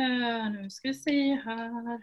Uh, 0.00 0.50
nu 0.50 0.70
ska 0.70 0.88
vi 0.88 0.94
se 0.94 1.34
här. 1.34 2.00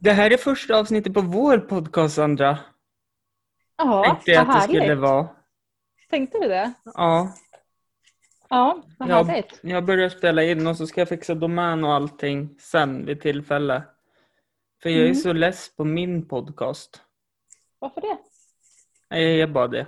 Det 0.00 0.12
här 0.12 0.30
är 0.30 0.36
första 0.36 0.78
avsnittet 0.78 1.14
på 1.14 1.20
vår 1.20 1.58
podcast, 1.58 2.14
Sandra. 2.14 2.58
Ja, 3.76 4.04
Tänkte 4.04 4.30
jag 4.30 4.44
vad 4.44 4.56
att 4.56 4.60
det 4.62 4.64
skulle 4.68 4.82
härligt. 4.82 4.98
vara. 4.98 5.28
Tänkte 6.10 6.38
du 6.38 6.48
det? 6.48 6.72
Ja, 6.84 7.32
Ja, 8.52 8.82
vad 8.98 9.08
jag, 9.08 9.24
härligt. 9.24 9.58
jag 9.62 9.84
börjar 9.84 10.08
spela 10.08 10.42
in 10.44 10.66
och 10.66 10.76
så 10.76 10.86
ska 10.86 11.00
jag 11.00 11.08
fixa 11.08 11.34
domän 11.34 11.84
och 11.84 11.92
allting 11.94 12.56
sen 12.60 13.06
vid 13.06 13.20
tillfälle. 13.20 13.82
För 14.82 14.90
jag 14.90 14.98
är 15.00 15.04
Mm. 15.04 15.14
så 15.14 15.32
less 15.32 15.76
på 15.76 15.84
min 15.84 16.28
podcast. 16.28 17.02
Varför 17.78 18.00
det? 18.00 18.16
Jag 19.08 19.22
är 19.40 19.46
bara 19.46 19.68
det. 19.68 19.86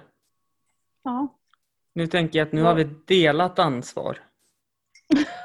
Ja. 1.02 1.28
Nu 1.92 2.06
tänker 2.06 2.38
jag 2.38 2.46
att 2.46 2.52
nu 2.52 2.62
Vad- 2.62 2.70
har 2.70 2.84
vi 2.84 2.84
delat 3.06 3.58
ansvar. 3.58 4.18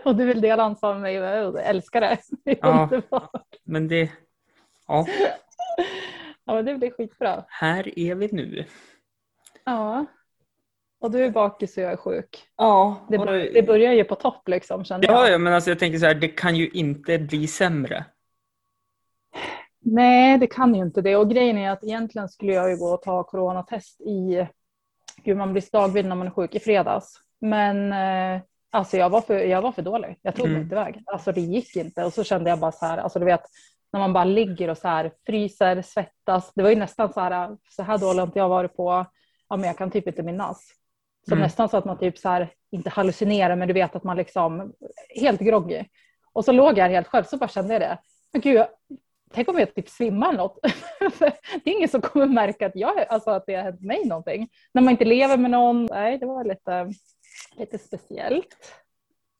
Och 0.04 0.16
du 0.16 0.24
vill 0.26 0.40
dela 0.40 0.62
ansvar 0.62 0.92
med 0.94 1.02
mig 1.02 1.20
och 1.46 1.58
jag 1.58 1.66
älskar 1.66 2.00
det. 2.00 2.18
Det 2.44 2.58
Ja. 2.62 2.82
underbart. 2.92 3.56
Men 3.64 3.88
det... 3.88 4.10
Ja, 4.86 5.06
Ja, 6.44 6.54
men 6.54 6.64
det 6.64 6.74
blir 6.74 6.90
skitbra. 6.90 7.44
här 7.48 7.98
är 7.98 8.14
vi 8.14 8.28
nu. 8.32 8.64
Ja. 9.64 10.06
Och 11.00 11.10
du 11.10 11.24
är 11.24 11.30
bakis 11.30 11.76
och 11.76 11.82
jag 11.82 11.92
är 11.92 11.96
sjuk. 11.96 12.46
Ja, 12.56 13.06
Det, 13.08 13.18
bör, 13.18 13.50
det 13.54 13.62
börjar 13.66 13.92
ju 13.92 14.04
på 14.04 14.14
topp 14.14 14.48
liksom 14.48 14.84
kände 14.84 15.06
jag. 15.06 15.16
Ja, 15.16 15.28
ja, 15.28 15.38
men 15.38 15.52
alltså 15.52 15.70
jag 15.70 15.78
tänker 15.78 15.98
så 15.98 16.06
här, 16.06 16.14
det 16.14 16.28
kan 16.28 16.56
ju 16.56 16.68
inte 16.68 17.18
bli 17.18 17.46
sämre. 17.46 18.04
Nej, 19.82 20.38
det 20.38 20.46
kan 20.46 20.74
ju 20.74 20.82
inte 20.82 21.02
det. 21.02 21.16
Och 21.16 21.30
grejen 21.30 21.58
är 21.58 21.70
att 21.70 21.84
egentligen 21.84 22.28
skulle 22.28 22.52
jag 22.52 22.70
ju 22.70 22.76
gå 22.76 22.86
och 22.94 23.02
ta 23.02 23.22
coronatest 23.22 24.00
i, 24.00 24.46
gud 25.24 25.36
man 25.36 25.52
blir 25.52 25.64
dagvill 25.72 26.08
när 26.08 26.16
man 26.16 26.26
är 26.26 26.30
sjuk, 26.30 26.54
i 26.54 26.60
fredags. 26.60 27.20
Men 27.38 27.92
eh, 27.92 28.42
alltså 28.70 28.96
jag 28.96 29.10
var, 29.10 29.20
för, 29.20 29.38
jag 29.38 29.62
var 29.62 29.72
för 29.72 29.82
dålig. 29.82 30.18
Jag 30.22 30.34
tog 30.34 30.44
mig 30.46 30.50
Mm. 30.54 30.62
inte 30.62 30.74
iväg. 30.74 31.02
Alltså 31.06 31.32
det 31.32 31.40
gick 31.40 31.76
inte. 31.76 32.04
Och 32.04 32.12
så 32.12 32.24
kände 32.24 32.50
jag 32.50 32.58
bara 32.58 32.72
så 32.72 32.86
här, 32.86 32.98
alltså 32.98 33.18
du 33.18 33.24
vet, 33.24 33.42
när 33.92 34.00
man 34.00 34.12
bara 34.12 34.24
ligger 34.24 34.70
och 34.70 34.78
så 34.78 34.88
här 34.88 35.12
fryser, 35.26 35.82
svettas. 35.82 36.52
Det 36.54 36.62
var 36.62 36.70
ju 36.70 36.76
nästan 36.76 37.12
så 37.12 37.20
här, 37.20 37.56
så 37.70 37.82
här 37.82 37.98
dålig 37.98 38.20
har 38.20 38.26
inte 38.26 38.38
jag 38.38 38.48
varit 38.48 38.76
på, 38.76 39.06
ja 39.48 39.56
men 39.56 39.64
jag 39.66 39.78
kan 39.78 39.90
typ 39.90 40.06
inte 40.06 40.22
minnas. 40.22 40.66
Så 41.28 41.34
Mm. 41.34 41.42
nästan 41.42 41.68
så 41.68 41.76
att 41.76 41.84
man 41.84 41.98
typ 41.98 42.18
så 42.18 42.28
här, 42.28 42.50
inte 42.70 42.90
hallucinerar, 42.90 43.56
men 43.56 43.68
du 43.68 43.74
vet 43.74 43.96
att 43.96 44.04
man 44.04 44.16
liksom, 44.16 44.72
helt 45.20 45.40
groggy. 45.40 45.84
Och 46.32 46.44
så 46.44 46.52
låg 46.52 46.78
jag 46.78 46.82
här 46.84 46.90
helt 46.90 47.06
själv, 47.08 47.24
så 47.24 47.36
bara 47.36 47.48
kände 47.48 47.72
jag 47.72 47.80
det. 47.82 47.98
Men 48.32 48.40
gud, 48.40 48.56
jag, 48.56 48.68
tänk 49.34 49.48
om 49.48 49.58
jag 49.58 49.74
typ 49.74 49.88
svimmar 49.88 50.28
eller 50.28 50.38
något. 50.38 50.58
det 51.64 51.70
är 51.70 51.76
ingen 51.76 51.88
som 51.88 52.00
kommer 52.00 52.26
märka 52.26 52.66
att, 52.66 52.76
jag, 52.76 53.04
alltså 53.08 53.30
att 53.30 53.46
det 53.46 53.54
har 53.54 53.62
hänt 53.62 53.80
mig 53.80 54.04
någonting. 54.06 54.48
När 54.74 54.82
man 54.82 54.90
inte 54.90 55.04
lever 55.04 55.36
med 55.36 55.50
någon. 55.50 55.86
Nej, 55.86 56.18
det 56.18 56.26
var 56.26 56.44
lite, 56.44 56.90
lite 57.56 57.78
speciellt. 57.78 58.56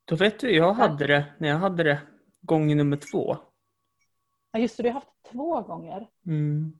Då 0.04 0.16
vet 0.16 0.40
du, 0.40 0.56
jag 0.56 0.72
hade 0.72 1.06
det 1.06 1.24
när 1.38 1.48
jag 1.48 1.56
hade 1.56 1.82
det 1.82 2.00
gång 2.40 2.76
nummer 2.76 2.96
två. 2.96 3.36
Ja, 4.52 4.58
just 4.58 4.76
det, 4.76 4.82
du 4.82 4.88
har 4.88 4.94
haft 4.94 5.08
två 5.32 5.60
gånger. 5.60 6.08
Mm. 6.26 6.72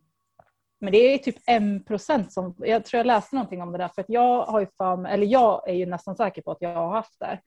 Men 0.81 0.93
det 0.93 0.99
är 0.99 1.19
typ 1.19 1.37
en 1.47 1.85
procent 1.85 2.33
som, 2.33 2.55
jag 2.59 2.85
tror 2.85 2.99
jag 2.99 3.07
läste 3.07 3.37
någonting 3.37 3.63
om 3.63 3.73
det 3.73 3.79
där, 3.79 3.89
för 3.89 4.03
att 4.03 4.09
jag 4.09 4.45
har 4.47 4.61
ju 4.61 4.97
mig, 4.97 5.15
eller 5.15 5.27
jag 5.27 5.69
är 5.69 5.75
ju 5.75 5.87
nästan 5.87 6.17
säker 6.17 6.43
på 6.43 6.51
att 6.51 6.63
jag 6.63 6.75
har 6.75 6.91
haft 6.91 7.21
det. 7.21 7.41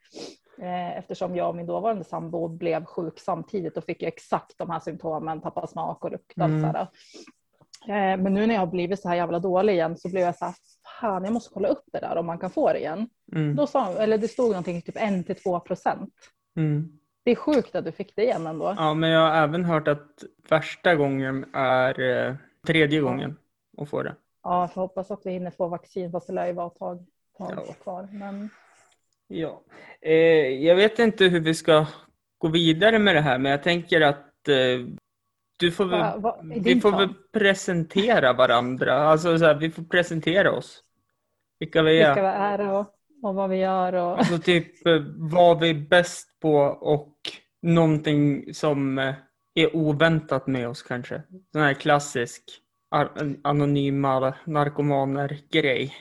Eh, 0.62 0.98
Eftersom 0.98 1.36
jag 1.36 1.50
och 1.50 1.56
min 1.56 1.66
dåvarande 1.66 2.04
sambo 2.04 2.48
blev 2.48 2.86
sjuk 2.86 3.20
samtidigt 3.20 3.78
och 3.78 3.84
fick 3.84 4.04
exakt 4.04 4.58
de 4.58 4.70
här 4.70 4.80
symptomen, 4.80 5.42
tappa 5.42 5.68
smak 5.68 6.06
och 6.06 6.12
lukt. 6.12 6.38
Mm. 6.38 6.76
Eh, 7.88 8.18
Men 8.18 8.34
nu 8.34 8.48
när 8.48 8.54
jag 8.54 8.62
har 8.62 8.68
blivit 8.68 9.00
så 9.02 9.10
här 9.10 9.16
jävla 9.16 9.40
dålig 9.40 9.74
igen 9.74 9.98
så 9.98 10.10
blev 10.10 10.24
jag 10.24 10.36
så 10.36 10.46
här, 10.46 10.54
fan 11.00 11.24
jag 11.24 11.34
måste 11.34 11.54
kolla 11.54 11.68
upp 11.68 11.84
det 11.94 12.00
där 12.00 12.16
om 12.18 12.26
man 12.26 12.38
kan 12.40 12.50
få 12.50 12.74
det 12.74 12.80
igen. 12.80 13.10
Mm. 13.36 13.56
Då 13.56 13.68
sa, 13.68 13.94
eller 13.94 14.18
det 14.18 14.28
stod 14.28 14.48
någonting 14.50 14.82
typ 14.82 14.98
1-2 14.98 15.60
procent. 15.60 16.14
Mm. 16.58 17.00
Det 17.26 17.32
är 17.32 17.36
sjukt 17.36 17.76
att 17.76 17.86
du 17.86 17.92
fick 17.92 18.16
det 18.16 18.24
igen 18.24 18.48
ändå. 18.48 18.74
Ja, 18.78 18.94
men 18.94 19.10
jag 19.10 19.30
har 19.30 19.38
även 19.44 19.66
hört 19.66 19.88
att 19.88 20.24
värsta 20.50 20.96
gången 20.96 21.46
är 21.54 22.00
eh, 22.28 22.36
tredje 22.68 23.00
gången 23.02 23.38
att 23.78 23.90
få 23.90 24.04
det. 24.04 24.16
Ja, 24.44 24.70
jag 24.76 24.82
hoppas 24.82 25.12
att 25.12 25.22
vi 25.26 25.32
hinner 25.32 25.52
få 25.52 25.68
vaccin 25.68 26.12
fast 26.12 26.28
det 26.28 26.34
lär 26.34 26.46
ju 26.48 26.54
vara 26.54 26.68
ett 26.68 26.76
tag, 26.80 27.06
tag 27.38 27.52
Ja. 27.68 27.74
kvar. 27.84 28.08
Men... 28.12 28.50
Ja. 29.28 29.62
Eh, 30.02 30.14
jag 30.66 30.76
vet 30.76 31.00
inte 31.00 31.26
hur 31.26 31.40
vi 31.40 31.54
ska 31.54 31.86
gå 32.38 32.48
vidare 32.48 33.00
med 33.00 33.16
det 33.16 33.22
här, 33.22 33.38
men 33.38 33.52
jag 33.52 33.64
tänker 33.64 34.02
att 34.02 34.48
eh, 34.48 34.56
du 35.64 35.72
får 35.72 35.86
väl, 35.86 36.00
Va- 36.00 36.18
va- 36.18 36.40
vi 36.44 36.82
får 36.82 36.92
väl 36.92 37.14
presentera 37.34 38.34
varandra. 38.34 38.94
Alltså 38.94 39.38
så 39.38 39.46
här, 39.46 39.56
vi 39.56 39.72
får 39.72 39.84
presentera 39.84 40.52
oss. 40.52 40.84
Vilka 41.60 41.82
vi 41.82 41.92
vilka 41.92 42.10
är. 42.12 42.16
vi 42.16 42.64
är 42.64 42.70
och, 42.72 42.88
och 43.24 43.36
vad 43.36 43.50
vi 43.50 43.58
gör. 43.58 43.94
Och... 43.94 44.18
Alltså 44.20 44.38
typ 44.38 44.88
eh, 44.88 45.02
vad 45.16 45.60
vi 45.60 45.70
är 45.70 45.74
bäst 45.90 46.40
på 46.40 46.56
och 46.82 47.18
någonting 47.62 48.54
som 48.54 48.98
eh, 49.00 49.16
är 49.56 49.76
oväntat 49.76 50.48
med 50.48 50.68
oss 50.70 50.84
kanske. 50.84 51.24
Sån 51.52 51.62
här 51.62 51.74
klassisk 51.74 52.44
anonyma 53.44 54.34
narkomaner-grej. 54.46 55.94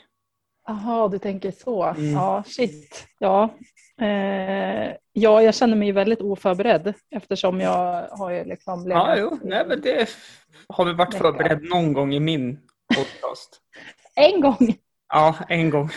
Jaha, 0.66 1.08
du 1.08 1.18
tänker 1.18 1.50
så. 1.50 1.84
Mm. 1.84 2.12
Ja, 2.12 2.42
shit. 2.46 3.06
Ja. 3.18 3.54
Eh, 4.00 4.94
ja, 5.12 5.42
jag 5.42 5.54
känner 5.54 5.76
mig 5.76 5.92
väldigt 5.92 6.20
oförberedd 6.20 6.94
eftersom 7.10 7.60
jag 7.60 8.08
har 8.10 8.30
ju 8.30 8.44
liksom 8.44 8.90
Ja, 8.90 9.06
legat- 9.06 9.18
jo, 9.20 9.38
nej 9.48 9.64
men 9.68 9.80
det 9.80 10.08
har 10.68 10.84
vi 10.84 10.92
varit 10.92 11.14
förberedd 11.14 11.62
någon 11.70 11.92
gång 11.92 12.14
i 12.14 12.20
min 12.20 12.58
podcast. 12.96 13.60
En 14.14 14.40
gång! 14.40 14.74
Ja, 15.12 15.36
en 15.48 15.70
gång. 15.70 15.88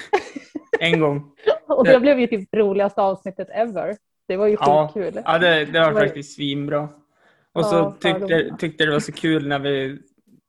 En 0.80 1.00
gång. 1.00 1.32
Och 1.68 1.86
det 1.86 2.00
blev 2.00 2.20
ju 2.20 2.28
typ 2.28 2.50
roligaste 2.56 3.02
avsnittet 3.02 3.48
ever. 3.52 3.96
Det 4.28 4.38
var 4.38 4.48
ju 4.48 4.58
Ja, 4.60 4.88
skitkul. 4.94 5.22
ja 5.26 5.38
det, 5.38 5.66
det 5.66 5.80
var 5.80 5.94
faktiskt 5.94 6.36
svinbra. 6.36 6.90
Och 7.54 7.66
så 7.66 7.76
Ja, 7.76 7.96
tyckte, 8.02 8.56
tyckte 8.60 8.86
det 8.86 8.92
var 8.92 9.00
så 9.00 9.12
kul 9.12 9.48
när 9.48 9.60
vi 9.60 10.00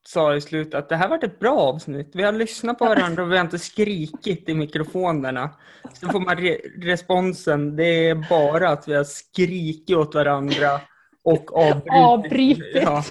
sa 0.09 0.35
i 0.35 0.41
slutet 0.41 0.75
att 0.75 0.89
det 0.89 0.97
här 0.97 1.09
var 1.09 1.25
ett 1.25 1.39
bra 1.39 1.59
avsnitt. 1.59 2.11
Vi 2.15 2.23
har 2.23 2.33
lyssnat 2.33 2.79
på 2.79 2.85
varandra 2.85 3.23
och 3.23 3.33
vi 3.33 3.37
har 3.37 3.45
inte 3.45 3.59
skrikit 3.59 4.49
i 4.49 4.55
mikrofonerna. 4.55 5.51
Så 5.93 6.09
får 6.09 6.21
man 6.21 6.37
re 6.37 6.59
responsen, 6.79 7.77
det 7.77 8.09
är 8.09 8.15
bara 8.31 8.69
att 8.69 8.89
vi 8.89 8.95
har 8.95 9.05
skrikit 9.05 9.97
åt 9.97 10.15
varandra 10.15 10.81
och 11.25 11.57
avbrutit. 11.57 11.93
Avbrutit. 11.93 12.83
Ja, 12.83 13.05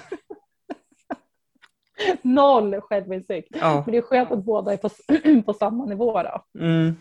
Noll 2.22 2.80
självinsikt. 2.80 3.48
ja. 3.60 3.82
Men 3.86 3.92
det 3.92 3.98
är 3.98 4.02
skönt 4.02 4.32
att 4.32 4.44
båda 4.44 4.72
är 4.72 4.76
på, 4.76 4.90
på 5.46 5.52
samma 5.52 5.84
nivå 5.84 6.22
då. 6.22 6.60
Mm. 6.60 6.96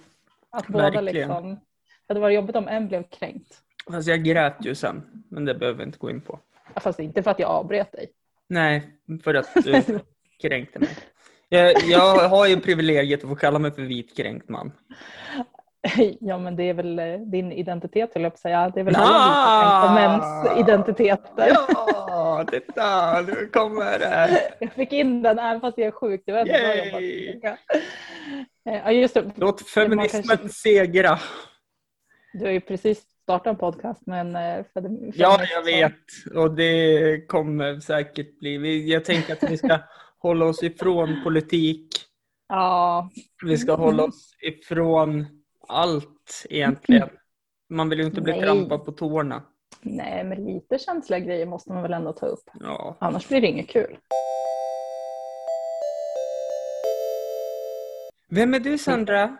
Att 0.49 0.67
båda 0.67 0.83
Verkligen. 0.83 1.05
liksom... 1.05 1.59
Det 2.07 2.13
hade 2.13 2.19
varit 2.19 2.35
jobbigt 2.35 2.55
om 2.55 2.67
en 2.67 2.87
blev 2.87 3.03
kränkt. 3.03 3.61
Fast 3.91 4.07
jag 4.07 4.23
grät 4.23 4.55
ju 4.59 4.75
sen, 4.75 5.23
men 5.29 5.45
det 5.45 5.55
behöver 5.55 5.77
vi 5.77 5.83
inte 5.83 5.97
gå 5.97 6.09
in 6.09 6.21
på. 6.21 6.39
Fast 6.75 6.99
inte 6.99 7.23
för 7.23 7.31
att 7.31 7.39
jag 7.39 7.49
avbröt 7.49 7.91
dig. 7.91 8.11
Nej, 8.49 8.83
för 9.23 9.33
att 9.33 9.53
du 9.63 9.81
kränkte 10.41 10.79
mig. 10.79 10.89
Jag, 11.49 11.73
jag 11.83 12.29
har 12.29 12.47
ju 12.47 12.59
privilegiet 12.59 13.23
att 13.23 13.29
få 13.29 13.35
kalla 13.35 13.59
mig 13.59 13.71
för 13.71 13.81
vitkränkt 13.81 14.49
man. 14.49 14.71
Ja 16.19 16.37
men 16.37 16.55
det 16.55 16.63
är 16.63 16.73
väl 16.73 16.99
eh, 16.99 17.05
din 17.19 17.51
identitet 17.51 18.13
höll 18.13 18.23
jag 18.23 18.31
på 18.31 18.35
att 18.35 18.39
säga. 18.39 18.69
Det 18.73 18.79
är 18.79 18.83
väl 18.83 18.95
Ah! 18.95 18.99
alla 19.01 19.93
vita 19.93 19.93
mäns 20.09 20.59
identiteter. 20.59 21.47
Ja, 22.07 22.45
titta, 22.51 23.21
nu 23.21 23.49
kommer 23.53 23.99
det. 23.99 24.41
Jag 24.59 24.73
fick 24.73 24.93
in 24.93 25.21
den 25.21 25.39
även 25.39 25.61
fast 25.61 25.77
jag 25.77 25.87
är 25.87 25.91
sjuk. 25.91 26.23
Det 26.25 26.31
var 26.31 26.39
ändå 26.39 26.53
bra 26.53 26.75
jobbat. 26.75 27.59
Ja 28.63 28.91
just 28.91 29.13
det. 29.13 29.31
Låt 29.35 29.69
feminismen 29.69 30.23
kanske- 30.23 30.49
segra. 30.49 31.19
Du 32.33 32.45
har 32.45 32.51
ju 32.51 32.61
precis 32.61 33.03
startat 33.25 33.47
en 33.47 33.55
podcast 33.55 34.01
men 34.05 34.35
eh, 34.35 34.65
för 34.73 34.81
det- 34.81 35.11
Ja, 35.15 35.37
feminist- 35.37 35.51
jag 35.53 35.63
vet. 35.63 36.35
Och 36.37 36.55
det 36.55 37.27
kommer 37.27 37.79
säkert 37.79 38.39
bli. 38.39 38.91
Jag 38.91 39.05
tänker 39.05 39.33
att 39.33 39.51
vi 39.51 39.57
ska 39.57 39.79
hålla 40.19 40.45
oss 40.45 40.63
ifrån 40.63 41.21
politik. 41.23 41.87
Ja, 42.47 43.09
Vi 43.45 43.57
ska 43.57 43.75
hålla 43.75 44.03
oss 44.03 44.31
ifrån 44.41 45.25
allt 45.67 46.45
egentligen. 46.49 47.09
Man 47.69 47.89
vill 47.89 47.99
ju 47.99 48.05
inte 48.05 48.21
bli 48.21 48.33
Nej. 48.33 48.41
trampad 48.41 48.85
på 48.85 48.91
tårna. 48.91 49.43
nej 49.81 50.23
men 50.23 50.45
lite 50.45 50.77
känsliga 50.79 51.19
grejer 51.19 51.45
måste 51.45 51.71
man 51.73 51.81
väl 51.81 51.93
ändå 51.93 52.13
ta 52.13 52.25
upp. 52.25 52.43
Ja. 52.59 52.97
Annars 52.99 53.27
blir 53.27 53.41
det 53.41 53.47
inget 53.47 53.69
kul. 53.69 53.97
Vem 58.29 58.53
är 58.53 58.59
du 58.59 58.77
Sandra? 58.77 59.37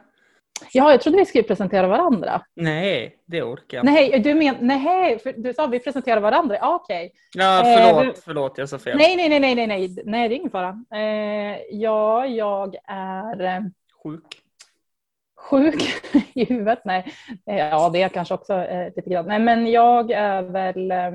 Ja, 0.72 0.92
jag 0.92 1.02
trodde 1.02 1.18
vi 1.18 1.26
skulle 1.26 1.44
presentera 1.44 1.88
varandra. 1.88 2.42
Nej, 2.56 3.18
det 3.26 3.44
orkar 3.44 3.78
jag. 3.78 3.86
Nej, 3.86 4.20
du 4.20 4.34
men, 4.34 4.56
nej, 4.62 5.20
för 5.20 5.34
du 5.34 5.54
sa 5.54 5.68
vi 5.68 5.80
presenterar 5.80 6.22
varandra. 6.22 6.58
Ja, 6.62 6.76
Okej. 6.76 7.12
Ja, 7.34 7.60
Eh, 7.60 7.78
förlåt, 7.78 8.16
du- 8.16 8.22
förlåt, 8.22 8.58
jag 8.58 8.70
sa 8.70 8.80
fel. 8.80 8.98
Nej, 8.98 9.16
nej, 9.16 9.30
nej, 9.30 9.40
nej, 9.40 9.56
nej, 9.56 9.68
nej, 9.68 9.96
nej, 10.06 10.30
det 10.30 10.36
är 10.36 10.38
ingen 10.38 10.52
fara. 10.52 10.84
Eh, 10.96 11.58
ja, 11.72 12.26
jag 12.28 12.76
är 12.88 13.42
eh, 13.44 13.62
Sjuk. 14.04 14.42
sjuk 15.50 15.84
i 16.34 16.46
huvudet. 16.46 16.80
Nej, 16.86 17.14
Eh, 17.50 17.58
ja, 17.58 17.90
det 17.90 18.00
är 18.00 18.02
jag 18.02 18.14
kanske 18.14 18.34
också 18.34 18.54
eh, 18.54 18.86
lite 18.96 19.10
grann. 19.10 19.26
Nej, 19.26 19.40
men 19.40 19.68
jag 19.72 20.12
är 20.12 20.42
väl 20.42 20.92
eh, 20.92 21.12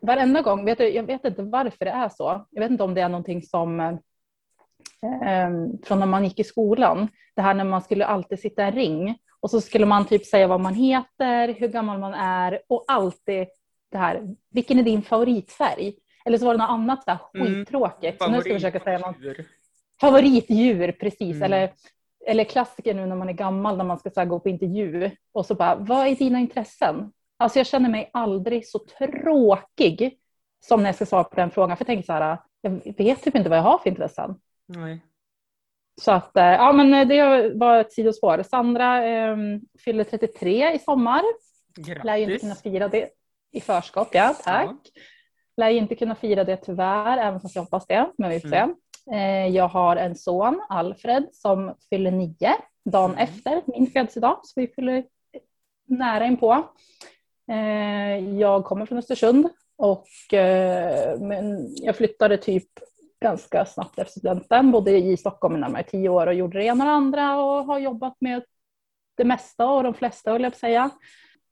varenda 0.00 0.42
gång, 0.42 0.64
vet 0.64 0.78
du, 0.78 0.88
jag 0.88 1.02
vet 1.02 1.24
inte 1.24 1.42
varför 1.42 1.84
det 1.84 1.90
är 1.90 2.08
så. 2.08 2.46
Jag 2.50 2.62
vet 2.62 2.70
inte 2.70 2.84
om 2.84 2.94
det 2.94 3.00
är 3.00 3.08
någonting 3.08 3.42
som 3.42 3.80
eh, 3.80 3.86
eh, 3.88 3.94
från 5.84 5.98
när 5.98 6.06
man 6.06 6.24
gick 6.24 6.38
i 6.38 6.44
skolan. 6.44 7.08
Det 7.34 7.42
här 7.42 7.54
när 7.54 7.64
man 7.64 7.82
skulle 7.82 8.06
alltid 8.06 8.40
sitta 8.40 8.62
i 8.62 8.66
en 8.66 8.72
ring 8.72 9.18
och 9.40 9.50
så 9.50 9.60
skulle 9.60 9.86
man 9.86 10.04
typ 10.04 10.26
säga 10.26 10.46
vad 10.46 10.60
man 10.60 10.74
heter, 10.74 11.48
hur 11.58 11.68
gammal 11.68 11.98
man 11.98 12.14
är 12.14 12.60
och 12.68 12.84
alltid 12.88 13.46
det 13.90 13.98
här, 13.98 14.34
vilken 14.50 14.78
är 14.78 14.82
din 14.82 15.02
favoritfärg? 15.02 15.94
Eller 16.24 16.38
så 16.38 16.46
var 16.46 16.54
det 16.54 16.58
något 16.58 16.70
annat 16.70 17.06
där 17.06 17.18
Mm. 17.34 17.46
skittråkigt. 17.46 18.22
Så 18.22 18.30
nu 18.30 18.40
ska 18.40 18.48
jag 18.50 18.56
försöka 18.56 18.80
säga 18.80 18.98
något. 18.98 19.16
Favoritdjur. 19.16 19.46
Favoritdjur, 20.00 20.92
precis. 20.92 21.36
Mm. 21.36 21.42
Eller, 21.42 21.70
eller 22.26 22.44
klassiker 22.44 22.94
nu 22.94 23.06
när 23.06 23.16
man 23.16 23.28
är 23.28 23.32
gammal 23.32 23.76
när 23.76 23.84
man 23.84 23.98
ska 23.98 24.10
så 24.10 24.20
här, 24.20 24.26
gå 24.26 24.40
på 24.40 24.48
intervju 24.48 25.10
och 25.32 25.46
så 25.46 25.54
bara, 25.54 25.74
vad 25.74 26.06
är 26.06 26.14
dina 26.16 26.38
intressen? 26.40 27.12
Alltså 27.36 27.58
jag 27.58 27.66
känner 27.66 27.90
mig 27.90 28.10
aldrig 28.12 28.68
så 28.68 28.78
tråkig 28.78 30.18
som 30.64 30.82
när 30.82 30.88
jag 30.88 30.94
ska 30.94 31.06
svara 31.06 31.24
på 31.24 31.36
den 31.36 31.50
frågan. 31.50 31.76
För 31.76 31.82
jag 31.82 31.86
tänker 31.86 32.06
så 32.06 32.12
här, 32.12 32.38
jag 32.60 32.94
vet 32.96 33.22
typ 33.22 33.36
inte 33.36 33.50
vad 33.50 33.58
jag 33.58 33.62
har 33.62 33.78
för 33.78 33.90
intressen. 33.90 34.34
Nej. 34.76 35.00
Så 36.00 36.12
att, 36.12 36.36
eh, 36.36 36.44
ja 36.44 36.72
men 36.72 37.08
det 37.08 37.48
var 37.54 37.80
ett 37.80 37.92
sidospår. 37.92 38.42
Sandra 38.42 39.06
eh, 39.06 39.36
fyller 39.84 40.04
33 40.04 40.72
i 40.74 40.78
sommar. 40.78 41.22
Lär 42.04 42.16
ju 42.16 42.22
inte 42.24 42.38
kunna 42.38 42.48
Grattis. 42.54 42.62
fira 42.62 42.88
det 42.88 43.08
i 43.52 43.60
förskott, 43.60 44.08
ja 44.12 44.34
tack. 44.44 44.66
Ja. 44.94 45.00
Lär 45.56 45.68
ju 45.68 45.78
inte 45.78 45.94
kunna 45.94 46.14
fira 46.14 46.44
det 46.44 46.56
tyvärr, 46.56 47.18
även 47.18 47.40
fast 47.40 47.54
jag 47.56 47.62
hoppas 47.62 47.86
det. 47.86 48.10
Men 48.18 48.30
vi 48.30 48.40
får 48.40 48.48
se. 48.48 48.56
Mm. 48.56 48.74
Eh, 49.12 49.54
Jag 49.56 49.68
har 49.68 49.96
en 49.96 50.14
son, 50.16 50.62
Alfred, 50.68 51.26
som 51.32 51.74
fyller 51.90 52.10
nio 52.10 52.54
dagen 52.84 53.10
Mm. 53.10 53.24
efter 53.24 53.62
min 53.66 53.86
födelsedag. 53.86 54.40
Så 54.42 54.60
vi 54.60 54.68
fyller 54.68 55.04
nära 55.88 56.26
inpå. 56.26 56.52
Eh, 57.50 58.38
Jag 58.38 58.64
kommer 58.64 58.86
från 58.86 58.98
Östersund 58.98 59.48
och 59.76 60.34
eh, 60.34 61.18
men 61.20 61.74
jag 61.76 61.96
flyttade 61.96 62.36
typ 62.36 62.68
ganska 63.22 63.64
snabbt 63.64 63.98
efter 63.98 64.10
studenten. 64.20 64.70
Bodde 64.70 64.90
i 64.98 65.16
Stockholm 65.16 65.56
i 65.56 65.58
närmare 65.58 65.82
tio 65.82 66.08
år 66.08 66.26
och 66.26 66.34
gjorde 66.34 66.58
det 66.58 66.64
ena 66.64 66.84
och 66.84 66.88
det 66.88 66.94
andra 66.94 67.36
och 67.36 67.64
har 67.64 67.78
jobbat 67.78 68.16
med 68.20 68.42
det 69.16 69.24
mesta 69.24 69.66
och 69.66 69.82
de 69.82 69.94
flesta, 69.94 70.32
vill 70.32 70.42
jag 70.42 70.56
säga. 70.56 70.90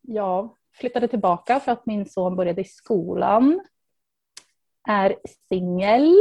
Jag 0.00 0.56
flyttade 0.72 1.08
tillbaka 1.08 1.60
för 1.60 1.72
att 1.72 1.86
min 1.86 2.06
son 2.06 2.36
började 2.36 2.60
i 2.60 2.64
skolan. 2.64 3.60
Är 4.88 5.16
singel. 5.48 6.14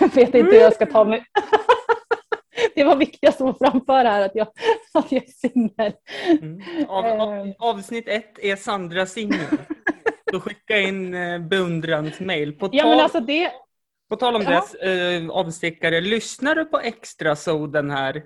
Vet 0.00 0.34
inte 0.34 0.38
hur 0.38 0.60
jag 0.60 0.74
ska 0.74 0.86
ta 0.86 1.04
mig. 1.04 1.24
Det 2.74 2.84
var 2.84 2.96
viktigast 2.96 3.40
att 3.40 3.58
framföra 3.58 4.10
här 4.10 4.22
att 4.22 4.34
jag, 4.34 4.48
att 4.94 5.12
jag 5.12 5.22
är 5.22 5.48
singel. 5.48 5.92
Mm. 6.42 6.60
Av, 6.88 7.04
av, 7.04 7.32
Eh. 7.32 7.54
avsnitt 7.58 8.08
ett 8.08 8.38
är 8.38 8.56
Sandra 8.56 9.06
singel. 9.06 9.58
Så 10.30 10.40
skicka 10.40 10.78
in 10.78 11.14
eh, 11.14 11.38
beundransmail. 11.38 12.52
På, 12.52 12.68
Ja 12.72 12.86
men 12.86 13.00
alltså 13.00 13.20
det, 13.20 13.52
på 14.10 14.16
tal 14.16 14.36
om 14.36 14.42
Ja. 14.42 14.66
det, 14.80 15.16
eh, 15.16 15.30
avstickare. 15.30 16.00
Lyssnar 16.00 16.54
du 16.54 16.64
på 16.64 16.78
extra 16.78 17.36
den 17.66 17.90
här 17.90 18.22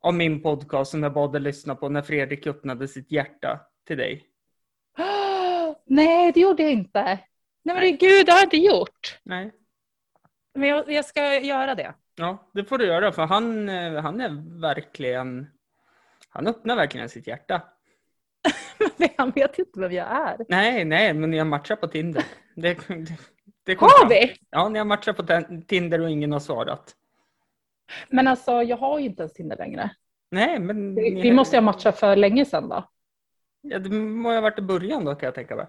av 0.00 0.14
min 0.14 0.42
podcast 0.42 0.90
som 0.90 1.02
jag 1.02 1.12
bad 1.12 1.32
dig 1.32 1.40
lyssna 1.40 1.74
på 1.74 1.88
när 1.88 2.02
Fredrik 2.02 2.46
öppnade 2.46 2.88
sitt 2.88 3.12
hjärta 3.12 3.60
till 3.86 3.96
dig? 3.98 4.26
nej 5.86 6.32
det 6.32 6.40
gjorde 6.40 6.62
jag 6.62 6.72
inte. 6.72 7.02
Nej 7.62 7.74
men 7.74 7.80
det, 7.80 7.90
gud 7.90 8.26
det 8.26 8.32
har 8.32 8.38
jag 8.38 8.46
inte 8.46 8.56
gjort. 8.56 9.18
Nej. 9.22 9.52
Men 10.54 10.68
jag, 10.68 10.92
jag 10.92 11.04
ska 11.04 11.38
göra 11.38 11.74
det. 11.74 11.94
Ja, 12.16 12.50
det 12.54 12.64
får 12.64 12.78
du 12.78 12.86
göra 12.86 13.12
för 13.12 13.22
han, 13.26 13.68
eh, 13.68 14.02
han 14.02 14.20
är 14.20 14.60
verkligen... 14.60 15.46
Han 16.28 16.46
öppnar 16.46 16.76
verkligen 16.76 17.08
sitt 17.08 17.26
hjärta. 17.26 17.62
Men 18.96 19.08
han 19.16 19.30
vet 19.30 19.58
inte 19.58 19.80
vem 19.80 19.92
jag 19.92 20.06
är. 20.06 20.36
Nej, 20.48 20.84
nej, 20.84 21.14
men 21.14 21.30
ni 21.30 21.38
har 21.38 21.44
matchat 21.44 21.80
på 21.80 21.88
Tinder. 21.88 22.24
Det, 22.54 22.78
det, 22.88 23.18
det 23.68 23.80
Har 23.80 23.98
fram. 23.98 24.08
vi? 24.08 24.36
Ja, 24.50 24.68
ni 24.68 24.78
har 24.78 24.86
matchat 24.86 25.16
på 25.16 25.42
Tinder 25.66 26.00
och 26.00 26.10
ingen 26.10 26.32
har 26.32 26.40
svarat. 26.40 26.94
Men 28.08 28.28
alltså 28.28 28.62
jag 28.62 28.76
har 28.76 28.98
ju 28.98 29.06
inte 29.06 29.22
ens 29.22 29.32
Tinder 29.32 29.56
längre. 29.56 29.90
Nej, 30.30 30.58
men... 30.58 30.94
Vi, 30.94 31.10
ni- 31.10 31.22
vi 31.22 31.32
måste 31.32 31.56
ju 31.56 31.60
ha 31.60 31.64
matchat 31.64 31.98
för 31.98 32.16
länge 32.16 32.44
sedan 32.44 32.68
då. 32.68 32.88
Ja, 33.60 33.78
det 33.78 33.90
må 33.90 34.28
ju 34.30 34.34
ha 34.36 34.40
varit 34.42 34.58
i 34.58 34.62
början 34.62 35.04
då 35.04 35.14
kan 35.14 35.26
jag 35.26 35.34
tänka 35.34 35.56
mig. 35.56 35.66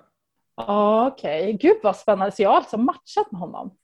Ja 0.56 1.08
Okej, 1.08 1.54
gud 1.54 1.78
vad 1.84 1.96
spännande. 1.96 2.32
Så 2.32 2.42
jag 2.42 2.50
har 2.50 2.58
alltså 2.58 2.78
matchat 2.78 3.32
med 3.32 3.40
honom. 3.42 3.78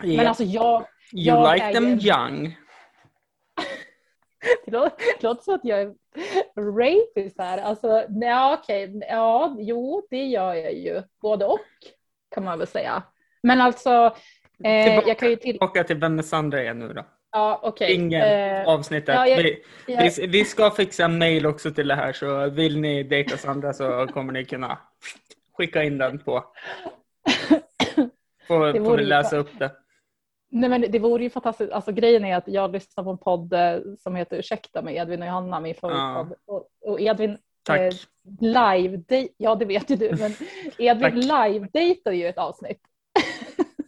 Men 0.00 0.10
Ja. 0.10 0.28
alltså 0.28 0.44
jag, 0.44 0.80
you 0.80 0.86
jag 1.12 1.54
like 1.54 1.72
them 1.72 1.98
ju 1.98 2.08
young. 2.10 2.56
det 4.66 4.70
låter, 4.72 4.96
det 5.20 5.22
låter 5.22 5.42
som 5.42 5.54
att 5.54 5.64
jag 5.64 5.80
är 5.80 5.94
rapist 6.76 7.38
här. 7.38 7.58
Alltså, 7.58 8.04
nej, 8.08 8.54
okej, 8.54 9.00
ja, 9.10 9.56
jo, 9.58 10.06
det 10.10 10.24
gör 10.26 10.54
jag 10.54 10.74
ju. 10.74 11.02
Både 11.20 11.46
och 11.46 11.60
kan 12.34 12.44
man 12.44 12.58
väl 12.58 12.66
säga. 12.68 13.02
Men 13.46 13.60
alltså, 13.60 13.90
eh, 14.64 14.84
Tillbaka. 14.84 15.08
jag 15.08 15.18
kan 15.18 15.30
ju 15.30 15.36
till... 15.36 15.50
Tillbaka 15.52 15.84
till 15.84 15.96
vem 15.96 16.22
Sandra 16.22 16.62
är 16.62 16.74
nu 16.74 16.92
då. 16.92 17.04
Ja, 17.32 17.60
okej. 17.62 17.94
Ingen 17.94 18.22
Eh, 18.22 18.68
avsnittet. 18.68 19.14
ja, 19.14 19.26
jag- 19.28 19.36
vi, 19.42 19.62
jag- 19.86 20.10
vi, 20.16 20.26
vi 20.26 20.44
ska 20.44 20.70
fixa 20.70 21.08
mail 21.08 21.46
också 21.46 21.70
till 21.70 21.88
det 21.88 21.94
här 21.94 22.12
så 22.12 22.50
vill 22.50 22.80
ni 22.80 23.02
dejta 23.02 23.36
Sandra 23.36 23.72
så 23.72 24.06
kommer 24.06 24.32
ni 24.32 24.44
kunna 24.44 24.78
skicka 25.52 25.82
in 25.82 25.98
den 25.98 26.18
på. 26.18 26.44
Får, 28.48 28.72
Det 28.72 28.84
får 28.84 28.96
vi 28.96 29.04
läsa 29.04 29.36
upp 29.36 29.58
det. 29.58 29.70
Nej, 30.50 30.70
men 30.70 30.84
det 30.88 30.98
vore 30.98 31.22
ju 31.22 31.30
fantastiskt. 31.30 31.72
Alltså, 31.72 31.92
grejen 31.92 32.24
är 32.24 32.36
att 32.36 32.48
jag 32.48 32.72
lyssnar 32.72 33.04
på 33.04 33.10
en 33.10 33.18
podd 33.18 33.52
eh, 33.52 33.78
som 33.98 34.16
heter 34.16 34.38
Ursäkta 34.38 34.82
med 34.82 34.94
Edvin 34.96 35.22
och 35.22 35.28
Johanna, 35.28 35.60
min 35.60 35.74
favoritpodd. 35.74 36.38
Och, 36.46 36.68
och 36.90 37.00
Edvin 37.00 37.38
Tack. 37.62 37.80
eh, 37.80 37.92
live, 38.40 39.02
ja 39.36 39.54
det 39.54 39.64
vet 39.64 39.90
ju 39.90 39.96
du, 39.96 40.16
men 40.20 40.32
Edvin 40.78 41.20
live-dejtar 41.20 42.12
ju 42.12 42.26
ett 42.28 42.38
avsnitt. 42.38 42.80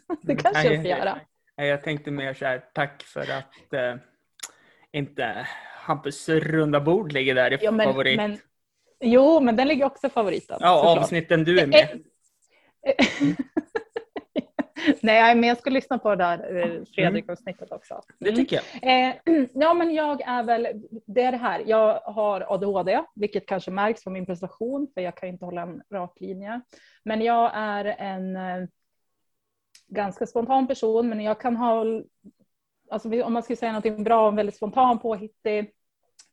det 0.23 0.37
kanske 0.37 0.69
jag 0.69 0.79
Nej, 0.83 0.91
göra. 0.91 1.19
Nej, 1.57 1.69
jag 1.69 1.85
tänkte 1.85 2.11
mer 2.11 2.35
så 2.35 2.45
här, 2.45 2.65
tack 2.73 3.03
för 3.03 3.21
att 3.21 3.73
eh, 3.73 3.95
inte 4.93 5.47
Hampus 5.75 6.29
runda 6.29 6.81
bord 6.81 7.13
ligger 7.13 7.35
där 7.35 7.53
i 7.53 7.59
Ja, 7.61 7.71
men, 7.71 7.87
favorit. 7.87 8.17
men, 8.17 8.39
jo, 9.01 9.41
men 9.41 9.57
den 9.57 9.69
ligger 9.69 9.85
också 9.85 10.07
i 10.07 10.11
favoriten. 10.11 10.59
ja, 10.61 10.77
såklart. 10.77 10.99
avsnitten 10.99 11.45
du 11.45 11.61
är 11.61 11.67
med. 11.67 11.89
Nej, 15.01 15.35
men 15.35 15.49
jag 15.49 15.59
ska 15.59 15.71
lyssna 15.71 15.99
på 15.99 16.11
det 16.11 16.17
där 16.17 16.57
eh, 16.57 16.85
Fredrik-avsnittet 16.95 17.73
också. 17.73 18.03
Det 18.19 18.33
tycker 18.33 18.61
jag. 18.83 19.09
Eh, 19.09 19.15
ja, 19.55 19.75
men 19.75 19.95
jag 19.95 20.21
är 20.21 20.43
väl, 20.43 20.69
det 21.07 21.23
är 21.23 21.33
det 21.33 21.39
här, 21.39 21.63
jag 21.67 22.01
har 22.01 22.55
ADHD, 22.55 23.01
vilket 23.15 23.47
kanske 23.47 23.71
märks 23.71 24.05
på 24.05 24.11
min 24.11 24.27
prestation, 24.27 24.89
för 24.95 25.01
jag 25.01 25.17
kan 25.17 25.29
inte 25.29 25.45
hålla 25.45 25.63
en 25.63 25.83
rak 25.93 26.17
linje. 26.21 26.61
Men 27.05 27.23
jag 27.23 27.51
är 27.55 27.85
en 27.85 28.37
eh, 28.37 28.69
ganska 29.89 30.27
spontan 30.27 30.67
person, 30.67 31.09
men 31.09 31.21
jag 31.21 31.41
kan 31.41 31.57
ha, 31.57 31.85
alltså 32.91 33.23
om 33.23 33.33
man 33.33 33.43
ska 33.43 33.57
säga 33.57 33.73
någonting 33.73 34.05
bra, 34.05 34.29
en 34.29 34.37
väldigt 34.37 34.57
spontan, 34.57 34.99
påhittig, 34.99 35.73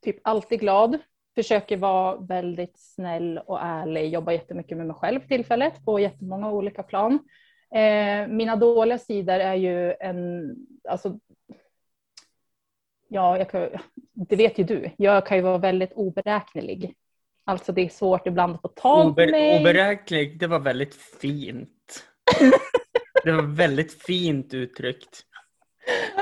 typ 0.04 0.18
alltid 0.24 0.60
glad, 0.60 0.98
försöker 1.36 1.78
vara 1.78 2.16
väldigt 2.16 2.80
snäll 2.80 3.38
och 3.38 3.62
ärlig, 3.62 4.14
jobbar 4.14 4.34
jättemycket 4.34 4.78
med 4.78 4.88
mig 4.88 4.96
själv 4.96 5.20
för 5.20 5.28
tillfället 5.28 5.86
på 5.86 6.00
jättemånga 6.00 6.52
olika 6.52 6.84
plan. 6.84 7.20
Eh, 7.76 8.28
mina 8.28 8.56
dåliga 8.56 8.98
sidor 8.98 9.40
är 9.40 9.56
ju 9.56 9.94
en, 10.00 10.56
alltså, 10.90 11.20
ja, 13.08 13.46
kan, 13.46 13.70
det 14.14 14.36
vet 14.36 14.60
ju 14.60 14.64
du, 14.64 14.92
jag 14.98 15.26
kan 15.26 15.38
ju 15.38 15.44
vara 15.44 15.58
väldigt 15.58 15.94
oberäknelig. 15.94 16.96
Alltså 17.44 17.72
det 17.72 17.82
är 17.82 17.90
svårt 17.90 18.28
ibland 18.28 18.56
att 18.56 18.62
få 18.62 18.68
tag 18.68 19.04
på 19.04 19.10
Ober, 19.10 19.32
mig. 19.32 19.62
oberäknelig, 19.62 20.40
det 20.40 20.48
var 20.48 20.60
väldigt 20.60 20.96
fint. 20.96 22.04
det 23.25 23.32
var 23.32 23.44
väldigt 23.44 24.03
fint 24.03 24.53
uttryckt. 24.53 25.22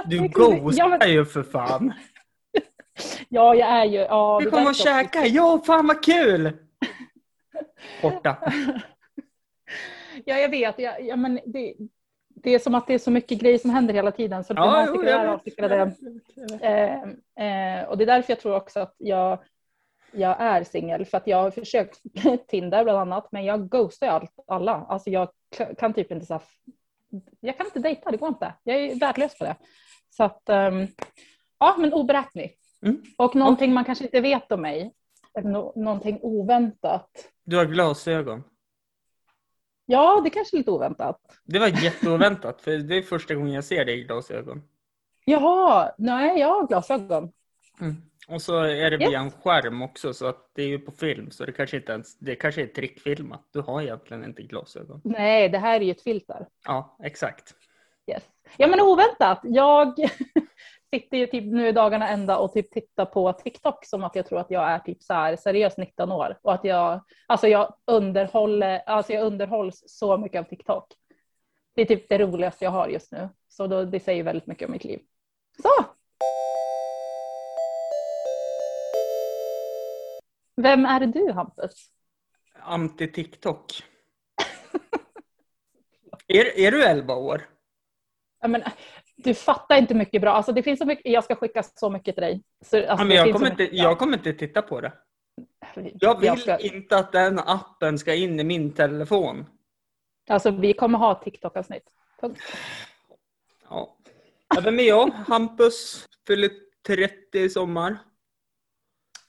Du 0.05 0.27
ghostar 0.27 1.07
ju 1.07 1.25
för 1.25 1.43
fan. 1.43 1.93
Ja, 3.29 3.55
jag 3.55 3.69
är 3.69 3.85
ju, 3.85 3.97
ja. 3.97 4.39
Du 4.43 4.49
kommer 4.49 4.69
och 4.69 4.75
käka, 4.75 5.25
ja 5.25 5.61
fan 5.65 5.87
vad 5.87 6.03
kul! 6.03 6.51
Borta. 8.01 8.37
Ja, 10.25 10.37
jag 10.37 10.49
vet. 10.49 10.79
Ja, 10.79 10.99
ja, 10.99 11.15
men 11.15 11.39
det, 11.45 11.75
det 12.27 12.55
är 12.55 12.59
som 12.59 12.75
att 12.75 12.87
det 12.87 12.93
är 12.93 12.99
så 12.99 13.11
mycket 13.11 13.39
grejer 13.39 13.57
som 13.57 13.69
händer 13.69 13.93
hela 13.93 14.11
tiden. 14.11 14.43
Så 14.43 14.53
Ja, 14.53 14.85
jo, 14.87 15.03
jag 15.03 15.69
vet. 15.69 15.97
Eh, 16.61 16.93
eh, 17.47 17.83
och 17.83 17.97
det 17.97 18.03
är 18.03 18.05
därför 18.05 18.31
jag 18.31 18.39
tror 18.39 18.55
också 18.55 18.79
att 18.79 18.95
jag, 18.97 19.39
jag 20.11 20.41
är 20.41 20.63
singel. 20.63 21.05
För 21.05 21.17
att 21.17 21.27
jag 21.27 21.37
har 21.37 21.51
försökt 21.51 22.01
Tinder 22.47 22.83
bland 22.83 22.99
annat, 22.99 23.31
men 23.31 23.45
jag 23.45 23.69
ghostar 23.69 24.07
allt, 24.07 24.33
alla. 24.47 24.85
Alltså 24.89 25.09
jag 25.09 25.29
kan 25.77 25.93
typ 25.93 26.11
inte 26.11 26.25
så 26.25 26.41
jag 27.39 27.57
kan 27.57 27.65
inte 27.65 27.79
dejta, 27.79 28.11
det 28.11 28.17
går 28.17 28.29
inte. 28.29 28.53
Jag 28.63 28.75
är 28.75 28.99
värdelös 28.99 29.37
på 29.37 29.43
det. 29.43 29.55
Så 30.09 30.23
att, 30.23 30.49
ehm, 30.49 30.87
ja 31.59 31.75
men 31.79 31.93
oberäknelig. 31.93 32.57
Mm. 32.81 33.01
Och 33.17 33.35
någonting 33.35 33.73
man 33.73 33.85
kanske 33.85 34.03
inte 34.05 34.21
vet 34.21 34.51
om 34.51 34.61
mig. 34.61 34.93
Nå- 35.43 35.73
någonting 35.75 36.19
oväntat. 36.21 37.09
Du 37.43 37.57
har 37.57 37.65
glasögon. 37.65 38.43
Ja, 39.85 40.21
det 40.23 40.29
kanske 40.29 40.55
är 40.55 40.57
lite 40.57 40.71
oväntat. 40.71 41.19
Det 41.45 41.59
var 41.59 41.67
jätteoväntat 41.67 42.61
för 42.61 42.77
det 42.77 42.97
är 42.97 43.01
första 43.01 43.35
gången 43.35 43.53
jag 43.53 43.63
ser 43.63 43.85
dig 43.85 43.99
i 43.99 44.03
glasögon. 44.03 44.63
Jaha, 45.25 45.91
nej 45.97 46.39
jag 46.39 46.47
har 46.47 46.67
glasögon. 46.67 47.31
Mm. 47.81 47.95
Och 48.27 48.41
så 48.41 48.59
är 48.59 48.91
det 48.91 48.97
via 48.97 49.19
en 49.19 49.31
skärm 49.31 49.81
också 49.81 50.13
så 50.13 50.25
att 50.27 50.49
det 50.53 50.61
är 50.61 50.67
ju 50.67 50.79
på 50.79 50.91
film 50.91 51.31
så 51.31 51.45
det 51.45 51.51
kanske 51.51 51.77
inte 51.77 51.91
ens, 51.91 52.19
det 52.19 52.35
kanske 52.35 52.61
är 52.61 52.67
trickfilmat. 52.67 53.47
Du 53.53 53.61
har 53.61 53.81
egentligen 53.81 54.23
inte 54.23 54.41
glasögon. 54.43 55.01
Nej, 55.03 55.49
det 55.49 55.57
här 55.57 55.75
är 55.75 55.85
ju 55.85 55.91
ett 55.91 56.01
filter. 56.01 56.47
Ja, 56.65 56.97
exakt. 57.03 57.55
Yes. 58.07 58.23
Ja 58.57 58.67
men 58.67 58.81
oväntat. 58.81 59.39
Jag 59.43 59.95
sitter 60.93 61.17
ju 61.17 61.27
typ 61.27 61.45
nu 61.45 61.67
i 61.67 61.71
dagarna 61.71 62.09
ända 62.09 62.37
och 62.37 62.53
typ 62.53 62.71
tittar 62.71 63.05
på 63.05 63.33
TikTok 63.33 63.85
som 63.85 64.03
att 64.03 64.15
jag 64.15 64.25
tror 64.25 64.39
att 64.39 64.51
jag 64.51 64.71
är 64.71 64.79
typ 64.79 65.03
så 65.03 65.13
här 65.13 65.35
seriöst 65.35 65.77
19 65.77 66.11
år 66.11 66.39
och 66.41 66.53
att 66.53 66.63
jag, 66.63 67.01
alltså 67.27 67.47
jag 67.47 67.75
underhåller, 67.85 68.79
alltså 68.85 69.13
jag 69.13 69.23
underhålls 69.25 69.83
så 69.87 70.17
mycket 70.17 70.39
av 70.39 70.43
TikTok. 70.43 70.93
Det 71.75 71.81
är 71.81 71.85
typ 71.85 72.09
det 72.09 72.17
roligaste 72.17 72.65
jag 72.65 72.71
har 72.71 72.87
just 72.87 73.11
nu. 73.11 73.29
Så 73.47 73.67
då, 73.67 73.85
det 73.85 73.99
säger 73.99 74.23
väldigt 74.23 74.47
mycket 74.47 74.65
om 74.65 74.71
mitt 74.71 74.83
liv. 74.83 74.99
Så! 75.61 75.85
Vem 80.55 80.85
är 80.85 80.99
du 80.99 81.31
Hampus? 81.31 81.89
Anti-TikTok. 82.61 83.83
är, 86.27 86.59
är 86.59 86.71
du 86.71 86.83
11 86.83 87.15
år? 87.15 87.49
Ja, 88.41 88.47
men, 88.47 88.63
du 89.15 89.33
fattar 89.33 89.77
inte 89.77 89.93
mycket 89.95 90.21
bra. 90.21 90.31
Alltså, 90.31 90.51
det 90.51 90.63
finns 90.63 90.79
så 90.79 90.85
mycket, 90.85 91.11
jag 91.11 91.23
ska 91.23 91.35
skicka 91.35 91.63
så 91.63 91.89
mycket 91.89 92.15
till 92.15 92.21
dig. 92.21 92.43
Så, 92.61 92.77
alltså, 92.77 92.91
Ja, 92.91 93.03
men 93.03 93.17
jag, 93.17 93.33
kommer 93.33 93.51
inte, 93.51 93.75
jag 93.75 93.99
kommer 93.99 94.17
inte 94.17 94.33
titta 94.33 94.61
på 94.61 94.81
det. 94.81 94.93
Jag 95.93 96.19
vill 96.19 96.41
ska- 96.41 96.57
inte 96.59 96.97
att 96.97 97.11
den 97.11 97.39
appen 97.39 97.99
ska 97.99 98.13
in 98.13 98.39
i 98.39 98.43
min 98.43 98.73
telefon. 98.73 99.45
Alltså 100.29 100.51
vi 100.51 100.73
kommer 100.73 100.97
ha 100.99 101.15
TikTok-avsnitt. 101.23 101.89
Punkt. 102.21 102.41
Ja, 103.69 103.97
Vem 104.63 104.79
är 104.79 104.83
jag? 104.83 105.07
Hampus, 105.07 106.07
fyller 106.27 106.49
30 106.87 107.39
i 107.39 107.49
sommar. 107.49 107.97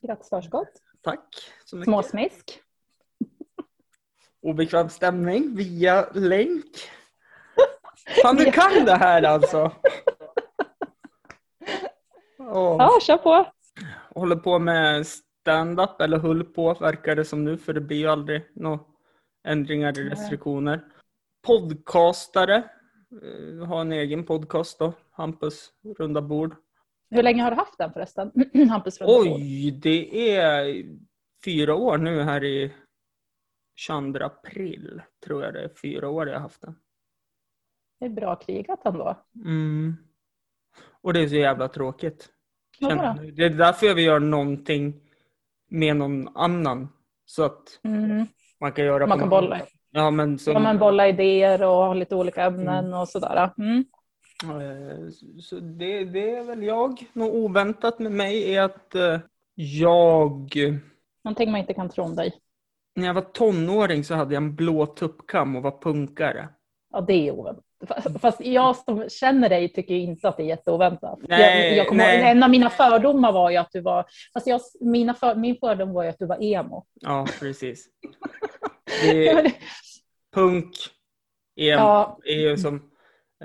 Grattis 0.01 0.29
förskott. 0.29 0.83
Tack 1.05 1.35
så 1.65 1.77
mycket. 1.77 1.87
Småsmisk. 1.87 2.61
Obekväm 4.43 4.89
stämning 4.89 5.57
via 5.57 6.09
länk. 6.13 6.65
Fan, 8.23 8.37
du 8.37 8.53
kan 8.53 8.85
det 8.85 8.95
här 8.95 9.23
alltså! 9.23 9.59
Åh. 12.39 12.77
Ja, 12.79 12.99
kör 13.03 13.17
på. 13.17 13.47
Håller 14.15 14.37
på 14.37 14.59
med 14.59 15.07
stand-up, 15.07 16.01
eller 16.01 16.19
höll 16.19 16.45
på 16.45 16.75
verkar 16.75 17.17
det 17.17 17.25
som 17.25 17.45
nu, 17.45 17.59
för 17.59 17.73
det 17.73 17.81
blir 17.81 17.97
ju 17.97 18.09
aldrig 18.09 18.43
några 18.55 18.81
ändringar 19.45 19.99
i 19.99 20.11
restriktioner. 20.11 20.85
Podcastare, 21.47 22.65
Eh, 23.23 23.67
har 23.67 23.81
en 23.81 23.93
egen 23.93 24.25
podcast 24.25 24.79
då, 24.79 24.93
Hampus 25.11 25.73
runda 25.99 26.23
bord. 26.23 26.57
Hur 27.11 27.23
länge 27.23 27.43
har 27.43 27.51
du 27.51 27.57
haft 27.57 27.79
den 27.79 27.93
förresten? 27.93 28.33
Hampus. 28.71 28.99
Oj, 29.01 29.71
det 29.83 30.37
är 30.37 30.85
fyra 31.45 31.75
år 31.75 31.99
nu 31.99 32.23
här 32.23 32.45
i 32.45 32.73
22 33.77 34.25
april, 34.25 35.03
tror 35.25 35.45
jag 35.45 35.55
det 35.55 35.65
är. 35.65 35.69
Fyra 35.83 36.09
år 36.09 36.29
jag 36.29 36.35
har 36.35 36.41
haft 36.41 36.61
den. 36.61 36.75
Det 38.01 38.07
är 38.07 38.11
bra 38.11 38.37
krigat 38.37 38.81
ändå. 38.87 39.17
Mm. 39.45 39.97
Och 41.01 41.13
det 41.13 41.21
är 41.21 41.29
så 41.29 41.35
jävla 41.37 41.69
tråkigt. 41.69 42.29
Känner. 42.81 43.33
Det 43.33 43.45
är 43.45 43.51
därför 43.51 43.87
jag 43.87 43.95
vill 43.95 44.05
göra 44.05 44.19
någonting 44.19 45.01
med 45.71 45.97
någon 45.97 46.37
annan. 46.37 46.89
Så 47.25 47.43
att 47.45 47.81
Mm. 47.83 48.27
man 48.61 48.73
kan 48.73 48.85
göra 48.85 49.07
Man 49.07 49.19
kan 49.19 49.29
bolla. 49.29 49.61
Ja, 49.91 50.11
men 50.11 50.39
som, 50.39 50.53
Ja, 50.53 50.59
man 50.59 50.79
bolla 50.79 51.09
idéer 51.09 51.63
och 51.63 51.69
ha 51.75 51.95
lite 51.95 52.15
olika 52.15 52.43
ämnen 52.45 52.95
och 52.95 53.09
sådär. 53.09 53.51
Mm. 53.59 53.85
Eh, 54.43 55.09
Så 55.41 55.61
det, 55.61 56.05
det 56.05 56.31
är 56.37 56.45
väl 56.45 56.63
jag. 56.63 57.05
Något 57.13 57.35
oväntat 57.35 57.99
med 57.99 58.13
mig 58.13 58.55
är 58.55 58.63
att 58.63 58.95
eh, 58.95 59.19
jag, 59.55 60.55
Någonting 61.25 61.51
man 61.51 61.61
inte 61.61 61.75
kan 61.75 61.89
tro 61.91 62.05
om 62.05 62.17
dig. 62.17 62.35
när 62.97 63.07
jag 63.07 63.15
var 63.15 63.23
tonåring 63.23 64.05
så 64.05 64.15
hade 64.15 64.35
jag 64.35 64.43
en 64.43 64.55
blå 64.57 64.87
tuppkam 64.87 65.57
och 65.57 65.63
var 65.63 65.81
punkare. 65.83 66.49
Ja, 66.93 67.01
det 67.01 67.29
är 67.29 67.33
oväntat. 67.33 67.65
Fa- 67.87 68.19
Fast 68.19 68.41
jag 68.41 68.77
som 68.77 69.09
känner 69.09 69.49
dig 69.49 69.73
tycker 69.73 69.95
inte 69.95 70.29
att 70.29 70.37
det 70.37 70.43
är 70.43 70.47
jätteoväntat. 70.47 71.19
Nej, 71.29 71.69
jag, 71.69 71.77
jag 71.77 71.89
kommer 71.89 72.05
nej. 72.05 72.19
ihåg, 72.21 72.27
en 72.31 72.43
av 72.43 72.51
mina 72.51 72.71
fördomar 72.71 73.33
var 73.33 73.51
ju 73.51 73.57
att 73.57 73.71
du 73.73 73.81
var... 73.81 74.05
Fast 74.35 74.47
jag, 74.47 74.61
mina 74.81 75.15
för, 75.15 75.35
min 75.35 75.57
fördom 75.57 75.93
var 75.93 76.03
ju 76.03 76.09
att 76.09 76.19
du 76.19 76.27
var 76.27 76.43
emo. 76.43 76.85
Ja, 76.95 77.27
precis. 77.41 77.87
Det 79.03 79.53
punk 80.35 80.75
är, 81.57 81.67
Ja. 81.71 82.19
är 82.25 82.35
ju 82.41 82.57
som, 82.57 82.91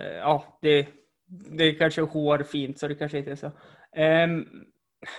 ja, 0.03 0.43
det, 0.61 0.87
det 1.27 1.63
är 1.63 1.77
kanske 1.77 2.01
hårfint 2.01 2.79
så 2.79 2.87
det 2.87 2.95
kanske 2.95 3.17
inte 3.17 3.31
är 3.31 3.35
så. 3.35 3.51
Ehm, 3.95 4.45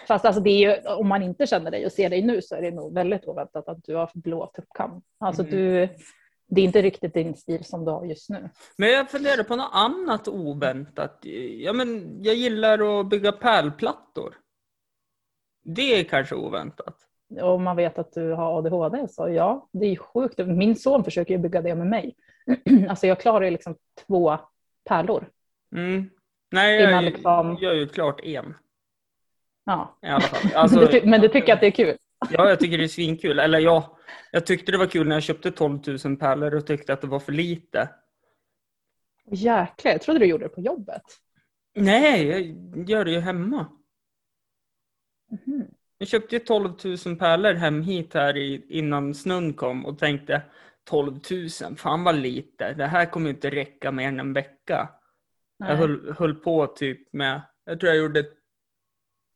Fast 0.08 0.24
alltså 0.24 0.40
det 0.42 0.50
är 0.50 0.58
ju, 0.82 0.88
om 0.88 1.08
man 1.08 1.22
inte 1.22 1.46
känner 1.46 1.70
dig 1.70 1.86
och 1.86 1.92
ser 1.92 2.10
dig 2.10 2.22
nu 2.22 2.42
så 2.42 2.54
är 2.54 2.62
det 2.62 2.70
nog 2.70 2.94
väldigt 2.94 3.24
oväntat 3.24 3.68
att 3.68 3.84
du 3.84 3.94
har 3.94 4.10
blå 4.14 4.46
tuppkam. 4.46 5.02
Alltså 5.18 5.42
Mm. 5.42 5.54
du, 5.54 5.88
det 6.48 6.60
är 6.60 6.64
inte 6.64 6.82
riktigt 6.82 7.14
din 7.14 7.36
stil 7.36 7.64
som 7.64 7.84
du 7.84 7.90
har 7.90 8.04
just 8.04 8.30
nu. 8.30 8.50
Men 8.76 8.90
jag 8.90 9.10
funderar 9.10 9.42
på 9.42 9.56
något 9.56 9.70
annat 9.72 10.28
oväntat. 10.28 11.18
Ja, 11.58 11.72
men 11.72 12.18
jag 12.22 12.34
gillar 12.34 13.00
att 13.00 13.08
bygga 13.08 13.32
pärlplattor. 13.32 14.34
Det 15.64 16.00
är 16.00 16.04
kanske 16.04 16.34
oväntat. 16.34 16.96
Om 17.42 17.64
man 17.64 17.76
vet 17.76 17.98
att 17.98 18.12
du 18.12 18.30
har 18.32 18.58
ADHD 18.58 19.08
så 19.08 19.28
ja, 19.28 19.68
det 19.72 19.86
är 19.86 19.90
ju 19.90 19.96
sjukt. 19.96 20.38
Min 20.46 20.76
son 20.76 21.04
försöker 21.04 21.34
ju 21.34 21.38
bygga 21.38 21.62
det 21.62 21.74
med 21.74 21.86
mig. 21.86 22.14
Alltså 22.88 23.06
jag 23.06 23.20
klarar 23.20 23.44
ju 23.44 23.50
liksom 23.50 23.76
två 24.06 24.38
pärlor. 24.84 25.28
Mm. 25.76 26.10
Nej, 26.50 26.80
jag 26.80 27.04
liksom- 27.04 27.58
gör 27.60 27.74
ju 27.74 27.88
klart 27.88 28.20
en 28.20 28.54
Ja. 29.64 29.98
i 30.02 30.06
alla 30.06 30.20
fall. 30.20 30.50
Alltså, 30.54 31.00
men 31.04 31.20
du 31.20 31.28
tycker 31.28 31.52
att 31.52 31.60
det 31.60 31.66
är 31.66 31.70
kul? 31.70 31.96
ja, 32.30 32.48
jag 32.48 32.60
tycker 32.60 32.78
det 32.78 32.84
är 32.84 32.88
svinkul. 32.88 33.38
Eller 33.38 33.58
ja, 33.58 33.98
jag 34.32 34.46
tyckte 34.46 34.72
det 34.72 34.78
var 34.78 34.86
kul 34.86 35.08
när 35.08 35.16
jag 35.16 35.22
köpte 35.22 35.50
12 35.50 35.80
000 36.04 36.16
pärlor 36.16 36.54
och 36.54 36.66
tyckte 36.66 36.92
att 36.92 37.00
det 37.00 37.06
var 37.06 37.20
för 37.20 37.32
lite. 37.32 37.88
Jäklar, 39.32 39.92
jag 39.92 40.00
trodde 40.02 40.20
du 40.20 40.26
gjorde 40.26 40.44
det 40.44 40.48
på 40.48 40.60
jobbet. 40.60 41.02
Nej, 41.74 42.26
jag 42.26 42.88
gör 42.88 43.04
det 43.04 43.10
ju 43.10 43.20
hemma. 43.20 43.66
Mhm. 45.30 45.64
Jag 45.98 46.08
köpte 46.08 46.36
ju 46.36 46.38
12 46.38 46.72
000 47.06 47.16
pärlor 47.16 47.52
hem 47.54 47.82
hit 47.82 48.14
här 48.14 48.36
i, 48.36 48.66
innan 48.68 49.14
snön 49.14 49.52
kom 49.52 49.86
och 49.86 49.98
tänkte 49.98 50.42
12 50.90 51.20
000, 51.62 51.76
fan 51.76 52.04
vad 52.04 52.14
lite. 52.14 52.72
Det 52.74 52.86
här 52.86 53.06
kommer 53.06 53.30
inte 53.30 53.50
räcka 53.50 53.90
mer 53.92 54.08
än 54.08 54.20
en 54.20 54.32
vecka. 54.32 54.88
Jag 55.58 55.68
Nej. 55.68 55.76
höll, 55.76 56.14
höll 56.18 56.34
på 56.34 56.66
typ 56.66 57.12
med, 57.12 57.40
jag 57.64 57.80
tror 57.80 57.92
jag 57.92 58.02
gjorde 58.02 58.24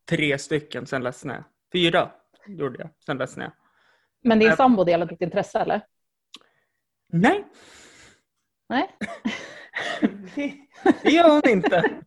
tre 0.09 0.37
stycken, 0.37 0.85
sen 0.87 1.03
ledsnade 1.03 1.37
jag. 1.39 1.45
Fyra 1.73 2.11
gjorde 2.47 2.79
jag, 2.79 2.89
sen 3.05 3.17
ledsnade 3.17 3.45
jag. 3.45 3.53
Men 4.29 4.39
din 4.39 4.47
Jag- 4.47 4.57
sambo 4.57 4.83
delar 4.83 5.05
ditt 5.05 5.21
intresse 5.21 5.59
eller? 5.59 5.81
Nej, 7.09 7.45
Nej. 8.69 8.95
det, 10.35 10.53
det 11.03 11.09
gör 11.11 11.29
hon 11.29 11.49
inte. 11.49 11.83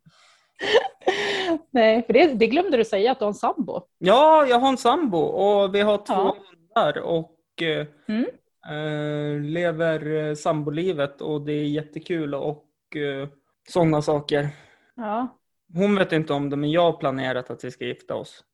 Nej, 1.71 2.03
för 2.07 2.13
det, 2.13 2.35
det 2.35 2.47
glömde 2.47 2.77
du 2.77 2.85
säga 2.85 3.13
att 3.13 3.19
du 3.19 3.25
har 3.25 3.29
en 3.31 3.35
sambo. 3.35 3.81
Ja, 3.99 4.47
jag 4.47 4.59
har 4.61 4.69
en 4.69 4.77
sambo 4.79 5.19
och 5.19 5.75
vi 5.75 5.81
har 5.81 5.97
två 5.99 6.05
Ja. 6.15 6.37
hundar 6.51 6.99
och 6.99 7.63
eh, 7.63 7.87
Mm. 8.09 8.27
Eh, 8.67 9.41
lever 9.41 10.07
eh, 10.07 10.35
sambolivet 10.35 11.21
och 11.21 11.41
det 11.41 11.53
är 11.53 11.65
jättekul 11.65 12.35
och 12.35 12.67
eh, 12.97 13.29
sådana 13.69 14.03
saker. 14.03 14.49
Ja. 14.95 15.39
Hon 15.75 15.97
vet 15.97 16.13
inte 16.13 16.33
om 16.33 16.51
det 16.51 16.57
men 16.57 16.71
jag 16.71 16.83
har 16.83 16.99
planerat 16.99 17.51
att 17.51 17.65
vi 17.65 17.71
ska 17.71 17.85
gifta 17.85 18.15
oss. 18.15 18.45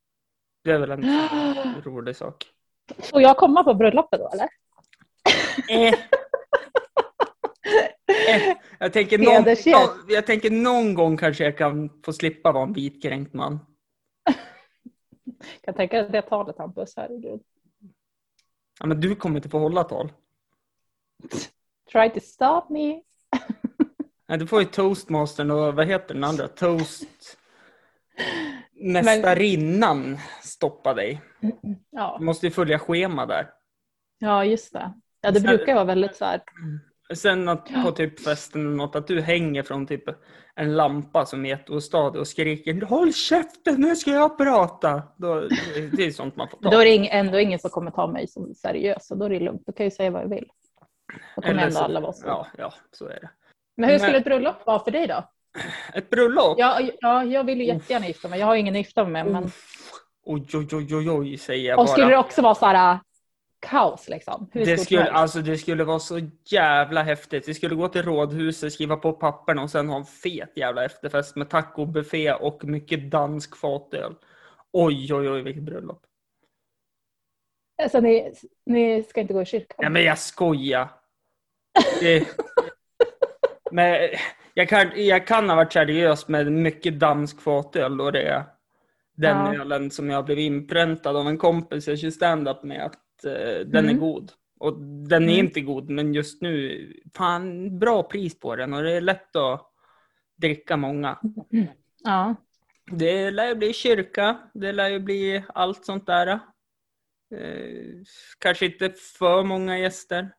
Det 0.65 0.71
är 0.71 0.79
väl 0.79 0.91
en 0.91 1.05
rolig 1.85 2.17
sak. 2.17 2.47
Får 2.99 3.23
jag 3.23 3.37
komma 3.37 3.65
på 3.65 3.75
bröllopet 3.75 4.21
då 4.21 4.31
eller? 4.33 4.49
Eh. 5.71 5.95
Eh. 8.29 8.57
Jag, 8.79 8.93
tänker 8.93 9.19
någon, 9.19 9.57
jag 10.09 10.27
tänker 10.27 10.51
någon 10.51 10.95
gång 10.95 11.17
kanske 11.17 11.45
jag 11.45 11.59
kan 11.59 12.03
få 12.05 12.13
slippa 12.13 12.53
vara 12.53 12.63
en 12.65 12.73
vitkränkt 12.73 13.35
man. 13.35 13.59
Jag 15.63 15.77
tänker 15.77 16.09
det 16.09 16.23
talet 16.23 16.59
Hampus, 16.59 16.95
herregud. 16.97 17.41
Ja, 18.81 18.87
men 18.87 19.01
du 19.01 19.15
kommer 19.17 19.37
inte 19.37 19.49
få 19.49 19.59
hålla 19.59 19.85
tal. 19.85 20.13
Try 21.93 22.11
to 22.11 22.21
stop 22.21 22.63
me. 22.71 23.03
Nej, 24.29 24.39
du 24.39 24.47
får 24.47 24.61
ju 24.61 24.67
toastmastern 24.67 25.51
och 25.51 25.75
vad 25.75 25.87
heter 25.87 26.15
den 26.15 26.25
andra? 26.25 26.49
Toast... 26.49 27.39
Mästarinnan 28.73 30.19
stoppa 30.43 30.95
dig. 30.95 31.23
Ja, 31.91 32.17
Du 32.19 32.25
måste 32.25 32.47
ju 32.47 32.51
följa 32.51 32.79
schema 32.79 33.27
där. 33.27 33.51
ja 34.19 34.45
just 34.45 34.73
det. 34.73 34.93
Ja, 35.21 35.31
det 35.31 35.41
brukar 35.41 35.75
vara 35.75 35.85
väldigt 35.85 36.17
så 36.17 36.25
här. 36.25 36.43
Sen 37.17 37.49
att 37.49 37.69
på 37.85 37.91
typ 37.93 38.21
festen 38.21 38.61
eller 38.67 38.77
något, 38.77 38.97
att 38.97 39.07
du 39.07 39.21
hänger 39.21 39.63
från 39.63 39.87
typ 39.87 40.05
en 40.55 40.77
lampa 40.77 41.27
som 41.27 41.45
är 41.45 41.49
jätteostadig 41.49 42.21
och 42.21 42.29
skriker 42.29 42.81
Håll 42.87 43.13
käften, 43.13 43.75
nu 43.81 43.97
ska 43.97 44.11
jag 44.11 44.39
prata! 44.39 45.03
Då, 45.17 45.41
det 45.93 46.07
är 46.07 46.11
sånt 46.11 46.37
man 46.37 46.49
får 46.49 46.59
ta. 46.59 46.71
Då 46.71 46.79
är 46.81 46.85
det 46.85 46.91
ing- 46.97 47.09
ändå 47.11 47.41
ingen 47.41 47.59
som 47.59 47.71
kommer 47.71 47.91
ta 47.91 48.07
mig 48.07 48.29
som 48.29 48.55
seriös 48.55 49.11
och 49.11 49.19
då 49.19 49.25
är 49.25 49.31
det 49.31 49.41
lugnt. 49.41 49.63
Då 49.67 49.73
kan 49.73 49.85
jag 49.85 49.91
ju 49.91 49.97
säga 49.97 50.11
vad 50.11 50.23
jag 50.23 50.29
vill. 50.29 50.47
Då 51.37 51.43
kommer 51.43 51.55
Eller 51.55 51.63
ändå 51.63 51.77
så- 51.79 51.85
alla 51.85 52.01
vara 52.01 52.13
så. 52.13 52.27
Ja, 52.27 52.47
ja, 52.59 52.73
så 52.93 53.07
är 53.07 53.21
det. 53.21 53.31
Men 53.77 53.89
hur 53.89 53.95
Men- 53.95 54.01
skulle 54.01 54.19
ett 54.19 54.25
bröllop 54.25 54.67
vara 54.67 54.79
för 54.85 54.91
dig 54.91 55.07
då? 55.07 55.25
Ett 55.95 56.11
bröllop? 56.11 56.55
Ja, 56.59 56.81
ja 57.01 57.25
jag 57.25 57.45
vill 57.45 57.59
ju 57.61 57.67
jättegärna 57.67 58.07
gifta 58.07 58.29
mig. 58.29 58.41
Jag 58.41 58.47
har 58.47 58.57
ingen 58.57 58.75
att 58.75 58.79
gifta 58.79 59.05
mig 59.05 59.25
med. 59.25 59.33
Men... 59.33 59.51
Oj, 60.27 60.47
oj, 60.55 60.69
oj, 60.73 60.97
oj, 60.97 61.11
oj, 61.11 61.39
säger 61.39 61.69
jag 61.69 61.79
Och 61.79 61.89
skulle 61.89 62.07
det 62.07 62.11
bara. 62.13 62.21
också 62.21 62.43
vara 62.43 62.55
så 62.55 62.67
här 62.67 62.99
kaos 63.65 64.09
liksom? 64.09 64.51
Hur 64.53 64.67
Det 64.67 64.79
skulle, 64.79 65.11
alltså, 65.11 65.41
det 65.41 65.59
skulle 65.59 65.85
vara 65.85 65.99
så 65.99 66.21
jävla 66.45 67.03
häftigt. 67.03 67.49
Vi 67.49 67.55
skulle 67.55 67.75
gå 67.75 67.89
till 67.89 68.03
rådhuset, 68.03 68.73
skriva 68.73 68.97
på 68.97 69.13
papperna 69.13 69.63
och 69.63 69.71
sen 69.71 69.89
ha 69.89 69.97
en 69.97 70.05
fet 70.05 70.53
jävla 70.57 70.85
efterfest 70.85 71.37
med 71.37 71.51
tacobuffé 71.51 72.33
och 72.33 72.65
mycket 72.65 73.11
dansk 73.11 73.57
fatöl. 73.57 74.15
Oj, 74.73 75.15
oj, 75.15 75.31
oj, 75.31 75.43
vilket 75.43 75.63
bröllop. 75.63 76.03
Alltså, 77.83 78.01
ni, 78.01 78.33
ni 78.67 79.03
ska 79.03 79.21
inte 79.21 79.33
gå 79.35 79.43
i 79.43 79.47
kyrkan? 79.47 79.77
Nej, 79.81 79.91
men 79.91 80.03
jag 80.05 80.19
skojar. 80.19 80.89
Det... 82.01 82.29
men 83.71 84.09
jag 84.55 84.69
kan, 84.69 84.91
jag 84.95 85.27
kan 85.27 85.49
ha 85.49 85.57
varit 85.57 85.73
seriös 85.73 86.29
med 86.29 86.53
mycket 86.53 87.01
dansk 87.01 87.41
fatöl 87.41 88.01
och 88.01 88.13
det 88.13 88.23
är 88.23 88.45
den 89.17 89.55
Ja. 89.55 89.61
ölen 89.61 89.91
som 89.91 90.11
jag 90.11 90.25
blev 90.25 90.39
inpräntad 90.39 91.17
av 91.17 91.29
en 91.29 91.39
kompis 91.39 91.89
jag 91.89 91.99
kör 91.99 92.11
stand-up 92.11 92.63
med 92.63 92.85
att 92.85 92.95
eh, 93.25 93.61
den 93.67 93.85
är 93.85 93.91
Mm. 93.91 93.99
god. 93.99 94.33
Och 94.59 94.79
den 94.83 95.23
är 95.23 95.35
Mm. 95.35 95.47
inte 95.47 95.61
god, 95.61 95.91
men 95.91 96.15
just 96.15 96.43
nu, 96.43 96.93
fan 97.15 97.79
bra 97.79 98.03
pris 98.03 98.41
på 98.41 98.57
den 98.57 98.75
och 98.75 98.83
det 98.83 98.93
är 98.93 99.01
lätt 99.01 99.37
att 99.37 99.71
dricka 100.37 100.77
många. 100.77 101.19
Ja. 102.05 102.35
Det 102.91 103.31
lär 103.31 103.47
ju 103.49 103.55
bli 103.55 103.73
kyrka, 103.73 104.37
det 104.55 104.73
lär 104.73 104.89
ju 104.89 104.99
bli 105.01 105.45
allt 105.55 105.85
sånt 105.85 106.07
där. 106.07 106.27
Eh, 106.27 106.39
kanske 108.39 108.67
inte 108.67 108.91
för 109.19 109.43
många 109.43 109.79
gäster. 109.79 110.31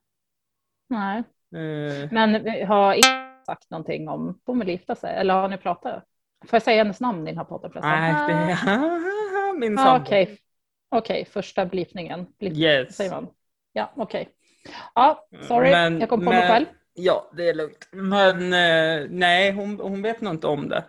Nej. 0.89 1.17
Eh, 1.55 2.11
Men 2.11 2.33
har 2.67 2.93
Eva 2.93 3.43
sagt 3.45 3.69
någonting 3.71 4.09
om 4.09 4.39
hon 4.45 4.59
vill 4.59 4.69
gifta 4.69 4.95
sig? 4.95 5.15
Eller 5.15 5.33
har 5.33 5.49
ni 5.49 5.57
pratat? 5.57 6.03
Får 6.45 6.55
jag 6.55 6.63
säga 6.63 6.83
hennes 6.83 6.99
namn 7.01 7.27
i 7.27 7.31
den 7.31 7.37
här 7.37 7.45
podden 7.45 7.71
nej, 7.75 8.13
det 8.27 9.53
min 9.59 9.79
Ah, 9.79 9.83
sambo. 9.83 10.05
Okej, 10.89 10.99
Okej, 10.99 11.25
första 11.25 11.65
blipningen. 11.65 12.25
Blip, 12.39 12.57
Yes. 12.57 12.95
säger 12.95 13.11
man. 13.11 13.27
Ja, 13.73 13.91
okej. 13.95 14.29
Ja, 14.95 15.27
sorry, 15.47 15.71
Men- 15.71 15.99
jag 15.99 16.09
kom 16.09 16.19
på 16.19 16.25
men- 16.31 16.39
mig 16.39 16.47
själv. 16.49 16.65
Ja, 16.93 17.31
det 17.37 17.49
är 17.49 17.53
lugnt. 17.53 17.87
Men 17.91 18.37
eh, 18.53 19.07
nej, 19.09 19.51
hon, 19.51 19.79
hon 19.79 20.01
vet 20.01 20.21
nog 20.21 20.33
inte 20.33 20.47
om 20.47 20.69
det. 20.69 20.85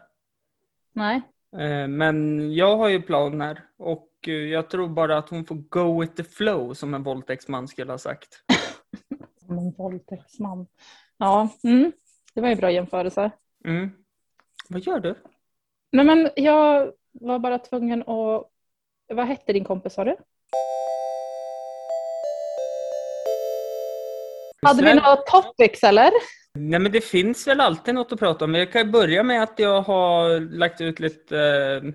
Nej. 0.92 1.20
Eh, 1.58 1.88
men 1.88 2.54
jag 2.54 2.76
har 2.76 2.88
ju 2.88 3.02
planer 3.02 3.62
och 3.76 4.10
eh, 4.26 4.32
jag 4.34 4.70
tror 4.70 4.88
bara 4.88 5.18
att 5.18 5.28
hon 5.28 5.44
får 5.44 5.54
go 5.54 6.00
with 6.00 6.14
the 6.14 6.24
flow 6.24 6.74
som 6.74 6.94
en 6.94 7.02
våldtäktsman 7.02 7.68
skulle 7.68 7.92
ha 7.92 7.98
sagt. 7.98 8.28
Som 9.46 9.58
en 9.58 9.70
våldtäktsman. 9.72 10.66
Ja, 11.18 11.48
mm. 11.64 11.92
det 12.34 12.40
var 12.40 12.48
ju 12.48 12.56
bra 12.56 12.70
jämförelse. 12.70 13.30
Mm. 13.64 13.90
Vad 14.68 14.80
gör 14.82 15.00
du? 15.00 15.14
Nej, 15.92 16.04
men 16.04 16.30
jag 16.36 16.92
var 17.12 17.38
bara 17.38 17.58
tvungen 17.58 18.02
att... 18.02 18.50
Vad 19.08 19.26
hette 19.26 19.52
din 19.52 19.64
kompis 19.64 19.92
sa 19.92 20.04
du? 20.04 20.16
Hade 24.62 24.82
vi 24.82 24.94
några 24.94 25.16
topics 25.16 25.84
eller? 25.84 26.10
Nej 26.54 26.78
men 26.80 26.92
det 26.92 27.00
finns 27.00 27.46
väl 27.46 27.60
alltid 27.60 27.94
något 27.94 28.12
att 28.12 28.18
prata 28.18 28.44
om. 28.44 28.54
Jag 28.54 28.72
kan 28.72 28.90
börja 28.90 29.22
med 29.22 29.42
att 29.42 29.58
jag 29.58 29.80
har 29.82 30.40
lagt 30.40 30.80
ut 30.80 31.00
lite 31.00 31.38
eh, 31.38 31.92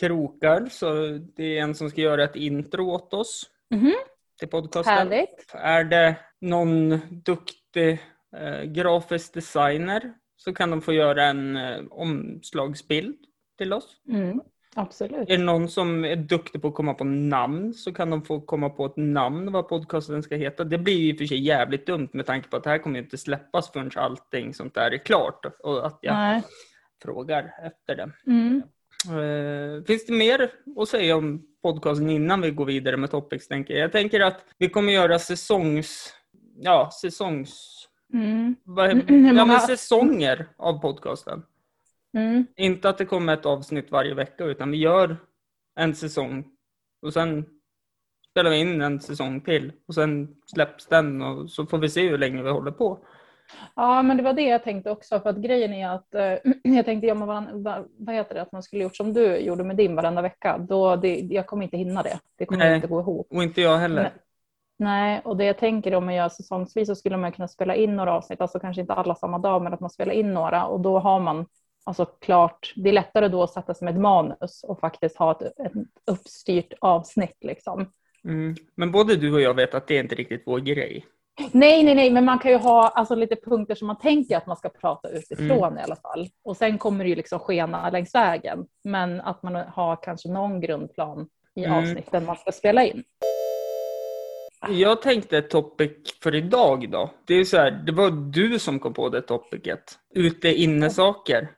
krokar. 0.00 0.68
Så 0.70 0.94
det 1.36 1.58
är 1.58 1.62
en 1.62 1.74
som 1.74 1.90
ska 1.90 2.00
göra 2.00 2.24
ett 2.24 2.36
intro 2.36 2.90
åt 2.90 3.14
oss 3.14 3.50
Mhm. 3.70 3.94
till 4.38 4.48
podcasten. 4.48 4.94
Härligt. 4.94 5.46
Är 5.54 5.84
det 5.84 6.16
någon 6.40 7.00
duktig 7.24 7.98
eh, 8.36 8.62
grafisk 8.62 9.34
designer 9.34 10.12
så 10.36 10.54
kan 10.54 10.70
de 10.70 10.82
få 10.82 10.92
göra 10.92 11.24
en 11.24 11.56
eh, 11.56 11.80
omslagsbild 11.90 13.16
till 13.58 13.72
oss. 13.72 13.96
Mm. 14.08 14.40
Absolut. 14.74 15.30
Är 15.30 15.36
det 15.38 15.44
någon 15.44 15.68
som 15.68 16.04
är 16.04 16.16
duktig 16.16 16.62
på 16.62 16.68
att 16.68 16.74
komma 16.74 16.94
på 16.94 17.04
namn 17.04 17.74
så 17.74 17.92
kan 17.92 18.10
de 18.10 18.22
få 18.22 18.40
komma 18.40 18.70
på 18.70 18.86
ett 18.86 18.96
namn 18.96 19.52
vad 19.52 19.68
podcasten 19.68 20.22
ska 20.22 20.34
heta. 20.36 20.64
Det 20.64 20.78
blir 20.78 20.96
ju 20.96 21.10
i 21.10 21.14
och 21.14 21.18
för 21.18 21.24
sig 21.24 21.38
jävligt 21.40 21.86
dumt 21.86 22.08
med 22.12 22.26
tanke 22.26 22.48
på 22.48 22.56
att 22.56 22.64
det 22.64 22.70
här 22.70 22.78
kommer 22.78 22.98
inte 22.98 23.18
släppas 23.18 23.72
förrän 23.72 23.90
allting 23.96 24.54
sånt 24.54 24.74
där 24.74 24.90
är 24.90 24.98
klart 24.98 25.46
och 25.62 25.86
att 25.86 25.98
jag 26.02 26.14
Nej. 26.14 26.42
frågar 27.02 27.52
efter 27.66 27.96
det. 27.96 28.10
Mm. 28.26 28.62
Eh, 29.04 29.84
finns 29.84 30.06
det 30.06 30.12
mer 30.12 30.50
att 30.78 30.88
säga 30.88 31.16
om 31.16 31.42
podcasten 31.62 32.10
innan 32.10 32.40
vi 32.40 32.50
går 32.50 32.64
vidare 32.64 32.96
med 32.96 33.10
topics? 33.10 33.48
Tänker 33.48 33.74
jag. 33.74 33.84
jag 33.84 33.92
tänker 33.92 34.20
att 34.20 34.44
vi 34.58 34.68
kommer 34.68 34.92
göra 34.92 35.18
säsongs... 35.18 36.14
Ja, 36.56 36.90
säsongs... 37.00 37.76
Mm. 38.12 38.56
vad- 38.64 38.90
Ja, 39.36 39.44
men 39.44 39.60
säsonger 39.60 40.48
av 40.56 40.80
podcasten. 40.80 41.42
Mm. 42.14 42.46
Inte 42.56 42.88
att 42.88 42.98
det 42.98 43.04
kommer 43.04 43.34
ett 43.34 43.46
avsnitt 43.46 43.90
varje 43.90 44.14
vecka 44.14 44.44
utan 44.44 44.70
vi 44.70 44.76
gör 44.76 45.16
en 45.80 45.94
säsong 45.94 46.44
och 47.02 47.12
sen 47.12 47.46
spelar 48.30 48.50
vi 48.50 48.56
in 48.56 48.80
en 48.80 49.00
säsong 49.00 49.40
till 49.40 49.72
och 49.88 49.94
sen 49.94 50.36
släpps 50.46 50.86
den 50.86 51.22
och 51.22 51.50
så 51.50 51.66
får 51.66 51.78
vi 51.78 51.88
se 51.88 52.08
hur 52.08 52.18
länge 52.18 52.42
vi 52.42 52.50
håller 52.50 52.70
på. 52.70 52.98
Ja, 53.76 54.02
men 54.02 54.16
det 54.16 54.22
var 54.22 54.32
det 54.32 54.42
jag 54.42 54.64
tänkte 54.64 54.90
också. 54.90 55.20
För 55.20 55.30
att 55.30 55.36
grejen 55.36 55.72
är 55.72 55.88
att 55.88 56.14
eh, 56.14 56.52
jag 56.74 56.84
tänkte, 56.84 57.06
ja, 57.06 57.14
men 57.14 57.62
va, 57.62 57.84
vad 57.98 58.14
heter 58.14 58.34
det, 58.34 58.42
att 58.42 58.52
man 58.52 58.62
skulle 58.62 58.82
gjort 58.82 58.96
som 58.96 59.12
du 59.12 59.36
gjorde 59.36 59.64
med 59.64 59.76
din 59.76 59.96
varenda 59.96 60.22
vecka. 60.22 60.58
Då 60.58 60.96
det, 60.96 61.20
jag 61.20 61.46
kommer 61.46 61.64
inte 61.64 61.76
hinna 61.76 62.02
det. 62.02 62.18
Det 62.36 62.46
kommer 62.46 62.64
Nej. 62.64 62.76
inte 62.76 62.88
gå 62.88 63.00
ihop. 63.00 63.26
Och 63.30 63.42
inte 63.42 63.60
jag 63.60 63.78
heller. 63.78 64.02
Nej. 64.02 64.12
Nej, 64.80 65.20
och 65.24 65.36
det 65.36 65.44
jag 65.44 65.58
tänker 65.58 65.94
om 65.94 66.04
man 66.04 66.14
gör 66.14 66.28
säsongsvis 66.28 66.88
så 66.88 66.94
skulle 66.94 67.16
man 67.16 67.32
kunna 67.32 67.48
spela 67.48 67.74
in 67.74 67.96
några 67.96 68.12
avsnitt, 68.12 68.40
alltså 68.40 68.58
kanske 68.58 68.80
inte 68.80 68.92
alla 68.92 69.14
samma 69.14 69.38
dag, 69.38 69.62
men 69.62 69.74
att 69.74 69.80
man 69.80 69.90
spelar 69.90 70.12
in 70.12 70.34
några 70.34 70.66
och 70.66 70.80
då 70.80 70.98
har 70.98 71.20
man 71.20 71.46
alltså 71.84 72.04
klart, 72.04 72.72
det 72.76 72.88
är 72.88 72.92
lättare 72.92 73.28
då 73.28 73.42
att 73.42 73.50
sätta 73.50 73.74
sig 73.74 73.84
med 73.84 73.94
ett 73.94 74.00
manus 74.00 74.64
och 74.64 74.80
faktiskt 74.80 75.16
ha 75.16 75.30
ett, 75.32 75.42
ett 75.42 75.72
uppstyrt 76.06 76.72
avsnitt 76.80 77.36
liksom. 77.40 77.92
Mm. 78.24 78.54
Men 78.74 78.92
både 78.92 79.16
du 79.16 79.32
och 79.34 79.40
jag 79.40 79.54
vet 79.54 79.74
att 79.74 79.86
det 79.86 79.96
är 79.96 80.00
inte 80.00 80.14
riktigt 80.14 80.42
vår 80.46 80.58
grej. 80.58 81.06
Nej, 81.52 81.82
nej, 81.84 81.94
nej, 81.94 82.10
men 82.10 82.24
man 82.24 82.38
kan 82.38 82.50
ju 82.50 82.56
ha 82.56 82.88
alltså, 82.88 83.14
lite 83.14 83.36
punkter 83.36 83.74
som 83.74 83.86
man 83.86 83.98
tänker 83.98 84.36
att 84.36 84.46
man 84.46 84.56
ska 84.56 84.68
prata 84.68 85.08
utifrån 85.08 85.50
Mm. 85.64 85.78
i 85.78 85.82
alla 85.82 85.96
fall. 85.96 86.28
Och 86.44 86.56
sen 86.56 86.78
kommer 86.78 87.04
det 87.04 87.10
ju 87.10 87.16
liksom 87.16 87.38
skena 87.38 87.90
längs 87.90 88.14
vägen. 88.14 88.66
Men 88.84 89.20
att 89.20 89.42
man 89.42 89.54
har 89.54 90.02
kanske 90.02 90.28
någon 90.28 90.60
grundplan 90.60 91.28
i 91.54 91.64
Mm. 91.64 91.78
avsnitten 91.78 92.24
man 92.24 92.36
ska 92.36 92.52
spela 92.52 92.84
in. 92.84 93.04
Jag 94.68 95.02
tänkte 95.02 95.38
ett 95.38 95.50
topic 95.50 95.90
för 96.22 96.34
idag 96.34 96.90
då. 96.90 97.10
Det 97.24 97.34
är 97.34 97.44
så 97.44 97.56
här, 97.56 97.70
det 97.70 97.92
var 97.92 98.10
du 98.10 98.58
som 98.58 98.78
kom 98.78 98.94
på 98.94 99.08
det 99.08 99.22
topicet. 99.22 99.98
Ute 100.14 100.48
inne 100.54 100.90
saker. 100.90 101.48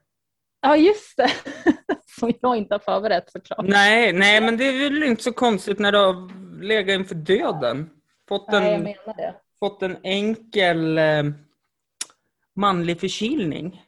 Ja, 0.62 0.77
just 0.77 1.16
det. 1.16 1.31
som 2.18 2.33
jag 2.42 2.57
inte 2.57 2.75
har 2.75 2.79
förberett 2.79 3.31
såklart. 3.33 3.66
Nej, 3.68 4.12
nej, 4.12 4.40
men 4.40 4.57
det 4.57 4.64
är 4.64 4.90
väl 4.90 5.03
inte 5.03 5.22
så 5.22 5.33
konstigt 5.33 5.79
när 5.79 5.92
du 5.92 5.98
har 5.98 6.33
legat 6.62 6.94
inför 6.94 7.14
döden. 7.14 7.90
Fått 8.29 8.53
en, 8.53 8.62
Nej, 8.62 8.72
jag 8.72 8.83
menar 8.83 9.16
det. 9.16 9.35
fått 9.59 9.83
en 9.83 9.96
enkel 10.03 10.98
eh, 10.98 11.22
manlig 12.57 13.01
förkylning. 13.01 13.83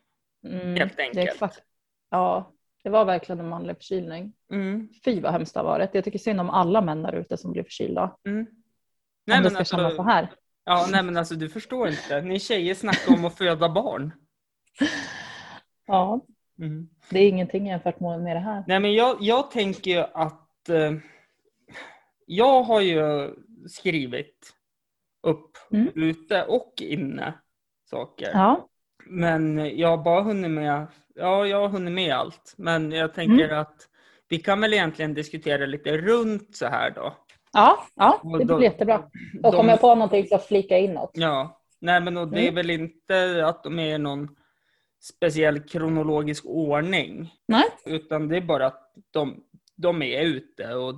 Mm, 0.47 0.77
Helt 0.77 0.97
det 0.97 1.03
är 1.03 1.07
enkelt. 1.07 1.31
exakt. 1.31 1.59
Ja, 2.11 2.53
det 2.85 2.91
var 2.91 3.05
verkligen 3.05 3.41
en 3.41 3.49
manlig 3.49 3.77
förkylning. 3.77 4.33
Mm, 4.53 4.89
Fy 5.05 5.21
vad 5.21 5.33
hemskt 5.33 5.55
det 5.55 5.61
har 5.61 5.65
varit. 5.65 5.91
Jag 5.93 6.05
tycker 6.05 6.19
synd 6.19 6.41
om 6.41 6.51
alla 6.51 6.81
män 6.81 7.03
där 7.03 7.13
ute 7.13 7.37
som 7.37 7.53
blir 7.53 7.63
förkylda. 7.63 8.17
mm. 8.27 8.47
om 9.37 9.43
det 9.43 9.51
ska 9.51 9.65
kännas 9.65 9.97
så 9.97 10.03
här. 10.03 10.33
Ja, 10.65 10.87
nej 10.91 11.03
men 11.03 11.17
alltså 11.17 11.35
du 11.35 11.49
förstår 11.49 11.89
inte. 11.89 12.21
Ni 12.21 12.41
tjejer 12.41 12.75
snackar 12.75 13.15
om 13.15 13.25
att 13.25 13.39
föda 13.39 13.69
barn. 13.69 14.13
Ja, 15.87 16.21
Mm. 16.59 16.89
det 17.11 17.19
är 17.19 17.29
ingenting 17.29 17.67
jämfört 17.67 18.01
med 18.01 18.37
det 18.37 18.41
här. 18.41 18.65
Nej 18.67 18.81
men 18.81 18.95
jag, 18.95 19.17
jag 19.21 19.51
tänker 19.51 19.91
ju 19.91 20.05
att 20.15 20.69
eh, 20.69 20.93
jag 22.27 22.63
har 22.63 22.81
ju 22.81 23.31
skrivit 23.69 24.53
upp 25.23 25.51
Mm. 25.73 25.89
ute 25.95 26.45
och 26.45 26.75
inne 26.81 27.35
saker. 27.91 28.31
Ja, 28.33 28.69
Men 29.07 29.77
jag 29.79 29.89
har 29.89 30.05
bara 30.05 30.23
hunnit 30.23 30.51
med, 30.51 30.87
ja 31.15 31.47
jag 31.47 31.61
har 31.61 31.69
hunnit 31.69 31.95
med 31.95 32.15
allt. 32.15 32.55
Men 32.57 32.93
jag 32.93 33.15
tänker 33.15 33.45
Mm. 33.45 33.59
att 33.61 33.89
vi 34.29 34.39
kan 34.39 34.61
väl 34.61 34.75
egentligen 34.75 35.15
diskutera 35.15 35.67
lite 35.67 35.97
runt 35.97 36.57
så 36.57 36.67
här 36.67 36.91
då. 36.91 37.15
ja, 37.53 37.87
ja 37.95 38.21
Och 38.23 38.39
det 38.39 38.45
blir 38.45 38.63
jättebra. 38.63 38.99
Då 39.35 39.51
de- 39.51 39.57
kommer 39.57 39.71
jag 39.71 39.81
på 39.81 39.95
någonting 39.95 40.27
så 40.27 40.39
flika 40.39 40.79
in 40.79 40.93
något. 40.93 41.11
Ja, 41.15 41.61
nej 41.81 42.01
men 42.01 42.17
och 42.17 42.29
det 42.29 42.39
är 42.39 42.43
Mm. 42.43 42.55
väl 42.55 42.71
inte 42.71 43.47
att 43.47 43.63
de 43.65 43.79
är 43.79 43.99
någon 43.99 44.37
speciell 45.05 45.61
kronologisk 45.61 46.45
ordning. 46.47 47.35
Nej, 47.49 47.65
Utan 47.85 48.29
det 48.29 48.37
är 48.37 48.41
bara 48.41 48.67
att 48.67 48.93
de, 49.11 49.45
de 49.77 50.03
är 50.03 50.23
ute 50.23 50.75
och 50.75 50.95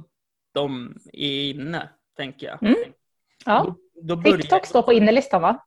de 0.53 0.97
är 1.12 1.51
inne, 1.51 1.88
tänker 2.16 2.47
jag. 2.47 2.62
Mm. 2.62 2.92
ja. 3.45 3.64
Då, 3.64 3.77
då 4.03 4.16
börjar, 4.16 4.37
TikTok 4.37 4.66
står 4.66 4.83
på 4.83 4.92
innelistan 4.92 5.42
va? 5.42 5.64